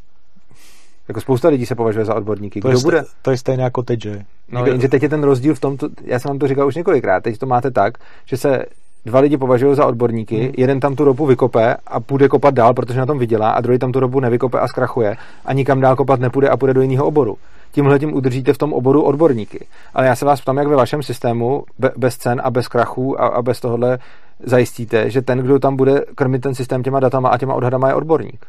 [1.07, 2.59] Jako spousta lidí se považuje za odborníky.
[2.59, 3.03] Kdo to, je bude?
[3.21, 4.21] to je stejně jako teď, že?
[4.51, 7.23] No, jenže teď je ten rozdíl v tom, já jsem vám to říkal už několikrát,
[7.23, 8.65] teď to máte tak, že se
[9.05, 10.53] dva lidi považují za odborníky, hmm.
[10.57, 13.79] jeden tam tu ropu vykope a půjde kopat dál, protože na tom vydělá, a druhý
[13.79, 17.05] tam tu ropu nevykope a zkrachuje a nikam dál kopat nepůjde a půjde do jiného
[17.05, 17.37] oboru.
[17.75, 19.67] Tímhle tím udržíte v tom oboru odborníky.
[19.93, 21.63] Ale já se vás ptám, jak ve vašem systému
[21.97, 23.99] bez cen a bez krachů a, a bez tohohle
[24.43, 27.93] zajistíte, že ten, kdo tam bude krmit ten systém těma datama a těma odhadama, je
[27.93, 28.45] odborník.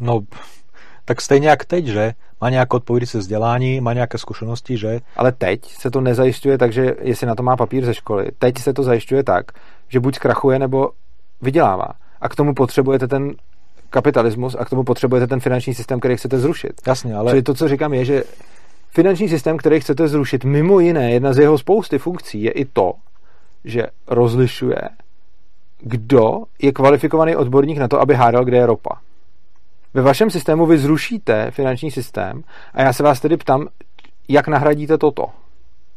[0.00, 0.20] No,
[1.04, 2.12] tak stejně jak teď, že?
[2.40, 5.00] Má nějaké odpovědící vzdělání, má nějaké zkušenosti, že?
[5.16, 8.58] Ale teď se to nezajišťuje tak, že jestli na to má papír ze školy, teď
[8.58, 9.52] se to zajišťuje tak,
[9.88, 10.90] že buď zkrachuje, nebo
[11.42, 11.88] vydělává.
[12.20, 13.34] A k tomu potřebujete ten
[13.90, 16.72] kapitalismus a k tomu potřebujete ten finanční systém, který chcete zrušit.
[16.86, 17.30] Jasně, ale...
[17.30, 18.24] Čili to, co říkám, je, že
[18.90, 22.92] finanční systém, který chcete zrušit, mimo jiné, jedna z jeho spousty funkcí je i to,
[23.64, 24.80] že rozlišuje,
[25.80, 29.00] kdo je kvalifikovaný odborník na to, aby hádal, kde je ropa.
[29.94, 32.42] Ve vašem systému vy zrušíte finanční systém
[32.74, 33.68] a já se vás tedy ptám,
[34.28, 35.26] jak nahradíte toto?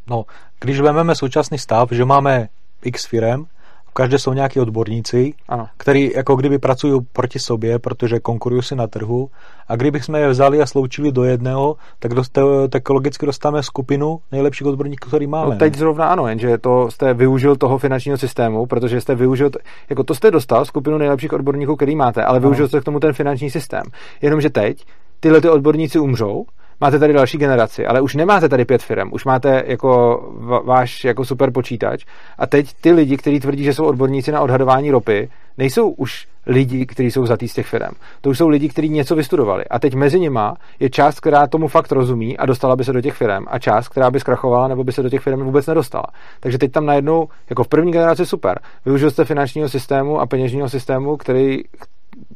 [0.08, 0.26] No,
[0.60, 2.48] když vezmeme současný stav, že máme
[2.86, 3.46] x firem,
[3.94, 5.68] každé jsou nějaký odborníci, ano.
[5.78, 9.30] který jako kdyby pracují proti sobě, protože konkurují si na trhu.
[9.68, 12.38] A kdybychom je vzali a sloučili do jedného, tak, dost,
[12.70, 15.54] tak logicky dostáváme skupinu nejlepších odborníků, který máme.
[15.54, 19.50] No teď zrovna ano, jenže to jste využil toho finančního systému, protože jste využil,
[19.90, 23.14] jako to jste dostal skupinu nejlepších odborníků, který máte, ale využil jste k tomu ten
[23.14, 23.84] finanční systém.
[24.22, 24.86] Jenomže teď
[25.20, 26.46] tyhle ty odborníci umřou
[26.84, 30.22] máte tady další generaci, ale už nemáte tady pět firm, už máte jako
[30.66, 32.06] váš jako super počítač
[32.38, 36.86] a teď ty lidi, kteří tvrdí, že jsou odborníci na odhadování ropy, nejsou už lidi,
[36.86, 37.92] kteří jsou zatý z těch firm.
[38.22, 39.66] To už jsou lidi, kteří něco vystudovali.
[39.66, 43.02] A teď mezi nima je část, která tomu fakt rozumí a dostala by se do
[43.02, 46.06] těch firm a část, která by zkrachovala nebo by se do těch firm vůbec nedostala.
[46.40, 50.70] Takže teď tam najednou, jako v první generaci super, využil jste finančního systému a peněžního
[50.70, 51.60] systému, který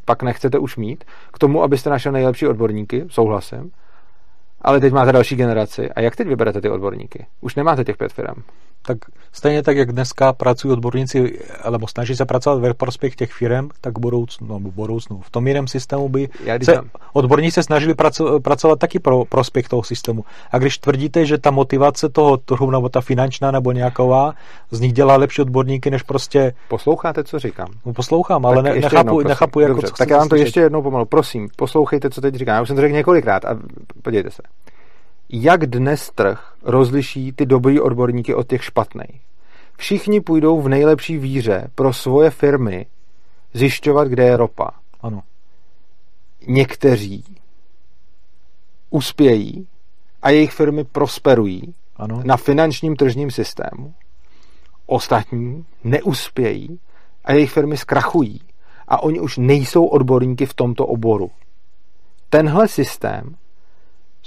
[0.05, 1.03] pak nechcete už mít,
[1.33, 3.71] k tomu, abyste našel nejlepší odborníky, souhlasím,
[4.61, 5.91] ale teď máte další generaci.
[5.91, 7.25] A jak teď vyberete ty odborníky?
[7.41, 8.43] Už nemáte těch pět firm
[8.81, 8.97] tak
[9.31, 13.97] stejně tak, jak dneska pracují odborníci, alebo snaží se pracovat ve prospěch těch firm, tak
[13.97, 15.21] v budoucnu, no, v budoucnu.
[15.21, 16.29] V tom jiném systému by
[16.63, 16.81] se
[17.13, 20.25] odborníci se snažili praco, pracovat taky pro prospěch toho systému.
[20.51, 24.33] A když tvrdíte, že ta motivace toho trhu, nebo ta finančná, nebo nějaková,
[24.71, 26.53] z nich dělá lepší odborníky, než prostě...
[26.67, 27.67] Posloucháte, co říkám?
[27.85, 30.59] No, poslouchám, ale ne, nechápu, jednou, nechápu jako, Dobře, co Tak já vám to ještě
[30.59, 32.55] jednou pomalu, prosím, poslouchejte, co teď říkám.
[32.55, 33.57] Já už jsem to řekl několikrát a
[34.01, 34.41] podívejte se
[35.29, 39.21] jak dnes trh rozliší ty dobrý odborníky od těch špatných.
[39.77, 42.85] Všichni půjdou v nejlepší víře pro svoje firmy
[43.53, 44.69] zjišťovat, kde je ropa.
[45.01, 45.23] Ano.
[46.47, 47.23] Někteří
[48.89, 49.67] uspějí
[50.21, 52.21] a jejich firmy prosperují ano.
[52.25, 53.93] na finančním tržním systému.
[54.85, 56.79] Ostatní neuspějí
[57.25, 58.41] a jejich firmy zkrachují
[58.87, 61.31] a oni už nejsou odborníky v tomto oboru.
[62.29, 63.35] Tenhle systém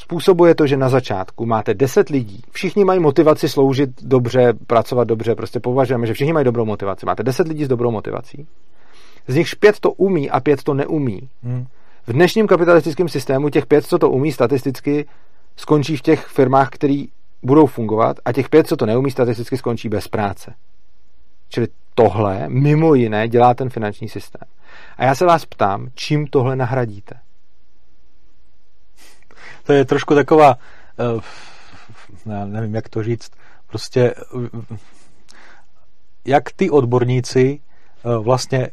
[0.00, 5.34] způsobuje to, že na začátku máte 10 lidí, všichni mají motivaci sloužit dobře, pracovat dobře,
[5.34, 7.06] prostě považujeme, že všichni mají dobrou motivaci.
[7.06, 8.46] Máte 10 lidí s dobrou motivací.
[9.28, 11.28] Z nichž pět to umí a pět to neumí.
[11.42, 11.66] Hmm.
[12.06, 15.06] V dnešním kapitalistickém systému těch pět, co to umí, statisticky
[15.56, 17.04] skončí v těch firmách, které
[17.42, 20.54] budou fungovat a těch pět, co to neumí, statisticky skončí bez práce.
[21.48, 24.48] Čili tohle mimo jiné dělá ten finanční systém.
[24.96, 27.14] A já se vás ptám, čím tohle nahradíte?
[29.64, 30.58] To je trošku taková,
[31.14, 31.20] uh,
[32.32, 33.30] já nevím, jak to říct,
[33.66, 34.46] prostě uh,
[36.24, 37.60] jak ty odborníci
[38.04, 38.68] uh, vlastně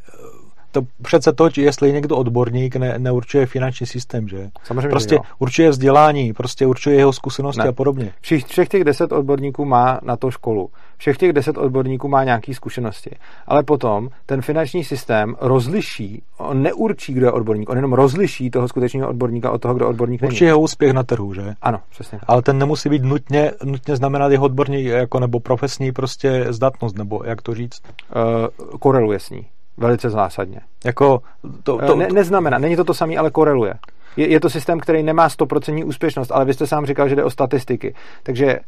[0.71, 4.49] to přece to, jestli je někdo odborník, ne, neurčuje finanční systém, že?
[4.63, 5.21] Samozřejmě, prostě jo.
[5.39, 7.69] určuje vzdělání, prostě určuje jeho zkušenosti ne.
[7.69, 8.11] a podobně.
[8.21, 10.69] Všech, všech těch deset odborníků má na to školu.
[10.97, 13.11] Všech těch deset odborníků má nějaké zkušenosti.
[13.47, 18.67] Ale potom ten finanční systém rozliší, on neurčí, kdo je odborník, on jenom rozliší toho
[18.67, 21.53] skutečného odborníka od toho, kdo odborník Určitě jeho úspěch na trhu, že?
[21.61, 22.19] Ano, přesně.
[22.27, 27.21] Ale ten nemusí být nutně, nutně znamenat jeho odborní jako nebo profesní prostě zdatnost, nebo
[27.25, 27.81] jak to říct?
[27.81, 29.45] Uh, koreluje s ní.
[29.77, 30.59] Velice zásadně.
[30.85, 31.21] Jako
[31.63, 33.73] to, to, ne, neznamená, není to to samé, ale koreluje.
[34.17, 37.23] Je, je to systém, který nemá 100% úspěšnost, ale vy jste sám říkal, že jde
[37.23, 37.95] o statistiky.
[38.23, 38.59] Takže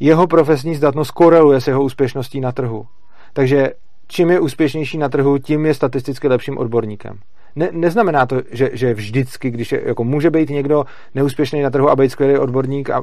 [0.00, 2.86] jeho profesní zdatnost koreluje s jeho úspěšností na trhu.
[3.32, 3.70] Takže
[4.08, 7.18] čím je úspěšnější na trhu, tím je statisticky lepším odborníkem.
[7.56, 10.84] Ne, neznamená to, že, že vždycky, když je, jako může být někdo
[11.14, 13.02] neúspěšný na trhu a být skvělý odborník a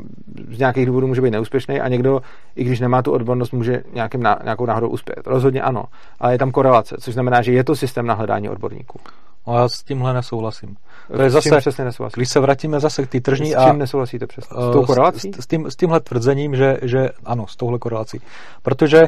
[0.50, 2.22] z nějakých důvodů může být neúspěšný a někdo,
[2.56, 5.20] i když nemá tu odbornost, může nějakým, nějakou náhodou uspět.
[5.26, 5.84] Rozhodně ano,
[6.20, 9.00] ale je tam korelace, což znamená, že je to systém na hledání odborníků.
[9.48, 10.76] No já s tímhle nesouhlasím.
[11.16, 12.20] To je zase, přesně nesouhlasím?
[12.20, 13.74] Když se vrátíme zase k té tržní s čím a...
[13.74, 14.58] nesouhlasíte přesně?
[14.58, 15.32] S tou korelací?
[15.34, 18.22] S, s, tím, s tímhle tvrzením, že, že ano, s touhle korelací.
[18.62, 19.04] Protože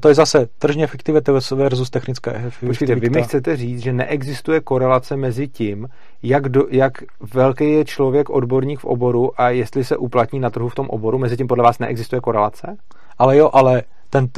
[0.00, 2.66] to je zase tržní efektivita versus technická efektivita.
[2.66, 5.88] Počkejte, vy mi chcete říct, že neexistuje korelace mezi tím,
[6.22, 6.92] jak, do, jak
[7.34, 11.18] velký je člověk odborník v oboru a jestli se uplatní na trhu v tom oboru,
[11.18, 12.76] mezi tím podle vás neexistuje korelace?
[13.18, 14.28] Ale jo, ale ten,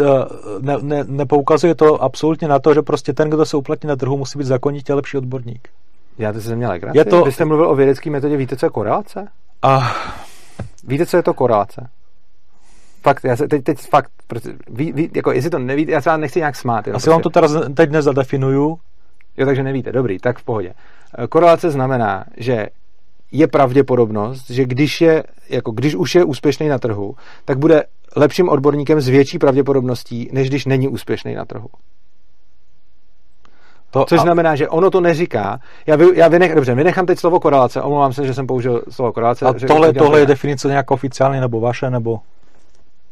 [0.61, 4.17] ne, ne, nepoukazuje to absolutně na to, že prostě ten, kdo se uplatní na trhu,
[4.17, 5.69] musí být zakonitě lepší odborník.
[6.19, 7.25] Já to se měl Je to...
[7.25, 9.29] Vy jste mluvil o vědecké metodě, víte, co je korelace?
[9.63, 9.93] A...
[10.85, 11.89] Víte, co je to korelace?
[13.03, 16.11] Fakt, já se teď, teď fakt, protože ví, ví, jako jestli to nevíte, já se
[16.11, 16.87] vám nechci nějak smát.
[16.87, 17.11] Jo, Asi prostě.
[17.11, 18.79] vám to teraz teď nezadefinuju.
[19.37, 20.75] Jo, takže nevíte, dobrý, tak v pohodě.
[21.19, 22.67] Eh, korelace znamená, že
[23.33, 27.15] je pravděpodobnost, že když, je, jako když už je úspěšný na trhu,
[27.45, 27.85] tak bude
[28.17, 31.69] lepším odborníkem s větší pravděpodobností, než když není úspěšný na trhu.
[33.91, 34.23] To, Což a...
[34.23, 35.61] znamená, že ono to neříká.
[35.87, 39.13] Já, vy, já vynech, dobře, vynechám teď slovo korelace, omlouvám se, že jsem použil slovo
[39.13, 39.47] korelace.
[39.47, 42.21] A tohle, tohle je definice nějak oficiální nebo vaše, nebo?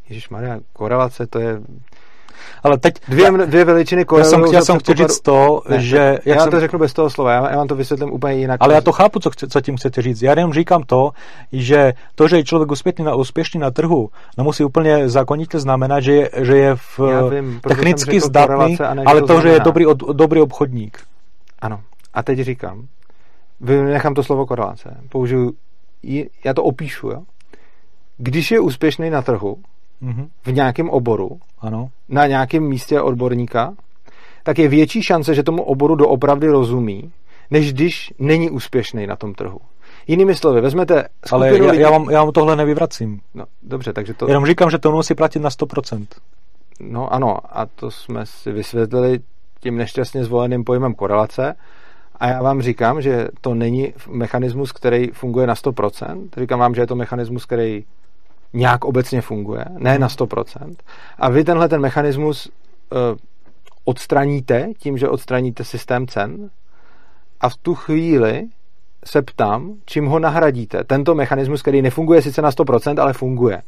[0.08, 1.60] Ježíš Maria, korelace to je
[2.62, 2.94] ale teď...
[3.08, 4.32] Dvě, dvě veličiny korelují.
[4.32, 5.96] Já jsem, já jsem chtěl říct to, ne, že...
[5.96, 6.50] Jak já jsem...
[6.50, 8.60] to řeknu bez toho slova, já, já vám to vysvětlím úplně jinak.
[8.60, 10.22] Ale já to chápu, co, co tím chcete říct.
[10.22, 11.10] Já jenom říkám to,
[11.52, 16.12] že to, že je člověk úspěšný na, úspěšný na trhu, nemusí úplně zákonitě znamenat, že
[16.12, 17.00] je, že je v
[17.30, 20.98] vím, technicky zdatný, ale to, že je dobrý, od, dobrý obchodník.
[21.58, 21.80] Ano.
[22.14, 22.86] A teď říkám,
[23.60, 24.96] nechám to slovo korelace.
[25.08, 25.52] Použiju,
[26.44, 27.22] já to opíšu, jo?
[28.18, 29.56] Když je úspěšný na trhu,
[30.02, 30.28] mm-hmm.
[30.44, 31.90] v nějakém oboru, ano.
[32.08, 33.74] na nějakém místě odborníka,
[34.42, 37.12] tak je větší šance, že tomu oboru doopravdy rozumí,
[37.50, 39.58] než když není úspěšný na tom trhu.
[40.06, 41.82] Jinými slovy, vezmete Ale já, lidí...
[41.82, 43.20] já, vám, já vám tohle nevyvracím.
[43.34, 44.28] No, dobře, takže to...
[44.28, 46.06] Jenom říkám, že to musí platit na 100%.
[46.80, 49.20] No ano, a to jsme si vysvětlili
[49.60, 51.54] tím nešťastně zvoleným pojmem korelace.
[52.16, 56.28] A já vám říkám, že to není mechanismus, který funguje na 100%.
[56.36, 57.84] Říkám vám, že je to mechanismus, který
[58.56, 60.74] nějak obecně funguje, ne na 100%.
[61.18, 62.98] A vy tenhle ten mechanismus uh,
[63.84, 66.50] odstraníte tím, že odstraníte systém cen
[67.40, 68.48] a v tu chvíli
[69.04, 70.84] se ptám, čím ho nahradíte.
[70.84, 73.62] Tento mechanismus, který nefunguje sice na 100%, ale funguje.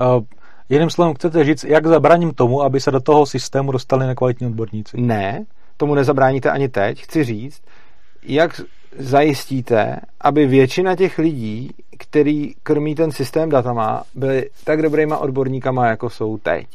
[0.00, 0.22] Uh,
[0.68, 5.00] jiným slovem, chcete říct, jak zabraním tomu, aby se do toho systému dostali nekvalitní odborníci?
[5.00, 5.44] Ne,
[5.76, 7.02] tomu nezabráníte ani teď.
[7.02, 7.62] Chci říct,
[8.22, 8.60] jak
[8.98, 16.10] zajistíte, aby většina těch lidí, který krmí ten systém datama, byli tak dobrýma odborníkama, jako
[16.10, 16.66] jsou teď.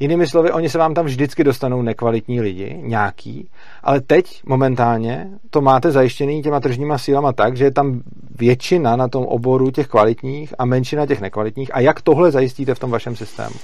[0.00, 3.48] Jinými slovy, oni se vám tam vždycky dostanou nekvalitní lidi, nějaký,
[3.82, 8.00] ale teď momentálně to máte zajištěný těma tržníma sílama tak, že je tam
[8.38, 11.74] většina na tom oboru těch kvalitních a menšina těch nekvalitních.
[11.74, 13.54] A jak tohle zajistíte v tom vašem systému?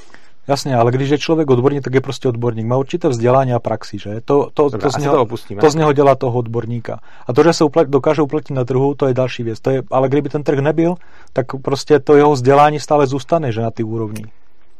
[0.50, 2.66] Jasně, ale když je člověk odborník, tak je prostě odborník.
[2.66, 4.20] Má určité vzdělání a praxi, že?
[4.24, 7.00] To, to, Dobře, to, z něho, to, to z něho dělá toho odborníka.
[7.26, 9.60] A to, že se uplat, dokáže uplatit na trhu, to je další věc.
[9.60, 10.94] To je, ale kdyby ten trh nebyl,
[11.32, 14.24] tak prostě to jeho vzdělání stále zůstane, že na ty úrovni.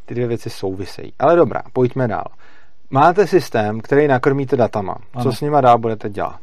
[0.06, 1.12] Ty dvě věci souvisejí.
[1.18, 2.26] Ale dobrá, pojďme dál.
[2.90, 4.96] Máte systém, který nakrmíte datama.
[5.14, 5.24] Ano.
[5.24, 6.38] Co s nima dál budete dělat?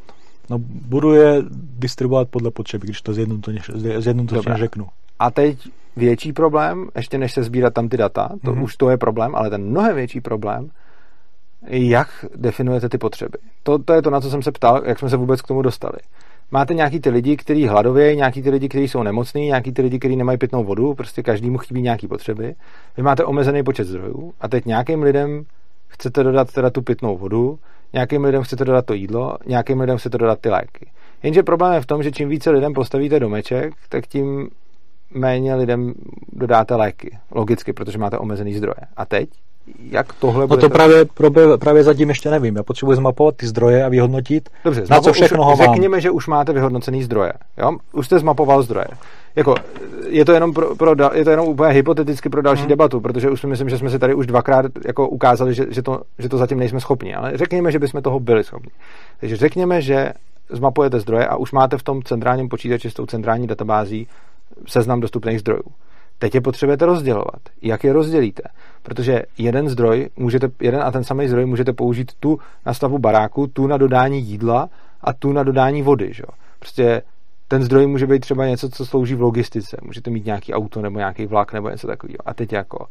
[0.49, 4.87] No, budu je distribuovat podle potřeby, když to zjednodušeně řeknu.
[5.19, 5.57] A teď
[5.97, 8.63] větší problém, ještě než se sbírat tam ty data, to mm-hmm.
[8.63, 10.69] už to je problém, ale ten mnohem větší problém,
[11.67, 13.37] jak definujete ty potřeby.
[13.63, 15.61] To, to je to, na co jsem se ptal, jak jsme se vůbec k tomu
[15.61, 15.97] dostali.
[16.51, 19.99] Máte nějaký ty lidi, kteří hladovějí, nějaký ty lidi, kteří jsou nemocní, nějaký ty lidi,
[19.99, 22.55] kteří nemají pitnou vodu, prostě každému chybí nějaký potřeby.
[22.97, 25.43] Vy máte omezený počet zdrojů a teď nějakým lidem
[25.87, 27.59] chcete dodat teda tu pitnou vodu,
[27.93, 30.89] nějakým lidem chcete dodat to jídlo, nějakým lidem chcete dodat ty léky.
[31.23, 34.49] Jenže problém je v tom, že čím více lidem postavíte domeček, tak tím
[35.13, 35.93] méně lidem
[36.33, 37.17] dodáte léky.
[37.31, 38.87] Logicky, protože máte omezený zdroje.
[38.97, 39.29] A teď?
[39.91, 40.61] jak tohle No bude...
[40.61, 42.55] to právě, právě, právě zatím ještě nevím.
[42.55, 45.73] Já potřebuji zmapovat ty zdroje a vyhodnotit, Dobře, na co všechno ho mám.
[45.73, 47.33] Řekněme, že už máte vyhodnocený zdroje.
[47.57, 47.71] Jo?
[47.93, 48.87] Už jste zmapoval zdroje.
[49.35, 49.55] Jako,
[50.07, 52.69] je to jenom, pro, pro, je to jenom úplně hypoteticky pro další hmm.
[52.69, 55.81] debatu, protože už si myslím, že jsme si tady už dvakrát jako ukázali, že, že,
[55.81, 57.15] to, že to zatím nejsme schopni.
[57.15, 58.71] Ale řekněme, že bychom toho byli schopni.
[59.19, 60.13] Takže řekněme, že
[60.49, 64.07] zmapujete zdroje a už máte v tom centrálním počítači s tou centrální databází
[64.67, 65.63] seznam dostupných zdrojů.
[66.19, 67.41] Teď je potřebujete rozdělovat.
[67.61, 68.43] Jak je rozdělíte?
[68.83, 73.47] Protože jeden zdroj, můžete, jeden a ten samý zdroj můžete použít tu na stavbu baráku,
[73.47, 74.69] tu na dodání jídla
[75.01, 76.13] a tu na dodání vody.
[76.13, 76.23] Že?
[76.59, 77.01] Prostě
[77.47, 79.77] ten zdroj může být třeba něco, co slouží v logistice.
[79.81, 82.17] Můžete mít nějaký auto nebo nějaký vlak nebo něco takového.
[82.25, 82.87] A teď jako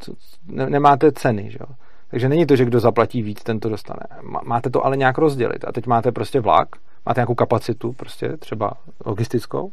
[0.00, 0.12] co,
[0.46, 1.58] ne, nemáte ceny, že?
[2.10, 4.00] Takže není to, že kdo zaplatí víc, ten to dostane.
[4.44, 5.64] Máte to ale nějak rozdělit.
[5.64, 6.68] A teď máte prostě vlak,
[7.06, 8.72] máte nějakou kapacitu, prostě třeba
[9.06, 9.72] logistickou.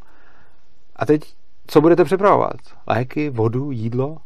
[0.95, 1.21] A teď
[1.67, 2.55] co budete připravovat?
[2.87, 4.17] Léky, vodu, jídlo?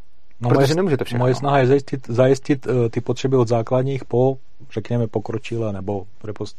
[0.41, 1.23] No Protože moje, nemůžete všechno.
[1.23, 4.37] Moje snaha je zajistit, zajistit uh, ty potřeby od základních po,
[4.71, 6.03] řekněme, pokročilé nebo,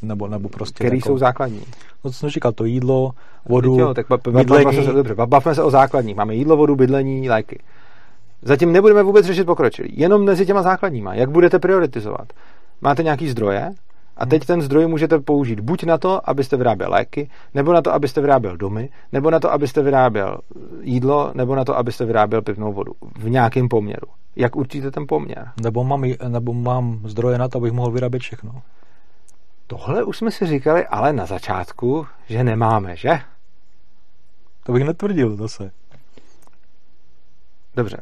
[0.02, 0.84] nebo, nebo prostě...
[0.84, 1.62] Který jako, jsou základní?
[2.04, 3.10] No, co jsem říkal, to jídlo,
[3.48, 6.16] vodu, jo, tak bavme se, dobře, bavme se o základních.
[6.16, 7.58] Máme jídlo, vodu, bydlení, léky.
[8.42, 9.88] Zatím nebudeme vůbec řešit pokročilý.
[9.96, 11.14] Jenom mezi těma základníma.
[11.14, 12.32] Jak budete prioritizovat?
[12.80, 13.72] Máte nějaký zdroje?
[14.18, 17.92] A teď ten zdroj můžete použít buď na to, abyste vyráběl léky, nebo na to,
[17.92, 20.38] abyste vyráběl domy, nebo na to, abyste vyráběl
[20.80, 22.92] jídlo, nebo na to, abyste vyráběl pivnou vodu.
[23.18, 24.06] V nějakém poměru.
[24.36, 25.50] Jak určíte ten poměr?
[25.62, 28.62] Nebo mám, nebo mám zdroje na to, abych mohl vyrábět všechno.
[29.66, 33.20] Tohle už jsme si říkali, ale na začátku, že nemáme, že?
[34.62, 35.70] To bych netvrdil zase.
[37.76, 37.96] Dobře,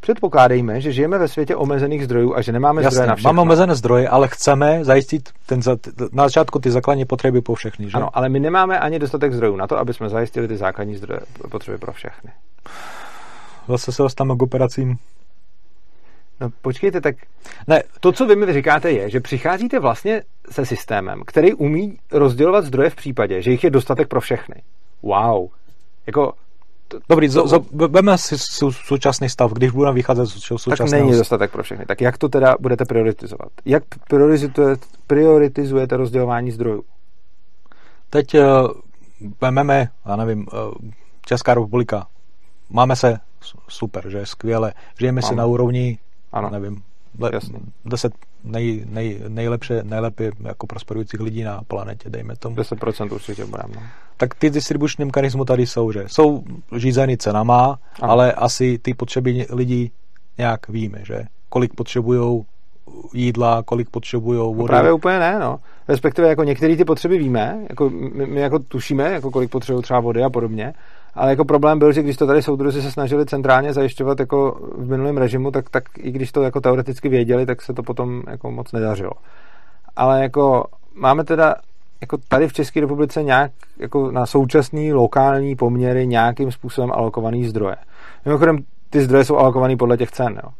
[0.00, 3.28] Předpokládejme, že žijeme ve světě omezených zdrojů a že nemáme Jasně, zdroje na všechno.
[3.28, 5.60] Máme omezené zdroje, ale chceme zajistit ten,
[6.12, 7.90] na začátku ty základní potřeby pro všechny.
[7.90, 7.96] Že?
[7.96, 11.20] Ano, ale my nemáme ani dostatek zdrojů na to, aby jsme zajistili ty základní zdroje,
[11.50, 12.30] potřeby pro všechny.
[13.68, 14.96] Zase se dostaneme k operacím.
[16.40, 17.16] No počkejte, tak
[17.66, 22.64] ne, to, co vy mi říkáte, je, že přicházíte vlastně se systémem, který umí rozdělovat
[22.64, 24.54] zdroje v případě, že jich je dostatek pro všechny.
[25.02, 25.48] Wow.
[26.06, 26.32] Jako
[27.08, 28.38] Dobrý, to, veme si
[28.70, 31.86] současný stav, když budeme vycházet z současného Tak není dostatek pro všechny.
[31.86, 33.48] Tak jak to teda budete prioritizovat?
[33.64, 36.84] Jak prioritizujete, prioritizujete rozdělování zdrojů?
[38.10, 38.42] Teď uh,
[39.40, 40.74] vememe, já nevím, uh,
[41.26, 42.06] Česká republika.
[42.70, 43.18] Máme se
[43.68, 44.72] super, že skvěle.
[44.98, 45.28] Žijeme Máme.
[45.28, 45.98] si na úrovni,
[46.32, 46.50] ano.
[46.50, 46.82] nevím,
[47.18, 47.58] le, Jasný.
[47.84, 48.12] 10
[48.44, 52.56] nej, nej, nejlepší, nejlepší jako prosperujících lidí na planetě, dejme tomu.
[52.56, 53.74] 10% určitě budeme.
[53.74, 53.82] No.
[54.16, 56.42] Tak ty distribuční mechanismy tady jsou, že jsou
[56.76, 58.12] řízeny cenama, ano.
[58.12, 59.92] ale asi ty potřeby lidí
[60.38, 62.44] nějak víme, že kolik potřebují
[63.14, 64.58] jídla, kolik potřebují vody.
[64.58, 65.58] No právě úplně ne, no.
[65.88, 70.00] Respektive jako některé ty potřeby víme, jako my, my jako tušíme, jako kolik potřebují třeba
[70.00, 70.74] vody a podobně,
[71.14, 74.88] ale jako problém byl, že když to tady soudruzi se snažili centrálně zajišťovat jako v
[74.88, 78.50] minulém režimu, tak, tak i když to jako teoreticky věděli, tak se to potom jako
[78.50, 79.12] moc nedařilo.
[79.96, 80.64] Ale jako
[80.94, 81.54] máme teda
[82.00, 87.76] jako tady v České republice nějak jako na současný lokální poměry nějakým způsobem alokovaný zdroje.
[88.24, 88.58] Mimochodem,
[88.90, 90.40] ty zdroje jsou alokovaný podle těch cen.
[90.44, 90.50] Jo.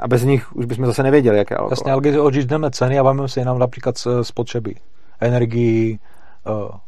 [0.00, 1.78] A bez nich už bychom zase nevěděli, jaké alokovat.
[1.78, 4.74] Jasně, ale když odřízneme ceny a bavíme se jenom například spotřeby
[5.20, 5.98] energii,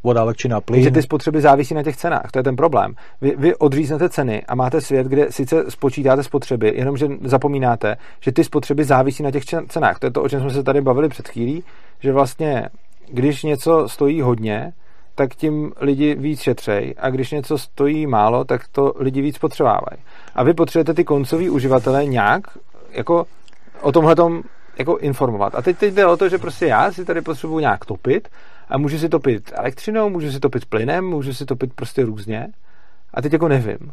[0.03, 0.83] voda, elektřina, plyn.
[0.83, 2.95] Že ty spotřeby závisí na těch cenách, to je ten problém.
[3.21, 8.45] Vy, vy odříznete ceny a máte svět, kde sice spočítáte spotřeby, jenomže zapomínáte, že ty
[8.45, 9.99] spotřeby závisí na těch cenách.
[9.99, 11.65] To je to, o čem jsme se tady bavili před chvílí,
[12.01, 12.69] že vlastně,
[13.09, 14.73] když něco stojí hodně,
[15.15, 20.03] tak tím lidi víc šetřej a když něco stojí málo, tak to lidi víc potřebávají.
[20.35, 22.43] A vy potřebujete ty koncový uživatele nějak
[22.91, 23.27] jako
[23.83, 24.15] o tomhle
[24.79, 25.55] jako informovat.
[25.55, 28.29] A teď, teď jde o to, že prostě já si tady potřebuji nějak topit
[28.69, 32.49] a můžu si topit elektřinou, můžu si topit plynem, můžu si topit prostě různě
[33.15, 33.93] a teď jako nevím.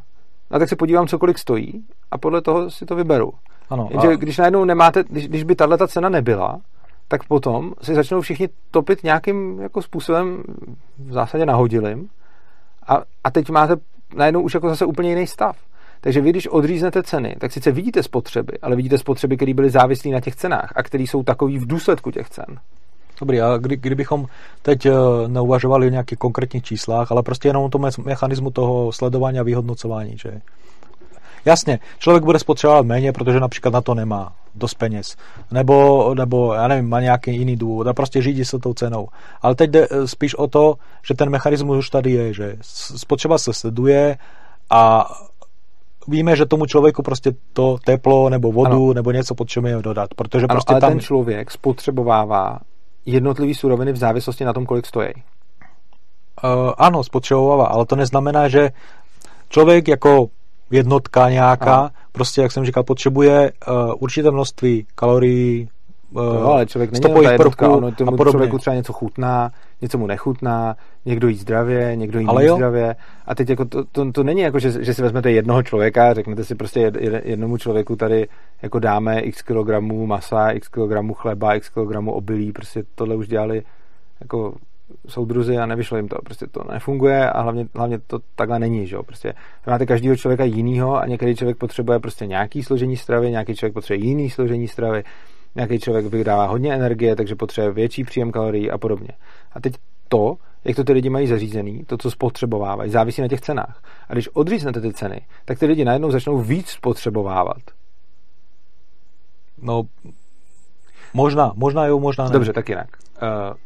[0.51, 3.31] A tak se podívám, co kolik stojí a podle toho si to vyberu.
[3.69, 4.15] Ano, Jenže a...
[4.15, 6.61] když najednou nemáte, když, když by tahle cena nebyla,
[7.07, 10.43] tak potom si začnou všichni topit nějakým jako způsobem
[10.97, 12.09] v zásadě nahodilým
[12.87, 13.75] a, a teď máte
[14.15, 15.57] najednou už jako zase úplně jiný stav.
[16.01, 20.11] Takže vy, když odříznete ceny, tak sice vidíte spotřeby, ale vidíte spotřeby, které byly závislé
[20.11, 22.45] na těch cenách a které jsou takový v důsledku těch cen.
[23.19, 24.25] Dobrý, a kdy, kdybychom
[24.61, 24.91] teď eh,
[25.27, 30.17] neuvažovali o nějakých konkrétních číslách, ale prostě jenom o tom mechanismu toho sledování a vyhodnocování,
[30.17, 30.41] že
[31.45, 35.15] Jasně, člověk bude spotřebovat méně, protože například na to nemá dost peněz.
[35.51, 39.07] Nebo, nebo já nevím, má nějaký jiný důvod a prostě řídí se tou cenou.
[39.41, 40.75] Ale teď jde eh, spíš o to,
[41.07, 42.57] že ten mechanismus už tady je, že
[42.95, 44.17] spotřeba se sleduje
[44.69, 45.11] a
[46.07, 48.93] víme, že tomu člověku prostě to teplo nebo vodu ano.
[48.93, 50.91] nebo něco potřebuje dodat, protože ano, prostě ale tam...
[50.91, 52.59] ten člověk spotřebovává
[53.05, 55.09] jednotlivý suroviny v závislosti na tom, kolik stojí.
[56.43, 58.69] Uh, ano, spotřebovává, ale to neznamená, že
[59.49, 60.27] člověk jako
[60.71, 61.89] jednotka nějaká ano.
[62.11, 65.69] prostě, jak jsem říkal, potřebuje uh, určité množství kalorií,
[66.15, 70.75] No, ale člověk není jednotka, ono tomu člověku třeba něco chutná, něco mu nechutná,
[71.05, 72.95] někdo jí zdravě, někdo jí ale zdravě.
[73.25, 76.13] A teď jako to, to, to, není jako, že, že si vezmete jednoho člověka a
[76.13, 78.27] řeknete si prostě jed, jednomu člověku tady
[78.61, 83.63] jako dáme x kilogramů masa, x kilogramů chleba, x kilogramů obilí, prostě tohle už dělali
[84.21, 84.53] jako
[85.07, 86.15] soudruzi a nevyšlo jim to.
[86.23, 88.87] Prostě to nefunguje a hlavně, hlavně to takhle není.
[88.87, 88.97] Že?
[89.05, 89.33] Prostě
[89.67, 94.07] máte každého člověka jinýho a některý člověk potřebuje prostě nějaký složení stravy, nějaký člověk potřebuje
[94.07, 95.03] jiný složení stravy,
[95.55, 99.09] nějaký člověk vydává hodně energie, takže potřebuje větší příjem kalorií a podobně.
[99.51, 99.73] A teď
[100.09, 100.35] to,
[100.65, 103.83] jak to ty lidi mají zařízený, to, co spotřebovávají, závisí na těch cenách.
[104.09, 107.61] A když odříznete ty ceny, tak ty lidi najednou začnou víc spotřebovávat.
[109.61, 109.83] No,
[111.13, 112.31] možná, možná jo, možná ne.
[112.31, 112.87] Dobře, tak jinak.
[113.21, 113.57] Uh,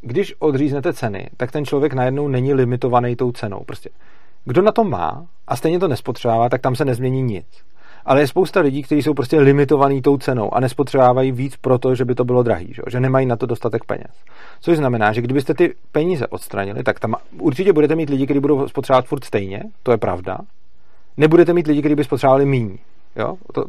[0.00, 3.60] když odříznete ceny, tak ten člověk najednou není limitovaný tou cenou.
[3.66, 3.90] Prostě
[4.44, 7.46] kdo na tom má a stejně to nespotřebává, tak tam se nezmění nic.
[8.08, 12.04] Ale je spousta lidí, kteří jsou prostě limitovaní tou cenou a nespotřebávají víc proto, že
[12.04, 14.10] by to bylo drahý, že, že nemají na to dostatek peněz.
[14.60, 18.68] Což znamená, že kdybyste ty peníze odstranili, tak tam určitě budete mít lidi, kteří budou
[18.68, 20.38] spotřebovat furt stejně, to je pravda.
[21.16, 22.78] Nebudete mít lidi, kteří by spotřebovali méně.
[23.16, 23.36] Jo?
[23.54, 23.64] To,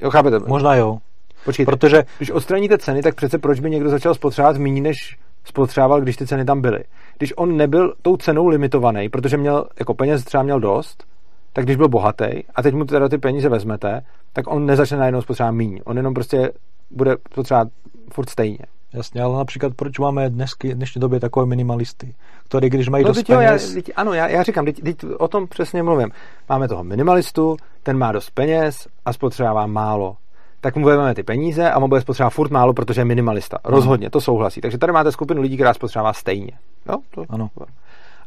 [0.00, 0.38] jo, chápete?
[0.46, 0.98] Možná jo.
[1.44, 4.96] Počkejte, protože když odstraníte ceny, tak přece proč by někdo začal spotřebovat méně, než
[5.44, 6.84] spotřeboval, když ty ceny tam byly.
[7.18, 11.04] Když on nebyl tou cenou limitovaný, protože měl jako peněz třeba měl dost,
[11.52, 14.00] tak když byl bohatý a teď mu teda ty peníze vezmete,
[14.32, 15.80] tak on nezačne najednou spotřebovat míň.
[15.84, 16.50] On jenom prostě
[16.90, 17.68] bude spotřebovat
[18.12, 18.66] furt stejně.
[18.92, 22.14] Jasně, ale například proč máme dnesky, dnešní době takové minimalisty,
[22.48, 23.74] který když mají no, dost peněz...
[23.74, 26.10] Jo, já, ano, já, já říkám, teď, teď o tom přesně mluvím.
[26.48, 30.16] Máme toho minimalistu, ten má dost peněz a spotřebává málo
[30.60, 33.58] tak mu vezmeme ty peníze a on bude spotřebovat furt málo, protože je minimalista.
[33.64, 34.60] Rozhodně, to souhlasí.
[34.60, 36.52] Takže tady máte skupinu lidí, která spotřebává stejně.
[36.88, 36.98] Jo?
[37.10, 37.50] To, ano.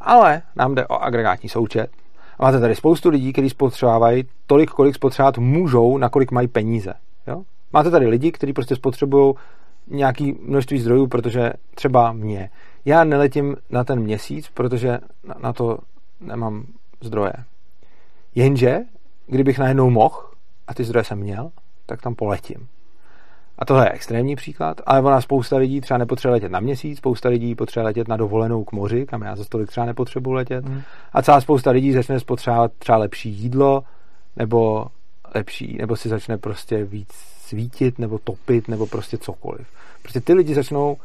[0.01, 1.89] Ale nám jde o agregátní součet.
[2.39, 6.93] A máte tady spoustu lidí, kteří spotřebávají tolik, kolik spotřebovat můžou, na kolik mají peníze.
[7.27, 7.43] Jo?
[7.73, 9.33] Máte tady lidi, kteří prostě spotřebují
[9.87, 12.49] nějaký množství zdrojů, protože třeba mě.
[12.85, 14.99] Já neletím na ten měsíc, protože
[15.39, 15.77] na to
[16.19, 16.65] nemám
[17.01, 17.33] zdroje.
[18.35, 18.79] Jenže,
[19.27, 20.15] kdybych najednou mohl,
[20.67, 21.51] a ty zdroje jsem měl,
[21.85, 22.67] tak tam poletím.
[23.63, 27.29] A tohle je extrémní příklad, ale ona spousta lidí třeba nepotřebuje letět na měsíc, spousta
[27.29, 30.65] lidí potřebuje letět na dovolenou k moři, kam já za stolik třeba nepotřebuji letět.
[30.65, 30.81] Mm.
[31.13, 33.83] A celá spousta lidí začne spotřebovat třeba lepší jídlo,
[34.35, 34.87] nebo
[35.35, 37.07] lepší, nebo si začne prostě víc
[37.39, 39.67] svítit, nebo topit, nebo prostě cokoliv.
[40.01, 40.97] Prostě ty lidi začnou,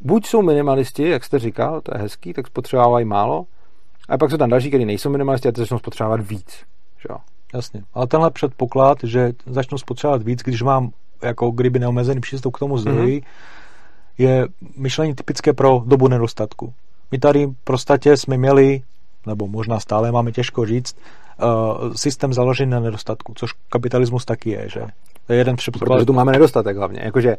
[0.00, 3.46] buď jsou minimalisti, jak jste říkal, to je hezký, tak spotřebovávají málo,
[4.08, 6.64] a pak jsou tam další, kteří nejsou minimalisti a ty začnou spotřebovat víc.
[6.98, 7.14] Že?
[7.54, 7.82] Jasně.
[7.94, 10.90] Ale tenhle předpoklad, že začnu spotřebovat víc, když mám
[11.22, 13.24] jako kdyby neomezený přístup k tomu zdroji, mm-hmm.
[14.18, 14.46] je
[14.76, 16.72] myšlení typické pro dobu nedostatku.
[17.10, 18.82] My tady v prostatě jsme měli,
[19.26, 24.68] nebo možná stále máme těžko říct, uh, systém založený na nedostatku, což kapitalismus taky je,
[24.68, 24.80] že?
[25.26, 25.96] To je jeden předpoklad.
[25.96, 27.00] Protože tu máme nedostatek hlavně.
[27.04, 27.36] Jakože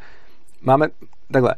[0.62, 0.88] máme,
[1.32, 1.56] takhle,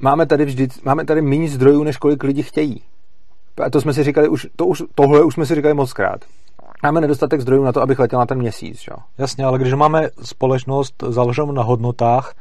[0.00, 2.82] máme tady vždy, máme tady méně zdrojů, než kolik lidi chtějí.
[3.64, 6.24] A to jsme si říkali už, to už, tohle už jsme si říkali moc krát
[6.82, 8.86] máme nedostatek zdrojů na to, abych letěl na ten měsíc.
[8.90, 8.96] Jo?
[9.18, 12.34] Jasně, ale když máme společnost založenou na hodnotách,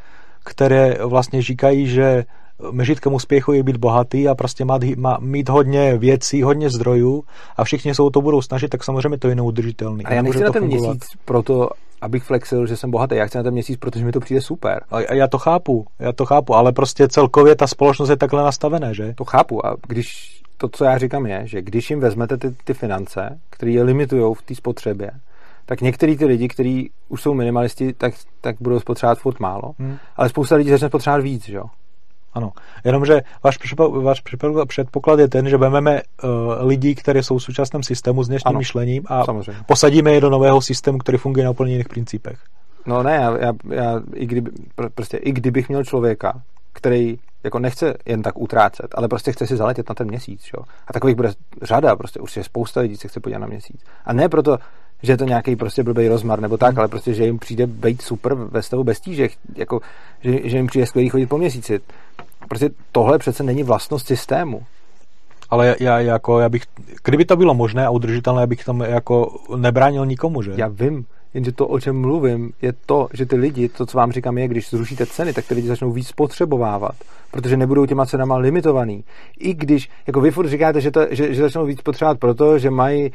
[0.43, 2.25] které vlastně říkají, že
[2.72, 7.23] mežitkem úspěchu je být bohatý a prostě mít, má, mít hodně věcí, hodně zdrojů
[7.57, 10.06] a všichni se o to budou snažit, tak samozřejmě to je neudržitelný.
[10.06, 10.94] A já nechci na ten fungovat.
[10.94, 11.69] měsíc proto,
[12.02, 13.15] abych flexil, že jsem bohatý.
[13.15, 14.82] Já chci na ten měsíc, protože mi to přijde super.
[14.91, 18.94] A já to chápu, já to chápu, ale prostě celkově ta společnost je takhle nastavená,
[18.94, 19.14] že?
[19.18, 22.73] To chápu a když to, co já říkám, je, že když jim vezmete ty, ty
[22.73, 25.11] finance, které je limitují v té spotřebě,
[25.65, 29.98] tak některý ty lidi, kteří už jsou minimalisti, tak, tak budou spotřebovat furt málo, hmm.
[30.15, 31.64] ale spousta lidí začne spotřebovat víc, jo?
[32.35, 32.51] Ano,
[32.83, 33.57] jenomže váš,
[34.01, 34.21] váš
[34.67, 36.29] předpoklad je ten, že vezmeme uh,
[36.67, 39.61] lidi, kteří jsou v současném systému s dnešním ano, myšlením a samozřejmě.
[39.65, 42.39] posadíme je do nového systému, který funguje na úplně jiných principech.
[42.85, 44.51] No ne, já, já, já i, kdyby,
[44.95, 46.41] prostě, i kdybych měl člověka,
[46.73, 50.49] který jako nechce jen tak utrácet, ale prostě chce si zaletět na ten měsíc.
[50.57, 50.63] Jo?
[50.87, 53.83] A takových bude řada, prostě už je spousta lidí, se chce podívat na měsíc.
[54.05, 54.57] A ne proto,
[55.06, 56.80] že je to nějaký prostě blbý rozmar nebo tak, hmm.
[56.80, 59.82] ale prostě, že jim přijde být super ve stavu bez tíže, jako,
[60.23, 61.80] že, že jim přijde skvělý chodit po měsíci.
[62.49, 64.64] Prostě tohle přece není vlastnost systému.
[65.49, 66.64] Ale já, jako, já bych,
[67.03, 70.53] kdyby to bylo možné a udržitelné, já bych tam jako nebránil nikomu, že?
[70.56, 74.11] Já vím, Jenže to, o čem mluvím, je to, že ty lidi, to, co vám
[74.11, 76.95] říkám, je, když zrušíte ceny, tak ty lidi začnou víc spotřebovávat,
[77.31, 79.03] protože nebudou těma cenama limitovaný.
[79.39, 82.69] I když, jako vy furt říkáte, že, to, že, že začnou víc potřebovat proto, že
[82.69, 83.11] mají e,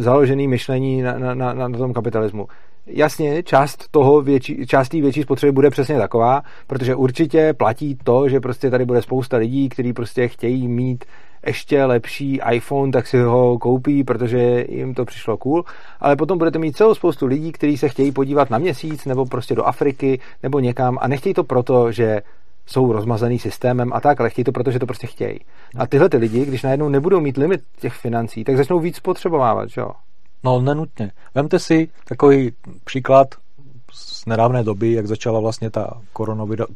[0.00, 2.46] založený myšlení na, na, na, na tom kapitalismu.
[2.86, 8.28] Jasně, část toho větší, část té větší spotřeby bude přesně taková, protože určitě platí to,
[8.28, 11.04] že prostě tady bude spousta lidí, kteří prostě chtějí mít
[11.46, 15.64] ještě lepší iPhone, tak si ho koupí, protože jim to přišlo cool,
[16.00, 19.54] ale potom budete mít celou spoustu lidí, kteří se chtějí podívat na měsíc nebo prostě
[19.54, 22.22] do Afriky nebo někam a nechtějí to proto, že
[22.66, 25.40] jsou rozmazaný systémem a tak, ale chtějí to, protože to prostě chtějí.
[25.78, 29.68] A tyhle ty lidi, když najednou nebudou mít limit těch financí, tak začnou víc potřebovávat,
[29.76, 29.90] jo?
[30.44, 31.10] No, nenutně.
[31.34, 32.52] Vemte si takový
[32.84, 33.28] příklad
[33.92, 36.00] z nedávné doby, jak začala vlastně ta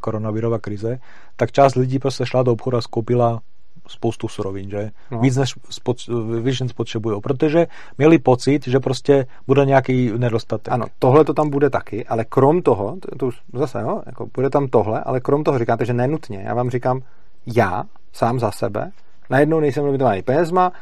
[0.01, 0.99] koronavirová krize,
[1.37, 3.41] tak část lidí prostě šla do obchodu a skoupila
[3.89, 4.91] spoustu surovin, že?
[5.11, 5.21] No.
[5.21, 6.09] Víc, než spoč,
[6.43, 7.67] víc, než spotřebují, protože
[7.99, 10.73] měli pocit, že prostě bude nějaký nedostatek.
[10.73, 14.51] Ano, tohle to tam bude taky, ale krom toho, to, to zase, no, jako bude
[14.51, 16.43] tam tohle, ale krom toho říkáte, že nenutně.
[16.47, 17.01] Já vám říkám,
[17.47, 18.91] já sám za sebe,
[19.31, 20.73] najednou nejsem limitovaný penězma,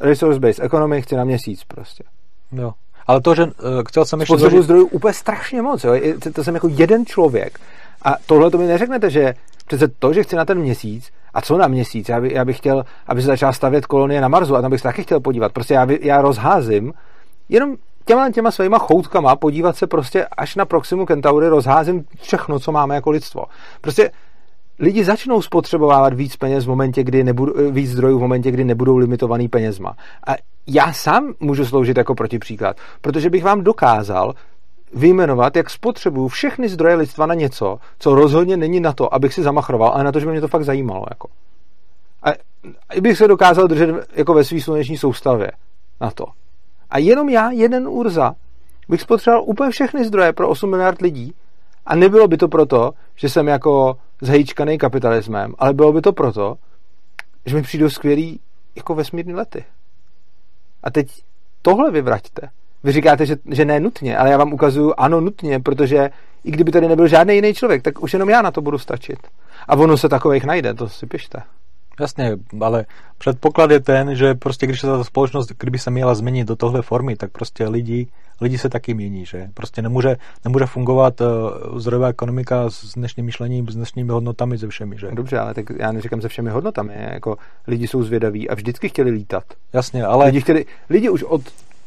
[0.00, 2.04] resource-based economy chci na měsíc prostě.
[2.52, 2.72] Jo.
[3.06, 3.50] Ale to, že uh,
[3.88, 4.34] chtěl jsem ještě...
[4.34, 5.92] Potřebuji zdrojů úplně strašně moc, jo.
[6.22, 7.60] To, to jsem jako jeden člověk.
[8.02, 9.34] A tohle to mi neřeknete, že
[9.66, 12.08] přece to, že chci na ten měsíc, a co na měsíc?
[12.08, 14.80] Já, by, já bych chtěl, aby se začala stavět kolonie na Marsu a tam bych
[14.80, 15.52] se taky chtěl podívat.
[15.52, 16.92] Prostě já, já rozházím
[17.48, 22.72] jenom těma, těma svýma choutkama podívat se prostě až na Proximu Centauri rozházím všechno, co
[22.72, 23.44] máme jako lidstvo.
[23.80, 24.10] Prostě
[24.78, 28.96] lidi začnou spotřebovávat víc peněz v momentě, kdy nebudou, víc zdrojů v momentě, kdy nebudou
[28.96, 29.96] limitovaný penězma.
[30.26, 30.34] A
[30.66, 34.34] já sám můžu sloužit jako protipříklad, protože bych vám dokázal
[34.94, 39.42] vyjmenovat, jak spotřebuju všechny zdroje lidstva na něco, co rozhodně není na to, abych si
[39.42, 41.06] zamachroval, ale na to, že by mě to fakt zajímalo.
[41.10, 41.28] Jako.
[42.22, 42.30] A
[43.00, 45.52] bych se dokázal držet jako ve své sluneční soustavě
[46.00, 46.24] na to.
[46.90, 48.34] A jenom já, jeden Urza,
[48.88, 51.34] bych spotřeboval úplně všechny zdroje pro 8 miliard lidí
[51.86, 56.56] a nebylo by to proto, že jsem jako zhejčkaný kapitalismem, ale bylo by to proto,
[57.46, 58.40] že mi přijdou skvělý
[58.76, 59.64] jako vesmírný lety.
[60.82, 61.24] A teď
[61.62, 62.50] tohle vyvraťte.
[62.84, 66.10] Vy říkáte, že, že ne nutně, ale já vám ukazuju ano nutně, protože
[66.44, 69.18] i kdyby tady nebyl žádný jiný člověk, tak už jenom já na to budu stačit.
[69.68, 71.42] A ono se takových najde, to si pište.
[72.00, 72.84] Jasně, ale
[73.18, 76.82] předpoklad je ten, že prostě když se ta společnost, kdyby se měla změnit do tohle
[76.82, 78.06] formy, tak prostě lidi,
[78.40, 79.48] lidi se taky mění, že?
[79.54, 84.98] Prostě nemůže, nemůže fungovat uh, zdrojová ekonomika s dnešním myšlením, s dnešními hodnotami, se všemi,
[84.98, 85.08] že?
[85.12, 87.36] Dobře, ale tak já neříkám se všemi hodnotami, jako
[87.66, 89.44] lidi jsou zvědaví a vždycky chtěli lítat.
[89.72, 90.26] Jasně, ale...
[90.26, 91.42] Lidi, chtěli, lidi už od,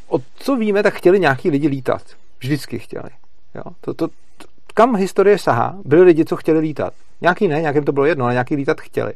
[0.07, 2.01] od co víme, tak chtěli nějaký lidi lítat.
[2.39, 3.09] Vždycky chtěli.
[3.55, 3.63] Jo?
[3.81, 6.93] To, to, to, kam historie sahá, byli lidi, co chtěli lítat.
[7.21, 9.13] Nějaký ne, nějakým to bylo jedno, ale nějaký lítat chtěli.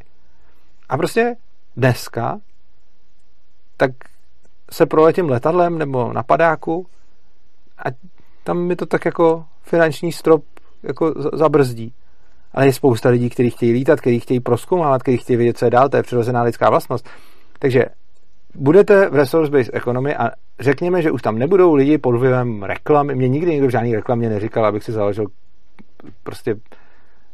[0.88, 1.36] A prostě
[1.76, 2.40] dneska
[3.76, 3.90] tak
[4.70, 6.86] se proletím letadlem nebo na padáku
[7.78, 7.84] a
[8.44, 10.44] tam mi to tak jako finanční strop
[10.82, 11.92] jako zabrzdí.
[12.52, 15.70] Ale je spousta lidí, kteří chtějí lítat, kteří chtějí proskoumávat, kteří chtějí vědět, co je
[15.70, 17.08] dál, to je přirozená lidská vlastnost.
[17.58, 17.84] Takže
[18.58, 20.30] budete v resource-based economy a
[20.60, 23.14] řekněme, že už tam nebudou lidi pod vlivem reklamy.
[23.14, 25.26] Mě nikdy nikdo v žádný reklamě neříkal, abych si založil
[26.22, 26.54] prostě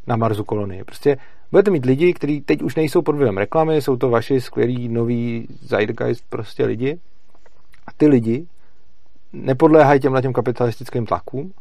[0.07, 0.85] na Marsu kolonii.
[0.85, 1.17] Prostě
[1.51, 5.49] budete mít lidi, kteří teď už nejsou pod vlivem reklamy, jsou to vaši skvělí noví
[5.61, 6.99] zeitgeist prostě lidi.
[7.87, 8.47] A ty lidi
[9.33, 11.53] nepodléhají těmhle těm kapitalistickým tlakům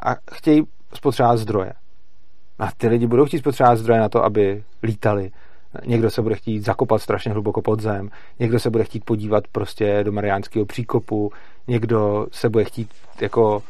[0.00, 0.62] a chtějí
[0.94, 1.72] spotřebovat zdroje.
[2.58, 5.30] A ty lidi budou chtít spotřebovat zdroje na to, aby lítali,
[5.86, 10.04] někdo se bude chtít zakopat strašně hluboko pod zem, někdo se bude chtít podívat prostě
[10.04, 11.32] do Mariánského příkopu,
[11.68, 12.90] někdo se bude chtít
[13.20, 13.62] jako,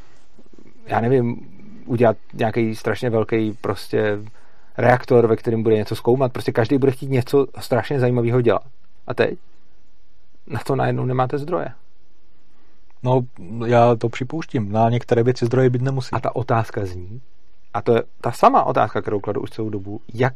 [0.87, 1.55] já nevím,
[1.87, 4.19] udělat nějaký strašně velký prostě
[4.79, 6.33] reaktor, ve kterém bude něco zkoumat.
[6.33, 8.63] Prostě každý bude chtít něco strašně zajímavého dělat.
[9.07, 9.39] A teď
[10.47, 11.69] na to najednou nemáte zdroje.
[13.03, 13.21] No,
[13.67, 14.73] já to připouštím.
[14.73, 16.11] Na některé věci zdroje být nemusí.
[16.13, 17.21] A ta otázka zní,
[17.75, 20.35] a to je ta sama otázka, kterou kladu už celou dobu, jak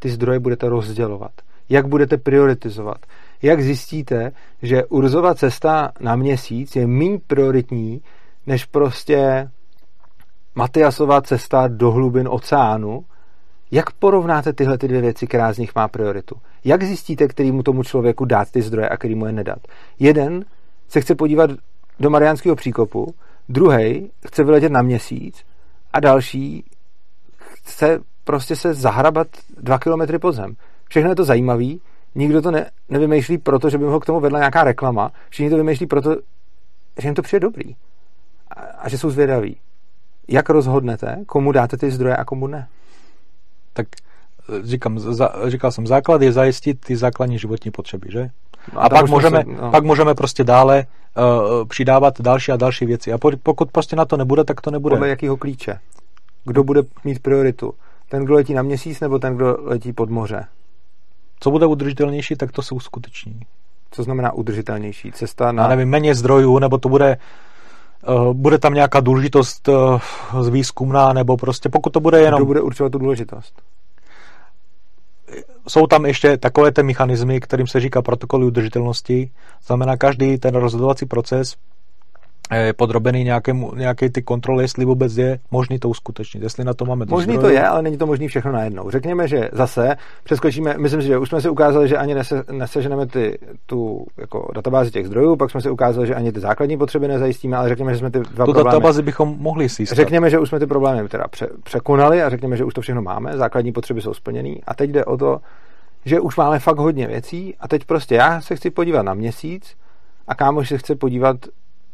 [0.00, 1.32] ty zdroje budete rozdělovat,
[1.68, 2.98] jak budete prioritizovat,
[3.42, 4.32] jak zjistíte,
[4.62, 8.02] že Urzova cesta na měsíc je méně prioritní,
[8.46, 9.50] než prostě
[10.54, 13.04] Matiasová cesta do hlubin oceánu,
[13.70, 16.36] jak porovnáte tyhle ty dvě věci, která z nich má prioritu?
[16.64, 19.58] Jak zjistíte, kterýmu tomu člověku dát ty zdroje a kterýmu je nedat?
[19.98, 20.44] Jeden
[20.88, 21.50] se chce podívat
[22.00, 23.14] do Mariánského příkopu,
[23.48, 25.44] druhý chce vyletět na měsíc
[25.92, 26.64] a další
[27.36, 28.00] chce
[28.30, 29.26] prostě se zahrabat
[29.60, 30.54] dva kilometry pod zem.
[30.88, 31.80] Všechno je to zajímavý,
[32.14, 35.56] nikdo to ne, nevymýšlí proto, že by ho k tomu vedla nějaká reklama, všichni to
[35.56, 36.16] vymýšlí proto,
[36.98, 37.74] že jim to přijde dobrý
[38.50, 39.56] a, a že jsou zvědaví.
[40.28, 42.68] Jak rozhodnete, komu dáte ty zdroje a komu ne?
[43.72, 43.86] Tak
[44.48, 48.30] eh, říkám, za, říkal jsem, základ je zajistit ty základní životní potřeby, že?
[48.74, 49.70] No a, a pak, můžeme, se, no.
[49.70, 50.86] pak můžeme prostě dále
[51.16, 53.12] uh, přidávat další a další věci.
[53.12, 54.94] A pokud prostě na to nebude, tak to nebude.
[54.94, 55.78] Podle jakého klíče?
[56.44, 57.74] Kdo bude mít prioritu?
[58.10, 60.46] Ten, kdo letí na měsíc, nebo ten, kdo letí pod moře?
[61.40, 63.40] Co bude udržitelnější, tak to se uskuteční.
[63.90, 65.12] Co znamená udržitelnější?
[65.12, 65.62] Cesta na...
[65.62, 67.18] Já nevím, méně zdrojů, nebo to bude
[68.08, 72.38] uh, bude tam nějaká důležitost uh, výzkumná, nebo prostě pokud to bude jenom...
[72.38, 73.62] Kdo bude určovat tu důležitost?
[75.68, 79.30] jsou tam ještě takové ty mechanismy, kterým se říká protokoly udržitelnosti.
[79.66, 81.56] Znamená, každý ten rozhodovací proces
[82.56, 86.84] je podrobený nějakému, nějaké ty kontroly, jestli vůbec je možný to uskutečnit, jestli na to
[86.84, 87.54] máme to Možný zdroje.
[87.54, 88.90] to je, ale není to možný všechno najednou.
[88.90, 93.06] Řekněme, že zase přeskočíme, myslím si, že už jsme si ukázali, že ani nese, neseženeme
[93.06, 97.08] ty, tu jako databázi těch zdrojů, pak jsme si ukázali, že ani ty základní potřeby
[97.08, 98.64] nezajistíme, ale řekněme, že jsme ty dva tu problémy...
[98.64, 102.56] databázi bychom mohli si Řekněme, že už jsme ty problémy teda pře, překonali a řekněme,
[102.56, 105.40] že už to všechno máme, základní potřeby jsou splněné a teď jde o to,
[106.04, 109.76] že už máme fakt hodně věcí a teď prostě já se chci podívat na měsíc
[110.28, 111.36] a kámoš se chce podívat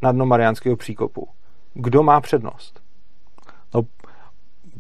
[0.03, 1.29] na dno Mariánského příkopu.
[1.75, 2.81] Kdo má přednost?
[3.75, 3.83] No,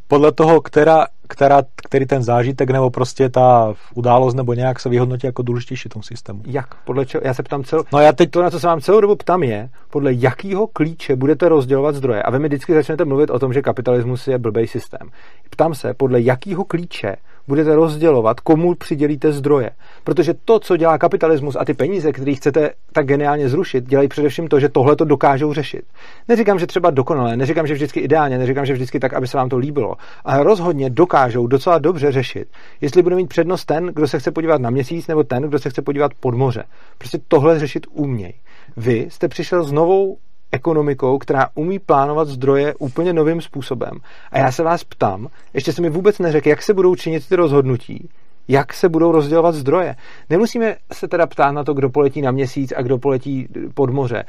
[0.08, 5.26] podle toho, která, která, který ten zážitek nebo prostě ta událost nebo nějak se vyhodnotí
[5.26, 6.42] jako důležitější tom systému.
[6.46, 6.74] Jak?
[6.84, 7.22] Podle čeho?
[7.24, 7.84] Já se ptám celou...
[7.92, 8.30] No já teď...
[8.30, 12.22] To, na co se vám celou dobu ptám, je, podle jakého klíče budete rozdělovat zdroje.
[12.22, 15.10] A vy mi vždycky začnete mluvit o tom, že kapitalismus je blbej systém.
[15.50, 17.16] Ptám se, podle jakého klíče
[17.48, 19.70] budete rozdělovat, komu přidělíte zdroje.
[20.04, 24.48] Protože to, co dělá kapitalismus a ty peníze, které chcete tak geniálně zrušit, dělají především
[24.48, 25.82] to, že tohle to dokážou řešit.
[26.28, 29.48] Neříkám, že třeba dokonale, neříkám, že vždycky ideálně, neříkám, že vždycky tak, aby se vám
[29.48, 29.94] to líbilo,
[30.24, 32.48] ale rozhodně dokážou docela dobře řešit,
[32.80, 35.70] jestli bude mít přednost ten, kdo se chce podívat na měsíc, nebo ten, kdo se
[35.70, 36.64] chce podívat pod moře.
[36.98, 38.34] Prostě tohle řešit uměj.
[38.76, 40.16] Vy jste přišel s novou
[40.52, 43.92] ekonomikou, která umí plánovat zdroje úplně novým způsobem.
[44.32, 47.36] A já se vás ptám, ještě se mi vůbec neřekl, jak se budou činit ty
[47.36, 48.08] rozhodnutí,
[48.48, 49.96] jak se budou rozdělovat zdroje.
[50.30, 54.24] Nemusíme se teda ptát na to, kdo poletí na měsíc a kdo poletí pod moře.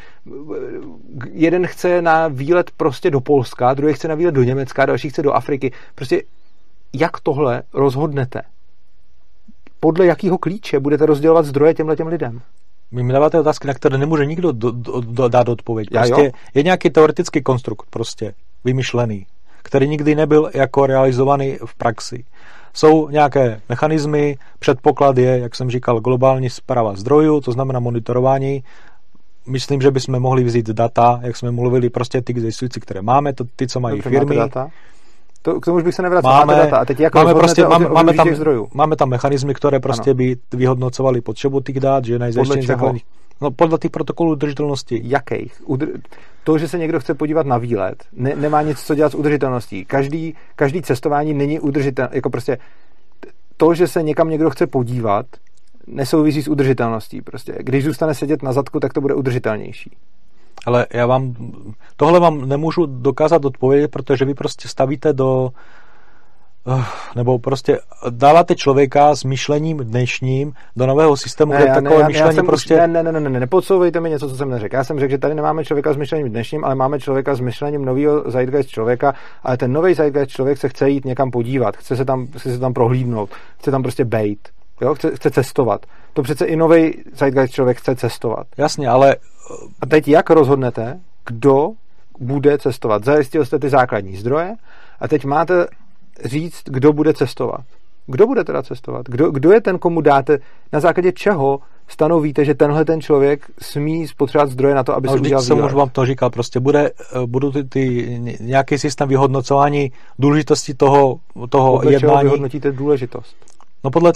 [1.31, 5.21] Jeden chce na výlet prostě do Polska, druhý chce na výlet do Německa, další chce
[5.21, 5.71] do Afriky.
[5.95, 6.23] Prostě
[6.93, 8.41] jak tohle rozhodnete?
[9.79, 12.41] Podle jakého klíče budete rozdělovat zdroje těmhle těm lidem?
[12.91, 15.87] Vy mi dáváte otázky, na které nemůže nikdo do, do, do, dát odpověď.
[15.91, 18.33] Prostě je nějaký teoretický konstrukt, prostě
[18.63, 19.25] vymyšlený,
[19.63, 22.23] který nikdy nebyl jako realizovaný v praxi.
[22.73, 28.63] Jsou nějaké mechanismy, předpoklad je, jak jsem říkal, globální zpráva zdrojů, to znamená monitorování.
[29.47, 33.43] Myslím, že bychom mohli vzít data, jak jsme mluvili, prostě ty existující, které máme, to
[33.55, 34.35] ty, co mají firmy.
[34.35, 34.69] Data?
[35.47, 36.31] To, k tomu už bych se nevracel.
[36.31, 36.77] Máme, máte data.
[36.77, 38.67] A teď jak máme, prostě, máme, máme, tam, zdrojů?
[38.73, 40.17] máme tam mechanizmy, které prostě ano.
[40.17, 43.03] by vyhodnocovaly potřebu těch dát, že nejzajištění základních.
[43.41, 45.01] No podle těch protokolů udržitelnosti.
[45.03, 45.61] Jakých?
[45.67, 46.01] Udr-
[46.43, 49.85] to, že se někdo chce podívat na výlet, ne, nemá nic co dělat s udržitelností.
[49.85, 52.11] Každý, každý cestování není udržitelné.
[52.13, 52.57] Jako prostě
[53.57, 55.25] to, že se někam někdo chce podívat,
[55.87, 57.21] nesouvisí s udržitelností.
[57.21, 57.55] Prostě.
[57.59, 59.91] Když zůstane sedět na zadku, tak to bude udržitelnější.
[60.67, 61.35] Ale já vám,
[61.95, 65.49] tohle vám nemůžu dokázat odpovědět, protože vy prostě stavíte do,
[66.67, 66.83] eh,
[67.15, 67.79] nebo prostě
[68.09, 72.73] dáváte člověka s myšlením dnešním do nového systému, ne, kde takové ne, myšlení já prostě...
[72.73, 74.75] Už, ne, ne, ne, ne, ne, nepodsouvejte mi něco, co jsem neřekl.
[74.75, 77.85] Já jsem řekl, že tady nemáme člověka s myšlením dnešním, ale máme člověka s myšlením
[77.85, 79.13] nového zeitgeist člověka,
[79.43, 82.59] ale ten nový zeitgeist člověk se chce jít někam podívat, chce se tam, chce se
[82.59, 84.49] tam prohlídnout, chce tam prostě bejt.
[84.81, 85.85] Jo, chce, chce cestovat.
[86.13, 88.47] To přece i nový zeitgeist člověk chce cestovat.
[88.57, 89.15] Jasně, ale...
[89.81, 91.71] A teď jak rozhodnete, kdo
[92.19, 93.05] bude cestovat?
[93.05, 94.55] Zajistil jste ty základní zdroje
[94.99, 95.67] a teď máte
[96.25, 97.61] říct, kdo bude cestovat.
[98.07, 99.05] Kdo bude teda cestovat?
[99.09, 100.37] Kdo, kdo je ten, komu dáte,
[100.73, 105.13] na základě čeho stanovíte, že tenhle ten člověk smí spotřebovat zdroje na to, aby no,
[105.13, 109.09] se udělal jsem už vám to říkal, prostě bude, eh, budou ty, ty nějaký systém
[109.09, 111.19] vyhodnocování důležitosti toho,
[111.49, 112.13] toho Podle jednání.
[112.13, 113.35] Čeho vyhodnotíte důležitost?
[113.83, 114.11] No podle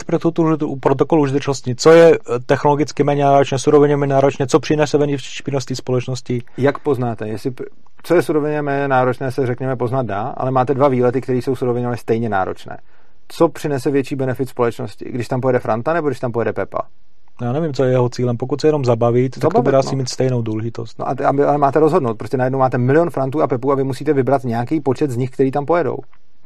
[0.79, 5.75] protokolu užitečnosti, co je eh, technologicky méně náročné, surovině méně náročné, co přinese v činnosti
[5.75, 6.43] společnosti?
[6.57, 7.27] Jak poznáte?
[7.27, 7.51] Jestli,
[8.03, 11.55] co je surovině méně náročné, se řekněme poznat dá, ale máte dva výlety, které jsou
[11.55, 12.77] surovině stejně náročné.
[13.27, 15.05] Co přinese větší benefit společnosti?
[15.11, 16.79] Když tam pojede Franta nebo když tam pojede Pepa?
[17.41, 18.38] Já nevím, co je jeho cílem.
[18.38, 19.79] Pokud se jenom zabavit, Zabavit, tak to bude no.
[19.79, 20.99] asi mít stejnou důležitost.
[20.99, 21.15] No a,
[21.47, 22.17] ale máte rozhodnout.
[22.17, 25.29] Prostě najednou máte milion Frantů a Pepů a vy musíte vybrat nějaký počet z nich,
[25.29, 25.97] který tam pojedou.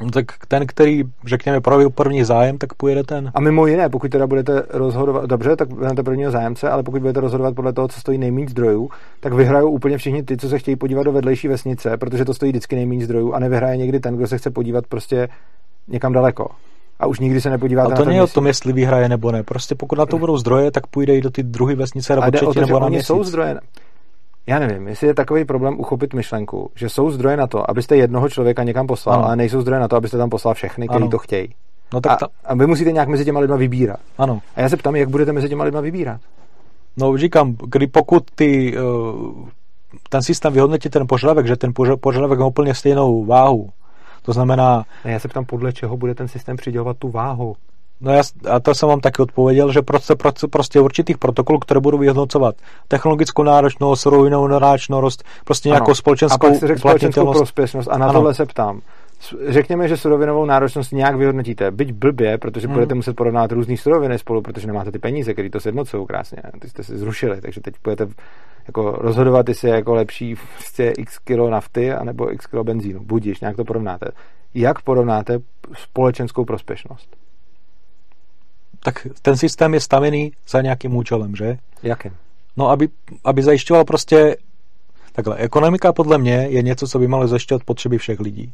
[0.01, 3.31] No, tak ten, který, řekněme, projevil první zájem, tak pojede ten.
[3.35, 7.19] A mimo jiné, pokud teda budete rozhodovat, dobře, tak vezmete prvního zájemce, ale pokud budete
[7.19, 8.89] rozhodovat podle toho, co stojí nejméně zdrojů,
[9.19, 12.51] tak vyhrajou úplně všichni ty, co se chtějí podívat do vedlejší vesnice, protože to stojí
[12.51, 15.27] vždycky nejméně zdrojů a nevyhraje někdy ten, kdo se chce podívat prostě
[15.87, 16.47] někam daleko.
[16.99, 19.43] A už nikdy se nepodívá na to není o tom, jestli vyhraje nebo ne.
[19.43, 22.59] Prostě pokud na to budou zdroje, tak půjde i do ty druhé vesnice nebo třetí
[22.59, 23.07] nebo na měsíc.
[23.07, 23.59] jsou zdroje
[24.47, 28.29] já nevím, jestli je takový problém uchopit myšlenku, že jsou zdroje na to, abyste jednoho
[28.29, 29.25] člověka někam poslal, ano.
[29.25, 31.55] ale nejsou zdroje na to, abyste tam poslal všechny, kteří to chtějí.
[31.93, 32.25] No tak ta...
[32.25, 33.99] a, a vy musíte nějak mezi těma lidma vybírat.
[34.17, 34.41] Ano.
[34.55, 36.21] A já se ptám, jak budete mezi těma lidma vybírat?
[36.97, 39.49] No říkám, kdy pokud ty, uh,
[40.09, 43.69] ten systém vyhodnotí ten požadavek, že ten požadavek má úplně stejnou váhu,
[44.21, 44.85] to znamená...
[45.03, 47.55] A já se ptám, podle čeho bude ten systém přidělovat tu váhu?
[48.01, 51.79] No já, a to jsem vám taky odpověděl, že prostě, prostě, prostě určitých protokolů, které
[51.79, 52.55] budou vyhodnocovat
[52.87, 55.95] technologickou náročnost, surovinou náročnost, prostě nějakou ano.
[55.95, 58.13] společenskou a pak si řekl společenskou prospěšnost a na ano.
[58.13, 58.81] tohle se ptám.
[59.47, 62.73] řekněme, že surovinovou náročnost nějak vyhodnotíte, byť blbě, protože hmm.
[62.73, 66.37] budete muset porovnat různé suroviny spolu, protože nemáte ty peníze, které to sjednocují krásně.
[66.59, 68.07] Ty jste si zrušili, takže teď budete
[68.67, 72.99] jako rozhodovat, jestli je jako lepší prostě x kilo nafty anebo x kilo benzínu.
[73.03, 74.07] Budíš, nějak to porovnáte.
[74.53, 75.39] Jak porovnáte
[75.73, 77.24] společenskou prospěšnost?
[78.85, 81.57] Tak ten systém je stavený za nějakým účelem, že?
[81.83, 82.11] Jakým?
[82.57, 82.89] No, aby,
[83.23, 84.37] aby zajišťoval prostě
[85.11, 85.35] takhle.
[85.35, 88.53] Ekonomika podle mě je něco, co by malo zajišťovat potřeby všech lidí.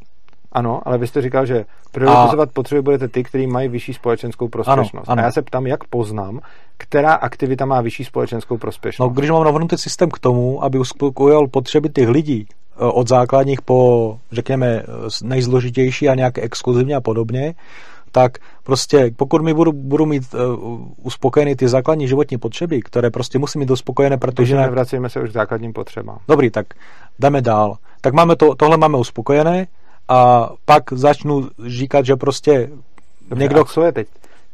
[0.51, 2.51] Ano, ale vy jste říkal, že prioritizovat a...
[2.51, 4.93] potřeby budete ty, kteří mají vyšší společenskou prospěšnost.
[4.93, 5.21] Ano, ano.
[5.21, 6.39] A já se ptám, jak poznám,
[6.77, 9.09] která aktivita má vyšší společenskou prospěšnost.
[9.09, 13.61] No, když mám navrhnutý systém k tomu, aby uspokojil potřeby těch lidí, eh, od základních
[13.61, 14.83] po, řekněme, eh,
[15.23, 17.53] nejzložitější a nějak exkluzivně a podobně,
[18.11, 23.39] tak prostě pokud mi budu, budu mít uh, uspokojeny ty základní životní potřeby, které prostě
[23.39, 24.55] musí mít uspokojené, protože...
[24.55, 24.61] Ne...
[24.61, 26.17] Nevracíme se už k základním potřebám.
[26.27, 26.65] Dobrý, tak
[27.19, 27.77] jdeme dál.
[28.01, 29.67] Tak máme to, tohle máme uspokojené,
[30.07, 32.69] a pak začnu říkat, že prostě
[33.29, 33.65] Dobře, někdo...
[33.65, 34.07] co je teď?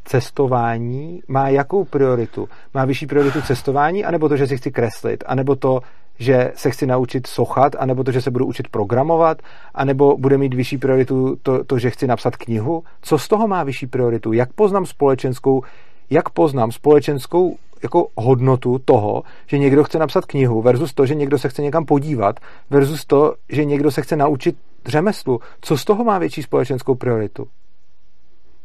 [0.08, 2.48] Cestování má jakou prioritu?
[2.74, 5.80] Má vyšší prioritu cestování, anebo to, že si chci kreslit, anebo to,
[6.18, 9.42] že se chci naučit sochat, anebo to, že se budu učit programovat,
[9.74, 12.84] anebo bude mít vyšší prioritu to, to, že chci napsat knihu?
[13.02, 14.32] Co z toho má vyšší prioritu?
[14.32, 15.62] Jak poznám společenskou,
[16.10, 21.38] jak poznám společenskou jako hodnotu toho, že někdo chce napsat knihu versus to, že někdo
[21.38, 22.40] se chce někam podívat
[22.70, 24.56] versus to, že někdo se chce naučit
[24.86, 25.40] řemeslu.
[25.60, 27.46] Co z toho má větší společenskou prioritu?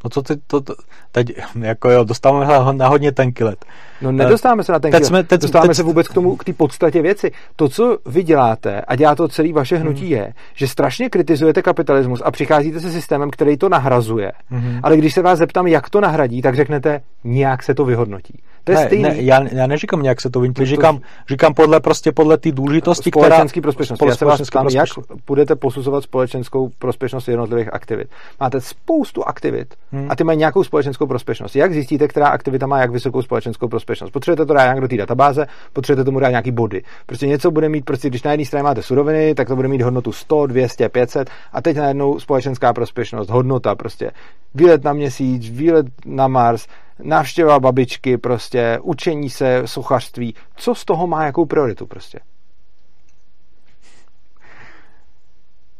[0.04, 0.76] No co ty, to, to,
[1.12, 1.28] teď,
[1.60, 3.66] jako jo, dostáváme na hodně tenký let.
[4.04, 6.54] No nedostáváme se na tenký let, teď, dostáváme teď, se vůbec k tomu, k té
[6.54, 7.32] podstatě věci.
[7.56, 10.12] To, co vy děláte a dělá to celý vaše hnutí hmm.
[10.12, 14.32] je, že strašně kritizujete kapitalismus a přicházíte se systémem, který to nahrazuje.
[14.50, 14.80] Hmm.
[14.84, 18.40] Ale když se vás zeptám, jak to nahradí, tak řeknete, nějak se to vyhodnotí.
[18.64, 19.04] To je ne, stejný.
[19.04, 21.00] Ne, já, já neříkám nějak se to vyhodnotí, říkám,
[21.30, 23.26] říkám podle prostě podle té důležitosti, která...
[23.26, 24.02] Společenský prospěšnost.
[24.02, 24.90] Já se vás ptám, jak
[25.28, 28.08] budete posuzovat společenskou prospěšnost jednotlivých aktivit.
[28.40, 30.08] Máte spoustu aktivit, hmm.
[30.10, 31.56] a ty mají nějakou společenskou prospěšnost.
[31.56, 33.93] Jak zjistíte, která aktivita má jak vysokou společenskou prospěšnost?
[34.12, 36.84] Potřebujete to dát nějak do té databáze, potřebujete tomu dát nějaký body.
[37.06, 39.82] Prostě něco bude mít, prostě když na jedné straně máte suroviny, tak to bude mít
[39.82, 44.12] hodnotu 100, 200, 500 a teď najednou společenská prospěšnost, hodnota prostě.
[44.56, 46.68] Výlet na měsíc, výlet na Mars,
[47.04, 50.36] návštěva babičky, prostě učení se, sochařství.
[50.56, 52.20] Co z toho má jakou prioritu prostě?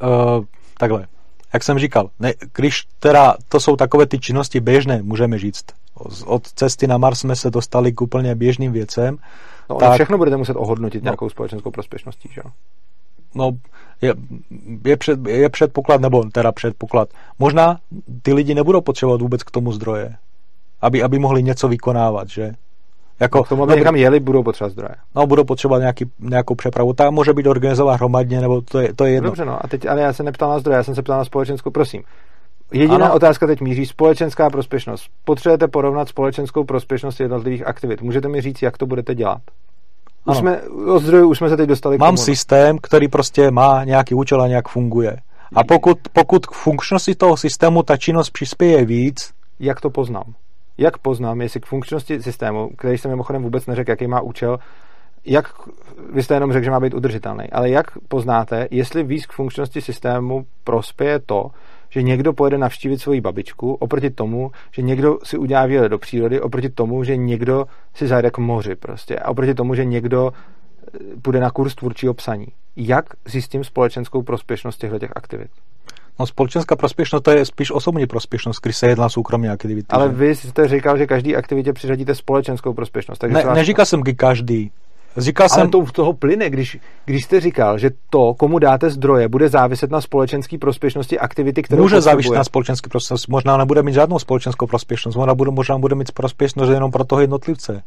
[0.02, 0.46] Uh,
[0.78, 1.08] takhle
[1.54, 5.66] jak jsem říkal, ne, když teda to jsou takové ty činnosti běžné, můžeme říct,
[6.26, 9.18] od cesty na Mars jsme se dostali k úplně běžným věcem.
[9.70, 12.52] No, tak, všechno budete muset ohodnotit no, nějakou společenskou prospěšností, že jo?
[13.36, 13.52] No,
[14.02, 14.14] je,
[14.86, 17.10] je, před, je předpoklad, nebo teda předpoklad.
[17.40, 17.78] Možná
[18.22, 20.16] ty lidi nebudou potřebovat vůbec k tomu zdroje,
[20.82, 22.52] aby, aby mohli něco vykonávat, že?
[23.20, 24.96] Jako, no, k tomu, aby no, někam jeli, budou potřebovat zdroje.
[25.16, 26.94] No, budou potřebovat nějaký, nějakou přepravu.
[26.94, 29.30] Ta může být organizovaná hromadně, nebo to je, to je jedno.
[29.30, 31.26] Dobře, no, a teď, ale já se neptal na zdroje, já jsem se ptal na
[31.26, 32.04] společenskou, prosím.
[32.74, 33.14] Jediná ano.
[33.14, 35.08] otázka teď míří společenská prospěšnost.
[35.26, 38.02] Potřebujete porovnat společenskou prospěšnost jednotlivých aktivit.
[38.02, 39.42] Můžete mi říct, jak to budete dělat?
[40.26, 42.26] Už jsme, o zdrojů už jsme se teď dostali Mám k tomu.
[42.26, 45.18] systém, který prostě má nějaký účel a nějak funguje.
[45.56, 49.34] A pokud, pokud k funkčnosti toho systému ta činnost přispěje víc...
[49.60, 50.34] Jak to poznám?
[50.78, 54.60] Jak poznám, jestli k funkčnosti systému, který jsem mimochodem vůbec neřekl, jaký má účel,
[55.26, 55.46] jak,
[56.14, 59.82] vy jste jenom řekl, že má být udržitelný, ale jak poznáte, jestli víc k funkčnosti
[59.82, 61.46] systému prospěje to,
[61.94, 66.42] že někdo pojede navštívit svoji babičku, oproti tomu, že někdo si udělá výlet do přírody,
[66.42, 67.66] oproti tomu, že někdo
[67.96, 72.14] si zajde k moři prostě, a oproti tomu, že někdo eh, půjde na kurz tvůrčího
[72.14, 72.48] psaní.
[72.76, 75.50] Jak zjistím společenskou prospěšnost těchto těch aktivit?
[76.20, 79.88] No společenská prospěšnost to je spíš osobní prospěšnost, když se jedná soukromé aktivity.
[79.90, 83.20] Ale vy jste říkal, že každý aktivitě přiřadíte společenskou prospěšnost.
[83.20, 83.56] Takže ne, vás...
[83.56, 84.72] neříkal jsem každý.
[85.18, 85.72] Říkal Ale jsem...
[85.72, 90.02] to toho plyne, když, když jste říkal, že to, komu dáte zdroje, bude záviset na
[90.02, 93.32] společenské prospěšnosti aktivity, kterou Může záviset na společenské prospěšnosti.
[93.32, 95.16] Možná nebude mít žádnou společenskou prospěšnost.
[95.16, 97.84] Možná bude, možná bude mít prospěšnost jenom pro toho jednotlivce.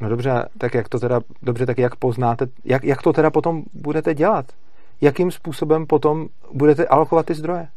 [0.00, 3.62] No dobře, tak jak to teda, dobře, tak jak poznáte, jak, jak to teda potom
[3.74, 4.46] budete dělat?
[5.02, 7.68] jakým způsobem potom budete alokovat ty zdroje.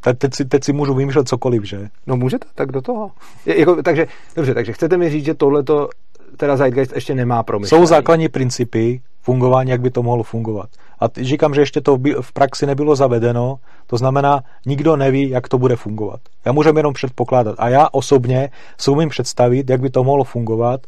[0.00, 1.88] Tak teď si, teď si můžu vymýšlet cokoliv, že?
[2.06, 3.10] No můžete, tak do toho.
[3.46, 4.06] Je, jako, takže,
[4.36, 5.88] dobře, takže chcete mi říct, že tohle to
[6.36, 7.82] teda Zeitgeist ještě nemá promyšlení.
[7.82, 10.68] Jsou základní principy fungování, jak by to mohlo fungovat.
[11.00, 15.58] A říkám, že ještě to v praxi nebylo zavedeno, to znamená, nikdo neví, jak to
[15.58, 16.20] bude fungovat.
[16.44, 17.54] Já můžeme jenom předpokládat.
[17.58, 20.80] A já osobně si umím představit, jak by to mohlo fungovat,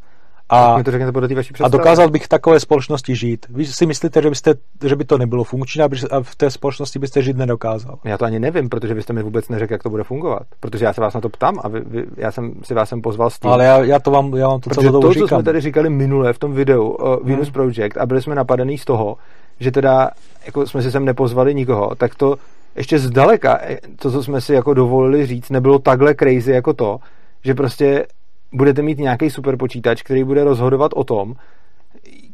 [0.48, 3.46] a, to řekněte podle vaší a dokázal bych v takové společnosti žít.
[3.50, 4.54] Vy si myslíte, že, byste,
[4.84, 5.88] že by to nebylo funkční a
[6.22, 7.98] v té společnosti byste žít nedokázal?
[8.04, 10.42] Já to ani nevím, protože byste mi vůbec neřekl, jak to bude fungovat.
[10.60, 13.02] Protože já se vás na to ptám a vy, vy, já jsem si vás sem
[13.02, 13.50] pozval s tím.
[13.50, 15.28] Ale já, já to vám, já vám to protože to, říkám.
[15.28, 17.52] co jsme tady říkali minule v tom videu uh, Venus hmm.
[17.52, 19.16] Project a byli jsme napadení z toho,
[19.60, 20.10] že teda
[20.46, 22.36] jako jsme si sem nepozvali nikoho, tak to
[22.76, 26.98] ještě zdaleka eh, to, co jsme si jako dovolili říct, nebylo takhle crazy jako to,
[27.44, 28.06] že prostě
[28.52, 31.34] budete mít nějaký superpočítač, který bude rozhodovat o tom,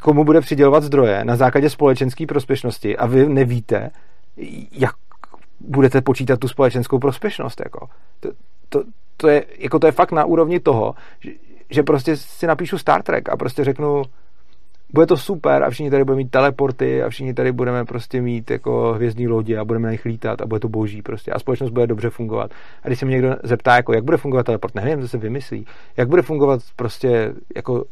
[0.03, 3.91] komu bude přidělovat zdroje na základě společenské prospěšnosti a vy nevíte,
[4.73, 4.95] jak
[5.61, 7.61] budete počítat tu společenskou prospěšnost.
[7.65, 7.89] Jako.
[8.21, 8.31] To,
[8.69, 8.83] to,
[9.17, 11.31] to, je, jako to je fakt na úrovni toho, že,
[11.71, 14.03] že prostě si napíšu Star Trek a prostě řeknu,
[14.93, 18.51] bude to super a všichni tady budeme mít teleporty a všichni tady budeme prostě mít
[18.51, 21.71] jako hvězdní lodi a budeme na nich lítat a bude to boží prostě a společnost
[21.71, 22.51] bude dobře fungovat.
[22.83, 25.67] A když se mě někdo zeptá, jako jak bude fungovat teleport, nevím, to se vymyslí.
[25.97, 27.85] Jak bude fungovat prostě jako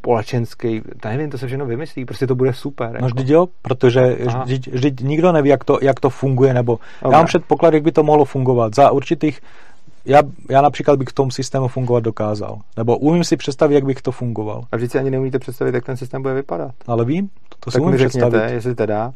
[0.00, 2.98] společenský, nevím, to se všechno vymyslí, prostě to bude super.
[3.00, 7.12] No vždyť jo, protože vždyť, vždyť nikdo neví, jak to, jak to funguje, nebo okay.
[7.12, 8.74] já mám předpoklad, jak by to mohlo fungovat.
[8.74, 9.40] Za určitých
[10.04, 12.58] já, já například bych v tom systému fungovat dokázal.
[12.76, 14.64] Nebo umím si představit, jak bych to fungoval.
[14.72, 16.74] A vždyť si ani neumíte představit, jak ten systém bude vypadat.
[16.86, 18.54] Ale vím, to, to tak si umím mi řekněte, představit.
[18.54, 19.12] jestli teda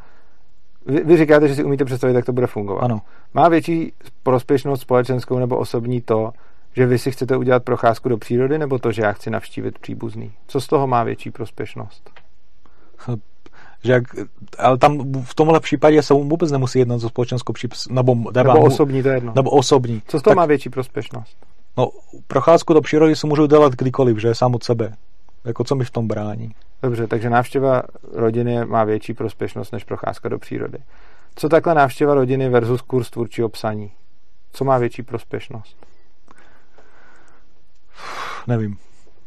[0.87, 2.81] vy, vy říkáte, že si umíte představit, jak to bude fungovat.
[2.81, 3.01] Ano.
[3.35, 3.93] Má větší
[4.23, 6.33] prospěšnost společenskou nebo osobní to,
[6.77, 10.33] že vy si chcete udělat procházku do přírody, nebo to, že já chci navštívit příbuzný?
[10.47, 12.11] Co z toho má větší prospěšnost?
[13.85, 14.05] Že jak,
[14.59, 18.65] ale tam v tomhle případě se vůbec nemusí jednat o společenskou příps, nebo, nebo, Nebo
[18.65, 19.33] osobní, to je jedno.
[19.37, 20.03] nebo osobní.
[20.09, 21.37] Co z toho tak, má větší prospěšnost?
[21.79, 21.91] No,
[22.27, 24.93] procházku do přírody si můžu dělat kdykoliv, že sám od sebe.
[25.45, 26.55] Jako co mi v tom brání.
[26.83, 27.83] Dobře, takže návštěva
[28.13, 30.79] rodiny má větší prospěšnost než procházka do přírody.
[31.37, 33.93] Co takhle návštěva rodiny versus kurz tvůrčího psaní?
[34.53, 35.77] Co má větší prospěšnost?
[38.47, 38.77] Nevím.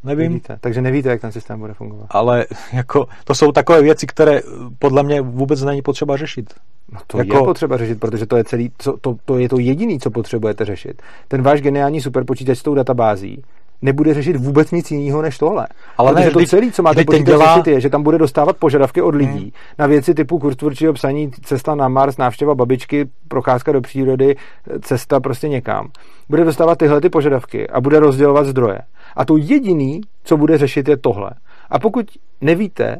[0.04, 0.58] Nevím, Nevíte.
[0.62, 2.08] Takže nevíte, jak ten systém bude fungovat.
[2.10, 4.42] ale jako, to jsou takové věci, které
[4.80, 6.54] podle mě vůbec není potřeba řešit.
[6.92, 9.60] No to Jako- je potřeba řešit, protože to je celý, co, to, to je to
[9.60, 11.02] jediný, co potřebujete řešit.
[11.28, 13.44] Ten váš geniální superpočítač s tou databází
[13.82, 15.68] nebude řešit vůbec nic jiného než tohle.
[15.98, 18.58] Ale Protože ne, to celé, co máte počítač dělá- řešit, je, že tam bude dostávat
[18.58, 19.52] požadavky od lidí hmm.
[19.80, 24.36] na věci typu kurz tvůrčího psaní, cesta na Mars, návštěva babičky, procházka do přírody,
[24.82, 25.88] cesta prostě někam.
[26.30, 28.80] Bude dostávat tyhle ty požadavky a bude rozdělovat zdroje.
[29.18, 31.30] A to jediný, co bude řešit, je tohle.
[31.70, 32.06] A pokud
[32.42, 32.98] nevíte,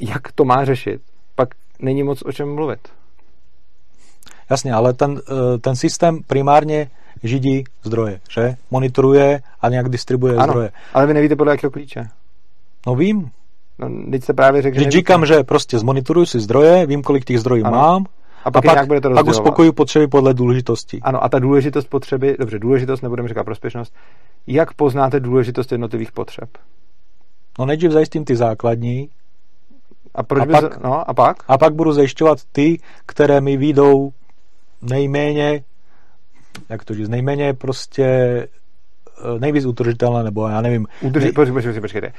[0.00, 1.00] jak to má řešit,
[1.34, 1.48] pak
[1.80, 2.80] není moc o čem mluvit.
[4.50, 5.20] Jasně, ale ten,
[5.54, 6.90] eh, ten systém primárně
[7.22, 8.54] židí zdroje, že?
[8.70, 10.70] Monitoruje a nějak distribuje Ano, zdroje.
[10.94, 12.08] ale vy nevíte podle jakého klíče.
[12.86, 13.30] No vím.
[13.78, 17.40] No, teď jste právě řekl, že říkám, že prostě zmonitoruju si zdroje, vím, kolik těch
[17.40, 17.78] zdrojů Ano.
[17.78, 18.04] mám
[18.46, 20.98] A a pak, je pak, nějak budete pak uspokoju potřeby podle důležitosti.
[21.02, 23.94] Ano, a ta důležitost potřeby, dobře, důležitost, nebudeme říkat prospěšnost,
[24.46, 26.48] jak poznáte důležitost jednotlivých potřeb?
[27.58, 29.08] No nejdřív zajistím ty základní
[30.14, 31.36] A proč A by pak- se, no, a pak?
[31.48, 34.10] a pak budu zajišťovat ty, které mi výjdou
[34.82, 35.64] nejméně,
[36.68, 40.86] jak to říct, nejméně prostě eh, nejvíc udržitelné, nebo já nevím.
[41.02, 42.12] Udrži, nej- počkejte, počkejte, počkejte.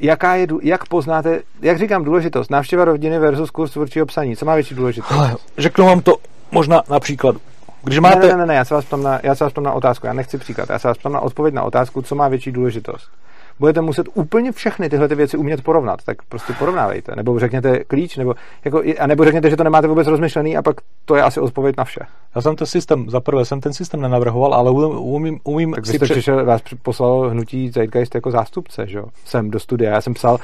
[0.00, 4.54] Jaká je, jak poznáte, jak říkám důležitost, návštěva rodiny versus kurz tvůrčího psaní, co má
[4.54, 5.10] větší důležitost?
[5.10, 6.16] Hele, Řeknu vám to
[6.50, 7.40] možná na příkladu.
[7.82, 8.28] Když Ne, máte...
[8.28, 10.12] ne, ne, ne, já se vás ptám na, já se vás ptám na otázku, já
[10.12, 13.10] nechci příklad, já se vás ptám na odpověď na otázku, co má větší důležitost.
[13.60, 17.12] Budete muset úplně všechny tyhle ty věci umět porovnat, tak prostě porovnávejte.
[17.16, 20.76] Nebo řekněte klíč, nebo, jako, a nebo řekněte, že to nemáte vůbec rozmyšlený a pak
[21.04, 22.00] to je asi odpověď na vše.
[22.34, 25.86] Já jsem ten systém, za prvé jsem ten systém nenavrhoval, ale umím, umím, umím Tak
[25.86, 29.04] si přišel, vás při- poslal hnutí Zeitgeist jako zástupce, že jo?
[29.24, 29.90] Sem do studia.
[29.90, 30.38] Já jsem psal,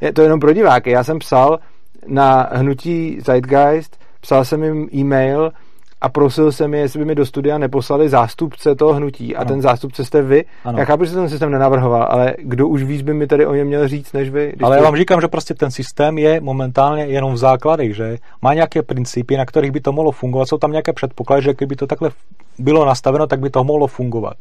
[0.00, 1.58] je to jenom pro diváky, já jsem psal
[2.06, 5.52] na hnutí Zeitgeist, psal jsem jim e-mail
[6.00, 9.48] a prosil jsem je, jestli by mi do studia neposlali zástupce toho hnutí a Ano.
[9.48, 10.44] ten zástupce jste vy.
[10.64, 10.78] Ano.
[10.78, 13.66] Já chápu, že ten systém nenavrhoval, ale kdo už víc by mi tady o něm
[13.66, 14.54] měl říct, než vy?
[14.62, 18.54] Ale já vám říkám, že prostě ten systém je momentálně jenom v základech, že má
[18.54, 20.48] nějaké principy, na kterých by to mohlo fungovat.
[20.48, 22.10] Jsou tam nějaké předpoklady, že kdyby to takhle
[22.58, 24.36] bylo nastaveno, tak by to mohlo fungovat.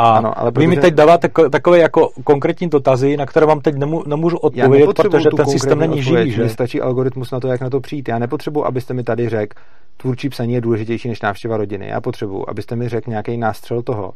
[0.00, 3.46] A Ano, ale vy mi protože- teď dáváte ko- takové jako konkrétní dotazy, na které
[3.46, 6.30] vám teď nemů- nemůžu odpovědět, protože ten systém není živý.
[6.30, 6.40] Že?
[6.40, 8.08] Mně stačí algoritmus na to, jak na to přijít.
[8.08, 9.60] Já nepotřebuji, abyste mi tady řekl,
[9.96, 11.88] tvůrčí psaní je důležitější než návštěva rodiny.
[11.88, 14.12] Já potřebuji, abyste mi řekl nějaký nástřel toho,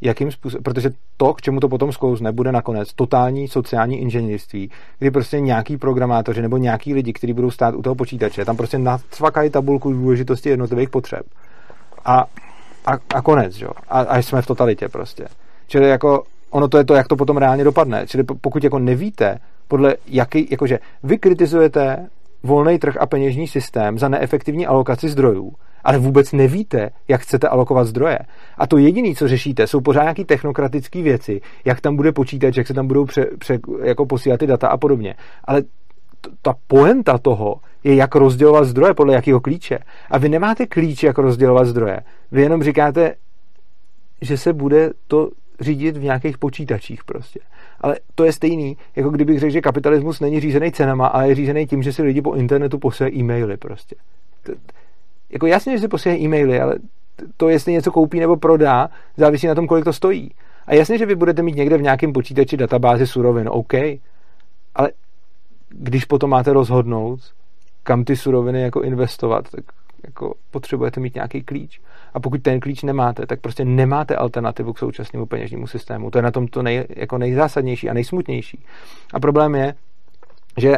[0.00, 5.10] jakým způsobem, protože to, k čemu to potom sklouzne, bude nakonec totální sociální inženýrství, kdy
[5.10, 9.50] prostě nějaký programátoři nebo nějaký lidi, kteří budou stát u toho počítače, tam prostě nacvakají
[9.50, 11.22] tabulku důležitosti jednotlivých potřeb.
[12.04, 12.24] A,
[12.86, 13.70] a, a konec, jo.
[13.88, 15.24] A, a jsme v totalitě prostě.
[15.66, 18.06] Čili jako ono to je to, jak to potom reálně dopadne.
[18.06, 19.38] Čili po- pokud jako nevíte,
[19.68, 22.08] podle jaký, jakože vy kritizujete
[22.42, 25.52] volný trh a peněžní systém za neefektivní alokaci zdrojů,
[25.84, 28.18] ale vůbec nevíte, jak chcete alokovat zdroje.
[28.58, 32.66] A to jediné, co řešíte, jsou pořád nějaké technokratické věci, jak tam bude počítač, jak
[32.66, 35.14] se tam budou pře, pře, jako posílat ty data a podobně.
[35.44, 35.68] Ale t-
[36.42, 39.78] ta poenta toho je, jak rozdělovat zdroje, podle jakého klíče.
[40.10, 42.00] A vy nemáte klíč, jak rozdělovat zdroje.
[42.34, 43.14] Vy jenom říkáte,
[44.20, 45.30] že se bude to
[45.60, 47.40] řídit v nějakých počítačích prostě.
[47.80, 51.66] Ale to je stejný, jako kdybych řekl, že kapitalismus není řízený cenama, ale je řízený
[51.66, 53.96] tím, že si lidi po internetu posílají e-maily prostě.
[54.42, 54.52] To,
[55.30, 56.76] jako jasně, že si posílají e-maily, ale
[57.36, 60.30] to, jestli něco koupí nebo prodá, závisí na tom, kolik to stojí.
[60.66, 63.74] A jasně, že vy budete mít někde v nějakém počítači databázi surovin, OK,
[64.74, 64.92] ale
[65.68, 67.20] když potom máte rozhodnout,
[67.82, 69.64] kam ty suroviny jako investovat, tak
[70.04, 71.80] jako potřebujete mít nějaký klíč.
[72.14, 76.10] A pokud ten klíč nemáte, tak prostě nemáte alternativu k současnému peněžnímu systému.
[76.10, 78.64] To je na tom to nej, jako nejzásadnější a nejsmutnější.
[79.14, 79.74] A problém je,
[80.56, 80.76] že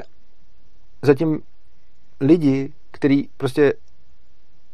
[1.03, 1.41] zatím
[2.21, 3.73] lidi, kteří prostě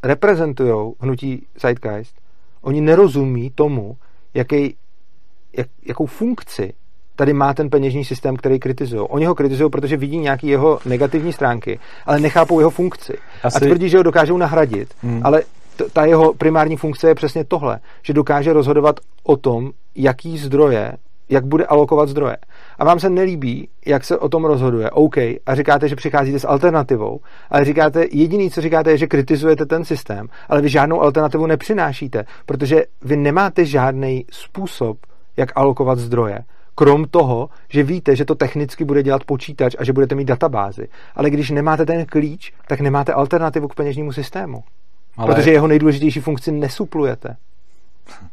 [0.03, 2.21] reprezentují hnutí Zeitgeist,
[2.61, 3.97] oni nerozumí tomu,
[4.35, 4.77] jaký,
[5.57, 6.73] jak, jakou funkci
[7.17, 9.03] tady má ten peněžní systém, který kritizují.
[9.09, 13.19] Oni ho kritizují, protože vidí nějaké jeho negativní stránky, ale nechápou jeho funkci.
[13.43, 13.57] Asi...
[13.57, 15.21] A tvrdí, že ho dokážou nahradit, hmm.
[15.25, 15.43] ale
[15.93, 20.93] ta jeho primární funkce je přesně tohle, že dokáže rozhodovat o tom, jaký zdroje,
[21.28, 22.36] jak bude alokovat zdroje.
[22.78, 26.47] A vám se nelíbí, jak se o tom rozhoduje, OK, a říkáte, že přicházíte s
[26.47, 27.20] alternativou,
[27.51, 32.24] ale říkáte, jediný, co říkáte, je, že kritizujete ten systém, ale vy žádnou alternativu nepřinášíte,
[32.47, 34.99] protože vy nemáte žádný způsob,
[35.36, 36.39] jak alokovat zdroje.
[36.74, 40.89] Krom toho, že víte, že to technicky bude dělat počítač a že budete mít databázy.
[41.15, 44.62] Ale když nemáte ten klíč, tak nemáte alternativu k peněžnímu systému.
[45.17, 45.35] Ale...
[45.35, 47.37] Protože jeho nejdůležitější funkci nesuplujete.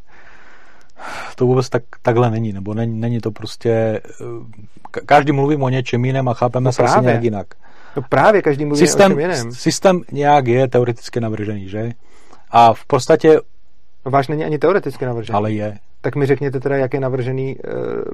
[1.36, 3.70] To vůbec tak, takhle není, nebo není, není to prostě...
[3.72, 7.48] Eh, každý mluví o něčem jiném a chápeme no se asi nějak jinak.
[7.96, 9.52] No právě, každý mluví systém, o něčem jiném.
[9.52, 11.92] Systém nějak je teoreticky navržený, že?
[12.52, 13.40] A v podstatě...
[14.06, 15.36] No váš není ani teoreticky navržený.
[15.36, 15.78] Ale je.
[16.02, 17.56] Tak mi řekněte teda, jak je navržený e,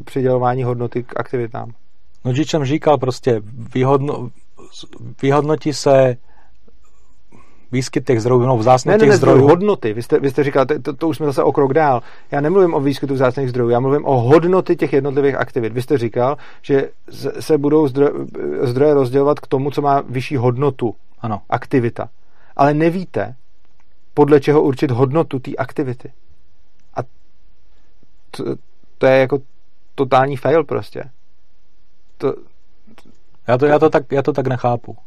[0.01, 1.71] přidělování hodnoty k aktivitám.
[2.25, 3.41] No, že jsem říkal, prostě
[3.73, 4.29] vyhodno,
[5.21, 6.17] vyhodnotí se
[7.71, 9.47] výskyt těch zdrojů, no vzácných ne, ne, těch ne, zdrojů.
[9.47, 9.93] hodnoty.
[9.93, 12.01] Vy jste, vy jste říkal, to, to, už jsme zase o krok dál.
[12.31, 15.73] Já nemluvím o výskytu vzácných zdrojů, já mluvím o hodnoty těch jednotlivých aktivit.
[15.73, 16.89] Vy jste říkal, že
[17.39, 18.11] se budou zdroje,
[18.61, 20.95] zdroje rozdělovat k tomu, co má vyšší hodnotu.
[21.21, 21.41] Ano.
[21.49, 22.09] Aktivita.
[22.55, 23.35] Ale nevíte,
[24.13, 26.11] podle čeho určit hodnotu té aktivity.
[26.93, 26.99] A
[28.31, 28.43] to,
[28.97, 29.39] to je jako
[29.95, 31.03] totální fail prostě.
[32.17, 32.35] To,
[33.47, 34.97] já to, já to, tak, já to tak nechápu.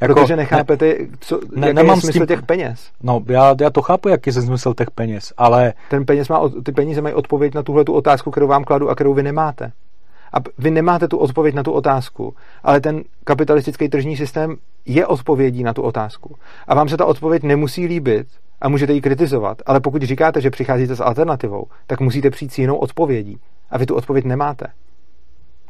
[0.00, 2.90] Jako, Protože nechápete, co, ne, jaký nemám je smysl tím, těch peněz.
[3.02, 5.72] No, já, já to chápu, jaký je smysl těch peněz, ale...
[5.90, 8.94] Ten peněz má, ty peníze mají odpověď na tuhle tu otázku, kterou vám kladu a
[8.94, 9.72] kterou vy nemáte.
[10.32, 14.56] A vy nemáte tu odpověď na tu otázku, ale ten kapitalistický tržní systém
[14.86, 16.34] je odpovědí na tu otázku.
[16.68, 18.26] A vám se ta odpověď nemusí líbit
[18.60, 22.58] a můžete ji kritizovat, ale pokud říkáte, že přicházíte s alternativou, tak musíte přijít s
[22.58, 23.38] jinou odpovědí.
[23.70, 24.66] A vy tu odpověď nemáte.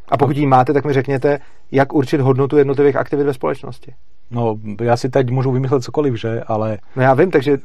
[0.09, 1.39] A pokud ji máte, tak mi řekněte,
[1.73, 3.95] jak určit hodnotu jednotlivých aktivit ve společnosti.
[4.31, 6.79] No, já si teď můžu vymyslet cokoliv, že, ale...
[6.97, 7.59] No já vím, takže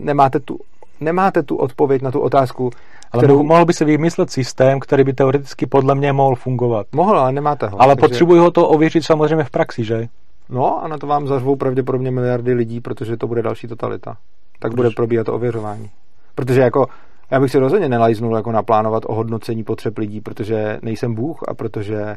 [0.00, 0.58] nemáte tu,
[1.00, 2.70] nemáte tu odpověď na tu otázku,
[3.12, 3.42] ale kterou...
[3.42, 6.86] mohl by se vymyslet systém, který by teoreticky podle mě mohl fungovat.
[6.92, 7.82] Mohl, ale nemáte ho.
[7.82, 8.08] Ale takže...
[8.08, 10.06] potřebuji ho to ověřit samozřejmě v praxi, že?
[10.48, 14.16] No a na to vám zařvou pravděpodobně miliardy lidí, protože to bude další totalita.
[14.58, 14.76] Tak Proč?
[14.76, 15.90] bude probíhat to ověřování.
[16.34, 16.86] Protože jako
[17.30, 22.16] já bych si rozhodně nelajznul jako naplánovat ohodnocení potřeb lidí, protože nejsem Bůh a protože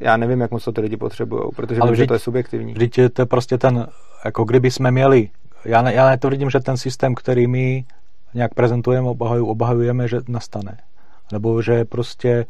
[0.00, 2.18] já nevím, jak moc to ty lidi potřebují, protože Ale vím, vždyť, že to je
[2.18, 2.72] subjektivní.
[2.72, 3.86] Vždyť to je prostě ten,
[4.24, 5.28] jako kdyby jsme měli,
[5.64, 7.84] já, ne, já vidím, že ten systém, který my
[8.34, 9.08] nějak prezentujeme,
[9.40, 10.76] obhajujeme, že nastane.
[11.32, 12.46] Nebo že prostě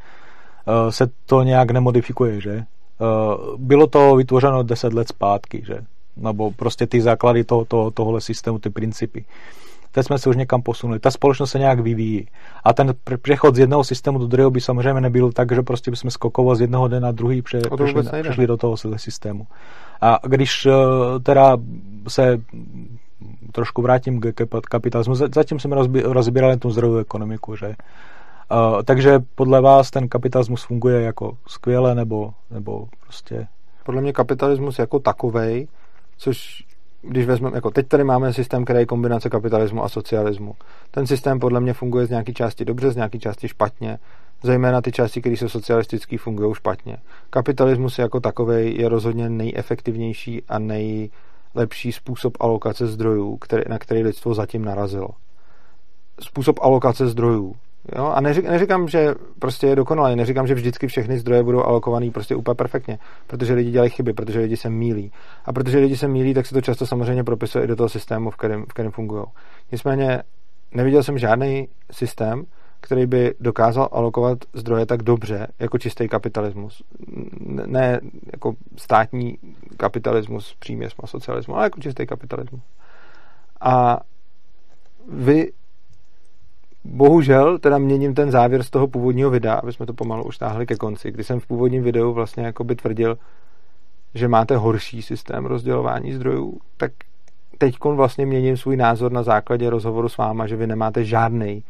[0.66, 2.64] uh, se to nějak nemodifikuje, že?
[3.00, 5.84] Uh, bylo to vytvořeno 10 let zpátky, že?
[6.16, 9.24] Nebo prostě ty základy toho, toho, tohohle systému, ty principy
[9.92, 10.98] teď jsme se už někam posunuli.
[10.98, 12.26] Ta společnost se nějak vyvíjí.
[12.64, 16.10] A ten přechod z jednoho systému do druhého by samozřejmě nebyl tak, že prostě bychom
[16.10, 19.46] skokovo z jednoho dne na druhý pře, přešli, přešli do toho systému.
[20.00, 20.72] A když eh,
[21.22, 21.56] teda
[22.08, 22.38] se
[23.52, 25.72] trošku vrátím k kapitalismu, zatím jsem
[26.04, 27.74] rozbíral tu zdrojovou ekonomiku, že
[28.52, 33.46] Uh, takže podle vás ten kapitalismus funguje jako skvěle nebo, nebo prostě...
[33.84, 35.68] Podle mě kapitalismus jako takovej,
[36.16, 36.64] což
[37.02, 40.54] když vezmeme, jako teď tady máme systém, který je kombinace kapitalismu a socialismu.
[40.90, 43.98] Ten systém podle mě funguje z nějaké části dobře, z nějaké části špatně.
[44.42, 46.96] Zejména ty části, které jsou socialistické, fungují špatně.
[47.30, 54.34] Kapitalismus jako takový je rozhodně nejefektivnější a nejlepší způsob alokace zdrojů, který, na který lidstvo
[54.34, 55.08] zatím narazilo.
[56.20, 57.54] Způsob alokace zdrojů
[57.96, 58.06] Jo?
[58.06, 62.34] A neřík, neříkám, že prostě je dokonalý, neříkám, že vždycky všechny zdroje budou alokovaný prostě
[62.34, 65.12] úplně perfektně, protože lidi dělají chyby, protože lidi se mílí.
[65.44, 68.30] A protože lidi se mílí, tak se to často samozřejmě propisuje i do toho systému,
[68.30, 69.24] v kterém, v kterém fungují.
[69.72, 70.22] Nicméně
[70.74, 72.44] neviděl jsem žádný systém,
[72.80, 76.82] který by dokázal alokovat zdroje tak dobře jako čistý kapitalismus.
[77.66, 78.00] Ne
[78.32, 79.38] jako státní
[79.76, 82.62] kapitalismus, příměs socialismu, ale jako čistý kapitalismus.
[83.60, 84.00] A
[85.08, 85.52] vy
[86.84, 90.66] bohužel teda měním ten závěr z toho původního videa, aby jsme to pomalu už táhli
[90.66, 93.18] ke konci, kdy jsem v původním videu vlastně jakoby tvrdil,
[94.14, 96.92] že máte horší systém rozdělování zdrojů, tak
[97.58, 101.64] teď vlastně měním svůj názor na základě rozhovoru s váma, že vy nemáte žádný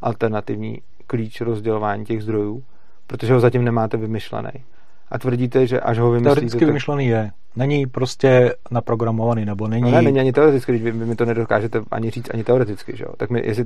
[0.00, 2.62] alternativní klíč rozdělování těch zdrojů,
[3.06, 4.50] protože ho zatím nemáte vymyšlený.
[5.10, 6.34] A tvrdíte, že až ho vymyslíte...
[6.34, 6.68] Teoreticky tak...
[6.68, 7.30] vymyšlený je.
[7.56, 9.82] Není prostě naprogramovaný, nebo není...
[9.82, 12.96] No ne, není ani teoreticky, když vy, vy mi to nedokážete ani říct ani teoreticky,
[12.96, 13.10] že jo?
[13.16, 13.64] Tak mi, jestli,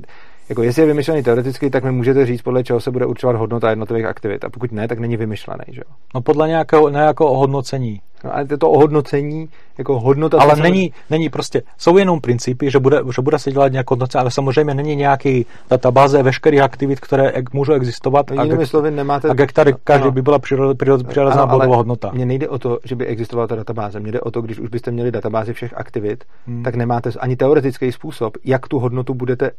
[0.49, 3.69] jako jestli je vymyšlený teoreticky, tak mi můžete říct, podle čeho se bude určovat hodnota
[3.69, 4.45] jednotlivých aktivit.
[4.45, 5.95] A pokud ne, tak není vymyšlený, že jo?
[6.15, 8.01] No podle nějakého, nějakého ohodnocení.
[8.23, 10.37] No, ale to ohodnocení, jako hodnota...
[10.39, 14.21] Ale není, není prostě, jsou jenom principy, že bude, že bude se dělat nějaké hodnocení,
[14.21, 19.33] ale samozřejmě není nějaký databáze veškerých aktivit, které můžou existovat no, a, slovy nemáte, a
[19.33, 22.11] ge, tady každý no, by byla přirozená bodová hodnota.
[22.13, 23.78] Mně nejde o to, že by existovala ta databáze.
[23.99, 26.63] Mně jde o to, když už byste měli databázi všech aktivit, hmm.
[26.63, 29.51] tak nemáte ani teoretický způsob, jak tu hodnotu budete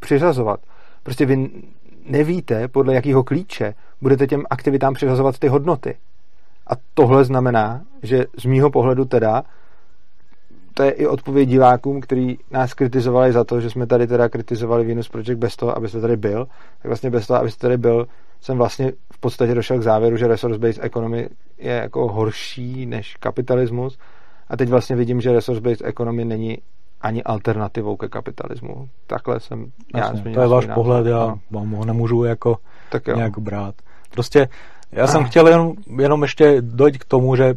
[0.00, 0.60] přiřazovat.
[1.02, 1.50] Prostě vy
[2.06, 5.96] nevíte, podle jakého klíče budete těm aktivitám přiřazovat ty hodnoty.
[6.66, 9.42] A tohle znamená, že z mýho pohledu teda,
[10.74, 14.84] to je i odpověď divákům, kteří nás kritizovali za to, že jsme tady teda kritizovali
[14.84, 16.44] Venus Project bez toho, abyste tady byl,
[16.82, 18.06] tak vlastně bez toho, abyste tady byl,
[18.40, 21.28] jsem vlastně v podstatě došel k závěru, že resource-based economy
[21.58, 23.98] je jako horší než kapitalismus
[24.48, 26.58] a teď vlastně vidím, že resource-based economy není
[27.00, 28.88] ani alternativou ke kapitalismu.
[29.06, 31.40] Takhle jsem Jasně, já To je váš pohled, já no.
[31.50, 32.56] vám ho nemůžu jako
[32.90, 33.74] tak nějak brát.
[34.10, 34.48] Prostě
[34.92, 37.54] já jsem chtěl jenom, jenom ještě dojít k tomu, že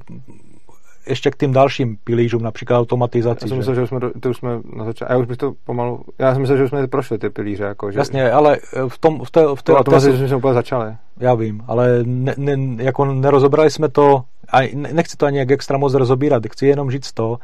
[1.07, 3.45] ještě k tým dalším pilířům, například automatizaci.
[3.45, 5.53] Já jsem myslel, že už jsme, to už jsme na začátku, já už bych to
[5.63, 7.63] pomalu, já jsem myslel, že už jsme prošli ty pilíře.
[7.63, 7.99] Jako, že...
[7.99, 8.57] Jasně, ale
[8.87, 10.95] v tom, v té, v té, to automatizaci jsme úplně začali.
[11.19, 14.23] Já vím, ale ne, ne, jako nerozobrali jsme to,
[14.53, 17.37] a nechci to ani jak extra moc rozobírat, chci jenom říct to,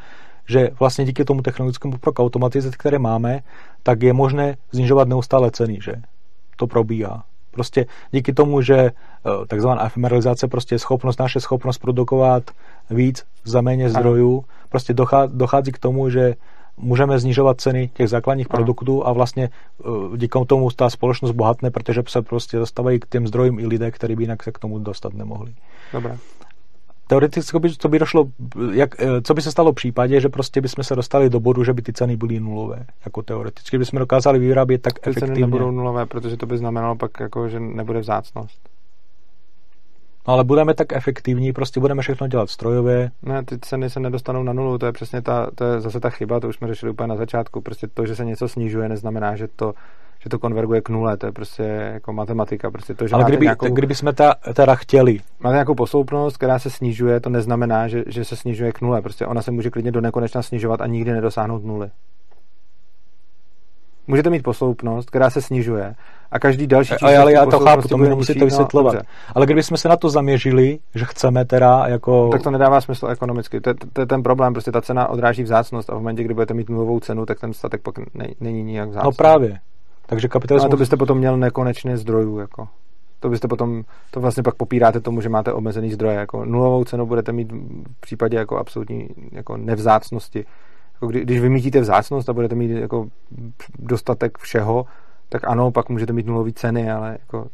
[0.48, 3.40] že vlastně díky tomu technologickému pokroku automatizace, které máme,
[3.84, 5.94] tak je možné znižovat neustále ceny, že?
[6.56, 7.24] To probíhá.
[7.52, 8.91] Prostě díky tomu, že eh,
[9.48, 12.44] takzvaná efemeralizace prostě je schopnost, naše schopnost produkovat
[12.90, 14.94] víc za méně zdrojů, prostě
[15.28, 16.36] dochází k tomu, že
[16.78, 18.57] můžeme znižovat ceny těch základních Aha.
[18.57, 23.28] produktů a vlastně eh, díky tomu ta společnost bohatne, protože se prostě dostávají k těm
[23.28, 25.53] zdrojům i lidé, kteří by jinak se k tomu dostat nemohli.
[25.94, 26.18] Dobré
[27.12, 28.26] teoreticky by, co by došlo,
[28.72, 31.64] jak, eh, co by se stalo v případě, že prostě bychom se dostali do bodu,
[31.64, 35.28] že by ty ceny byly nulové, jako teoreticky bychom dokázali vyrábět tak ty efektivně.
[35.28, 38.70] Ceny nebudou nulové, protože to by znamenalo pak, jako, že nebude vzácnost.
[40.28, 43.12] No ale budeme tak efektivní, prostě budeme všechno dělat strojově.
[43.22, 46.10] Ne, ty ceny se nedostanou na nulu, to je přesně ta, to je zase ta
[46.10, 47.62] chyba, to už jsme řešili úplně na začátku.
[47.62, 49.74] Prostě to, že se něco snižuje, neznamená, že to
[50.23, 52.72] že to konverguje k nule, to je prostě jako matematika.
[52.72, 55.19] Prostě to, že Ale kdyby, nějakou, kdyby jsme ta, teda chtěli.
[55.39, 59.02] Máte nějakou posloupnost, která se snižuje, to neznamená, že, že se snižuje k nule.
[59.02, 61.89] Prostě ona se může klidně do nekonečna snižovat a nikdy nedosáhnout nuly.
[64.07, 65.95] Můžete mít posloupnost, která se snižuje
[66.31, 67.07] a každý další číslo...
[67.07, 68.93] Ale já to chápu, to mi nemusíte no, vysvětlovat.
[68.93, 68.99] No,
[69.35, 72.30] ale kdybychom se na to zaměřili, že chceme teda jako...
[72.30, 73.61] Tak to nedává smysl ekonomicky.
[73.61, 76.34] To, to, to je ten problém, prostě ta cena odráží vzácnost a v momentě, kdy
[76.34, 79.07] budete mít nulovou cenu, tak ten statek pak ne, není nijak vzácný.
[79.07, 79.60] No právě.
[80.12, 80.64] Takže kapitalismus...
[80.64, 82.68] Ale to byste potom měl nekonečně zdrojů, jako.
[83.20, 87.06] To byste potom, to vlastně pak popíráte tomu, že máte omezený zdroje, jako nulovou cenu
[87.06, 87.52] budete mít
[87.98, 90.46] v případě jako absolutní jako nevzácnosti.
[90.94, 93.08] Jako kdy, když vymítíte vzácnost a budete mít jako
[93.80, 94.86] dostatek všeho,
[95.30, 97.48] tak ano, pak můžete mít nulové ceny, ale jako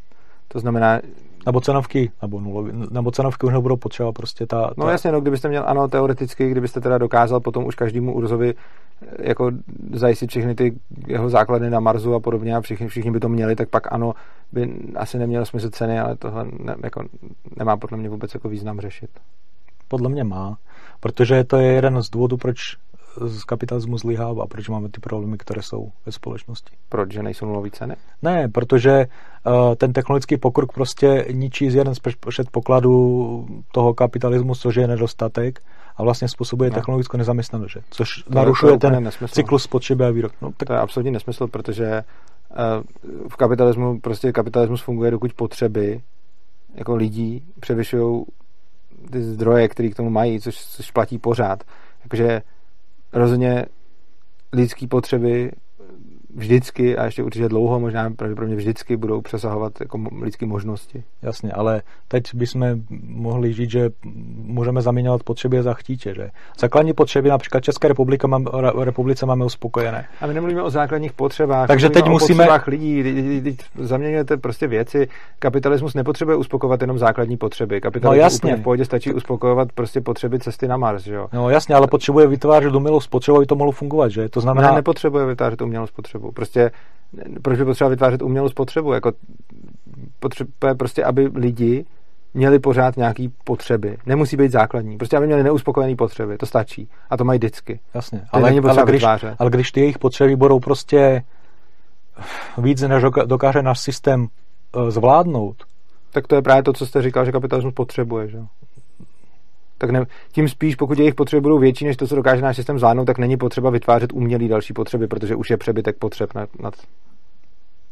[0.47, 0.99] to znamená,
[1.45, 4.73] nebo cenovky, nebo, nulový, nebo cenovky už nebudou potřeba prostě ta, ta...
[4.77, 9.29] No jasně, no, kdybyste měl, ano, teoreticky, kdybyste teda dokázal potom už každému Urzovi eh,
[9.29, 9.51] jako
[9.93, 13.55] zajistit všechny ty jeho základy na Marsu a podobně a všichni, všichni by to měli,
[13.55, 14.13] tak pak ano,
[14.51, 17.03] by asi nemělo smysl ceny, ale tohle ne, jako
[17.57, 19.09] nemá podle mě vůbec jako význam řešit.
[19.87, 20.57] Podle mě má,
[20.99, 22.77] protože to je jeden z důvodů, proč
[23.25, 26.75] z kapitalismu zlyhává, proč máme ty problémy, které jsou ve společnosti.
[26.89, 27.95] Proč, že nejsou nulové ceny?
[28.21, 29.05] Ne, protože
[29.45, 31.99] uh, ten technologický pokrok prostě ničí z jeden z
[32.29, 35.59] předpokladů toho kapitalismu, což je nedostatek
[35.97, 36.73] a vlastně způsobuje no.
[36.73, 39.33] technologickou nezaměstnanost, což to narušuje je, to ten nesmysl.
[39.33, 40.31] cyklus spotřeby a výrob.
[40.41, 40.67] No, tak...
[40.67, 42.03] To je absolutní nesmysl, protože
[42.49, 46.01] uh, v kapitalismu prostě kapitalismus funguje, dokud potřeby
[46.75, 48.25] jako lidí převyšují
[49.11, 51.63] ty zdroje, které k tomu mají, což, což platí pořád.
[52.07, 52.41] Takže
[53.13, 53.65] rozhodně
[54.53, 55.51] lidské potřeby
[56.37, 61.03] vždycky a ještě určitě dlouho, možná pravděpodobně vždycky budou přesahovat jako lidské možnosti.
[61.21, 62.65] Jasně, ale teď bychom
[63.07, 63.89] mohli říct, že
[64.43, 66.29] můžeme zaměňovat potřeby za chtíče, že?
[66.59, 68.45] Základní potřeby například České republika mám,
[68.83, 70.05] republice máme uspokojené.
[70.21, 71.67] A my nemluvíme o základních potřebách.
[71.67, 72.43] Takže teď o musíme...
[72.43, 75.07] potřebách lidí, zaměňujete prostě věci.
[75.39, 77.81] Kapitalismus nepotřebuje uspokovat jenom základní potřeby.
[77.81, 78.61] Kapitalismus no, jasně.
[78.61, 81.27] v pohodě stačí uspokojovat prostě potřeby cesty na Mars, že jo?
[81.33, 84.29] No jasně, ale potřebuje vytvářet umělou spotřebu, aby to mohlo fungovat, že?
[84.29, 84.69] To znamená...
[84.69, 86.31] Ne, nepotřebuje vytvářet umělou spotřebu spotřebu.
[86.31, 86.71] Prostě
[87.41, 88.93] proč by potřeba vytvářet umělou spotřebu?
[88.93, 89.11] Jako
[90.19, 91.85] potřebuje prostě, aby lidi
[92.33, 93.97] měli pořád nějaký potřeby.
[94.05, 94.97] Nemusí být základní.
[94.97, 96.37] Prostě aby měli neuspokojené potřeby.
[96.37, 96.89] To stačí.
[97.09, 97.79] A to mají vždycky.
[97.93, 98.19] Jasně.
[98.19, 99.03] To ale, ale, když,
[99.39, 101.23] ale když ty jejich potřeby budou prostě
[102.57, 105.63] víc, než dokáže náš systém eh, zvládnout.
[106.11, 108.29] Tak to je právě to, co jste říkal, že kapitalismus potřebuje.
[108.29, 108.39] Že?
[109.77, 112.79] Tak ne, tím spíš, pokud jejich potřeby budou větší než to, co dokáže náš systém
[112.79, 116.49] zvládnout, tak není potřeba vytvářet umělý další potřeby, protože už je přebytek potřeb nad.
[116.59, 116.73] nad...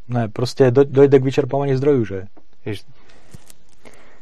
[0.10, 2.26] Ne, prostě dojde k vyčerpávání zdrojů, že?
[2.66, 2.84] Jež...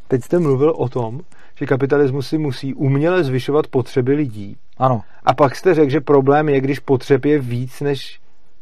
[0.07, 1.21] Teď jste mluvil o tom,
[1.55, 4.57] že kapitalismus si musí uměle zvyšovat potřeby lidí.
[4.77, 5.01] Ano.
[5.25, 8.19] A pak jste řekl, že problém je, když potřeb je víc, než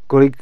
[0.08, 0.38] kolik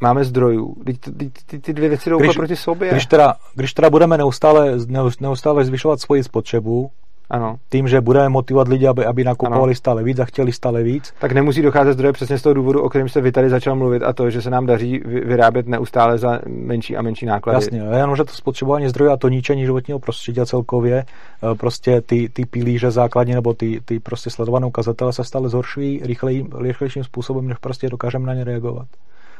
[0.00, 0.74] máme zdrojů.
[0.84, 2.90] Ty, ty, ty, ty dvě věci jdou když, proti sobě.
[2.90, 4.78] Když teda, když teda budeme neustále,
[5.20, 6.90] neustále zvyšovat svoji spotřebu,
[7.30, 7.56] ano.
[7.68, 9.74] Tím, že budeme motivovat lidi, aby, aby nakupovali ano.
[9.74, 11.14] stále víc a chtěli stále víc.
[11.18, 14.02] Tak nemusí docházet zdroje přesně z toho důvodu, o kterém se vy tady začal mluvit,
[14.02, 17.56] a to, že se nám daří vyrábět neustále za menší a menší náklady.
[17.56, 22.00] Jasně, jenom, že to spotřebování zdrojů a to ničení životního prostředí a celkově eh, prostě
[22.00, 27.04] ty, ty pilíře základní nebo ty, ty prostě sledované ukazatele se stále zhoršují rychlej, rychlejším
[27.04, 28.86] způsobem, než prostě dokážeme na ně reagovat.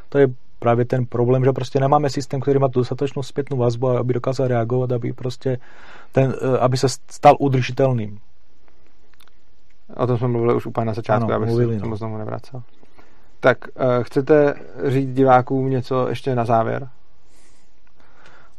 [0.09, 0.27] To je
[0.59, 4.91] právě ten problém, že prostě nemáme systém, který má dostatečnou zpětnou vazbu, aby dokázal reagovat,
[4.91, 5.57] aby prostě
[6.11, 8.19] ten, eh, aby se stal udržitelným.
[9.95, 11.97] O tom jsme mluvili už úplně na začátku, ano, abych mluvili, se tomu no.
[11.97, 12.63] znovu nevracel.
[13.39, 14.53] Tak, uh, chcete
[14.85, 16.89] říct divákům něco ještě na závěr?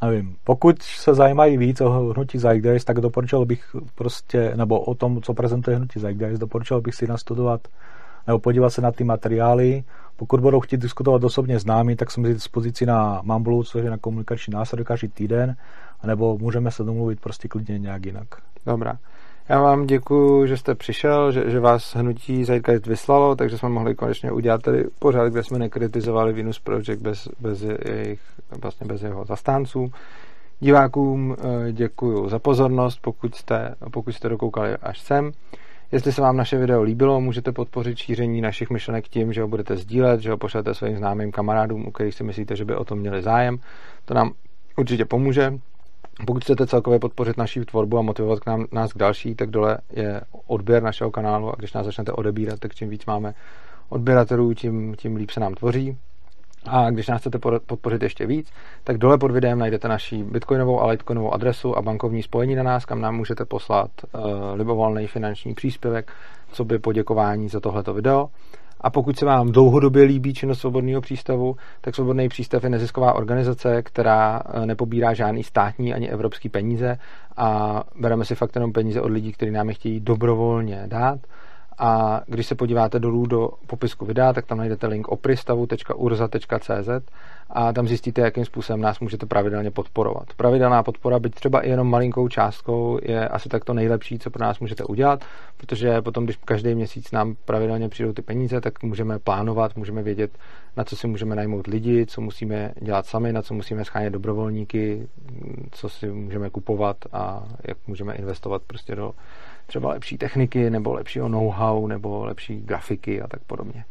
[0.03, 0.37] Nevím.
[0.45, 5.35] Pokud se zajímají víc o hnutí Zeitgeist, tak doporučil bych prostě, nebo o tom, co
[5.35, 7.61] prezentuje hnutí Zeitgeist, doporučil bych si nastudovat
[8.27, 9.85] nebo podívat se na ty materiály.
[10.19, 13.91] Pokud budou chtít diskutovat osobně s námi, tak jsme k dispozici na Mamblu, což je
[13.91, 15.57] na komunikační nástroj každý týden,
[16.07, 18.27] nebo můžeme se domluvit prostě klidně nějak jinak.
[18.67, 18.99] Dobrá.
[19.49, 23.95] Já vám děkuji, že jste přišel, že, že vás hnutí Zeitgeist vyslalo, takže jsme mohli
[23.95, 28.21] konečně udělat tady pořád, kde jsme nekritizovali Venus Project bez, bez, jejich,
[28.63, 29.93] vlastně bez jeho zastánců.
[30.61, 35.33] Divákům eh, děkuji za pozornost, pokud jste, pokud jste dokoukali až sem.
[35.93, 39.77] Jestli se vám naše video líbilo, můžete podpořit šíření našich myšlenek tím, že ho budete
[39.77, 42.99] sdílet, že ho pošlete svým známým kamarádům, u kterých si myslíte, že by o tom
[42.99, 43.59] měli zájem.
[44.05, 44.33] To nám
[44.77, 45.53] určitě pomůže.
[46.27, 49.79] Pokud chcete celkově podpořit naši tvorbu a motivovat k nám, nás k další, tak dole
[49.93, 53.35] je odběr našeho kanálu a když nás začnete odebírat, tak čím víc máme
[53.89, 55.97] odběratelů, tím, tím líp se nám tvoří.
[56.71, 58.51] A když nás chcete podpořit ještě víc,
[58.85, 62.85] tak dole pod videem najdete naši bitcoinovou a litecoinovou adresu a bankovní spojení na nás,
[62.85, 64.21] kam nám můžete poslat uh,
[64.55, 66.13] libovolný finanční příspěvek,
[66.53, 68.29] co by poděkování za tohleto video.
[68.81, 73.83] A pokud se vám dlouhodobě líbí činnost Svobodného přístavu, tak Svobodný přístav je nezisková organizace,
[73.83, 76.99] která eh, nepobírá žádný státní ani evropský peníze
[77.37, 81.19] a bereme si fakt jenom peníze od lidí, kteří nám je chtějí dobrovolně dát
[81.79, 86.89] a když se podíváte dolů do popisku videa, tak tam najdete link opristavu.urza.cz
[87.51, 90.25] a tam zjistíte, jakým způsobem nás můžete pravidelně podporovat.
[90.37, 94.45] Pravidelná podpora, byť třeba i jenom malinkou částkou, je asi tak to nejlepší, co pro
[94.45, 95.25] nás můžete udělat,
[95.57, 100.39] protože potom, když každý měsíc nám pravidelně přijdou ty peníze, tak můžeme plánovat, můžeme vědět,
[100.77, 105.09] na co si můžeme najmout lidi, co musíme dělat sami, na co musíme schánět dobrovolníky,
[105.71, 109.13] co si můžeme kupovat a jak můžeme investovat prostě do
[109.69, 113.85] třeba lepší techniky, nebo lepšího know-how, nebo lepší grafiky a tak podobně.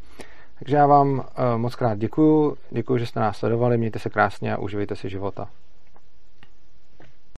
[0.59, 4.53] Takže já vám eh, moc krát děkuju, děkuji, že jste nás sledovali, mějte se krásně
[4.53, 5.49] a uživejte si života.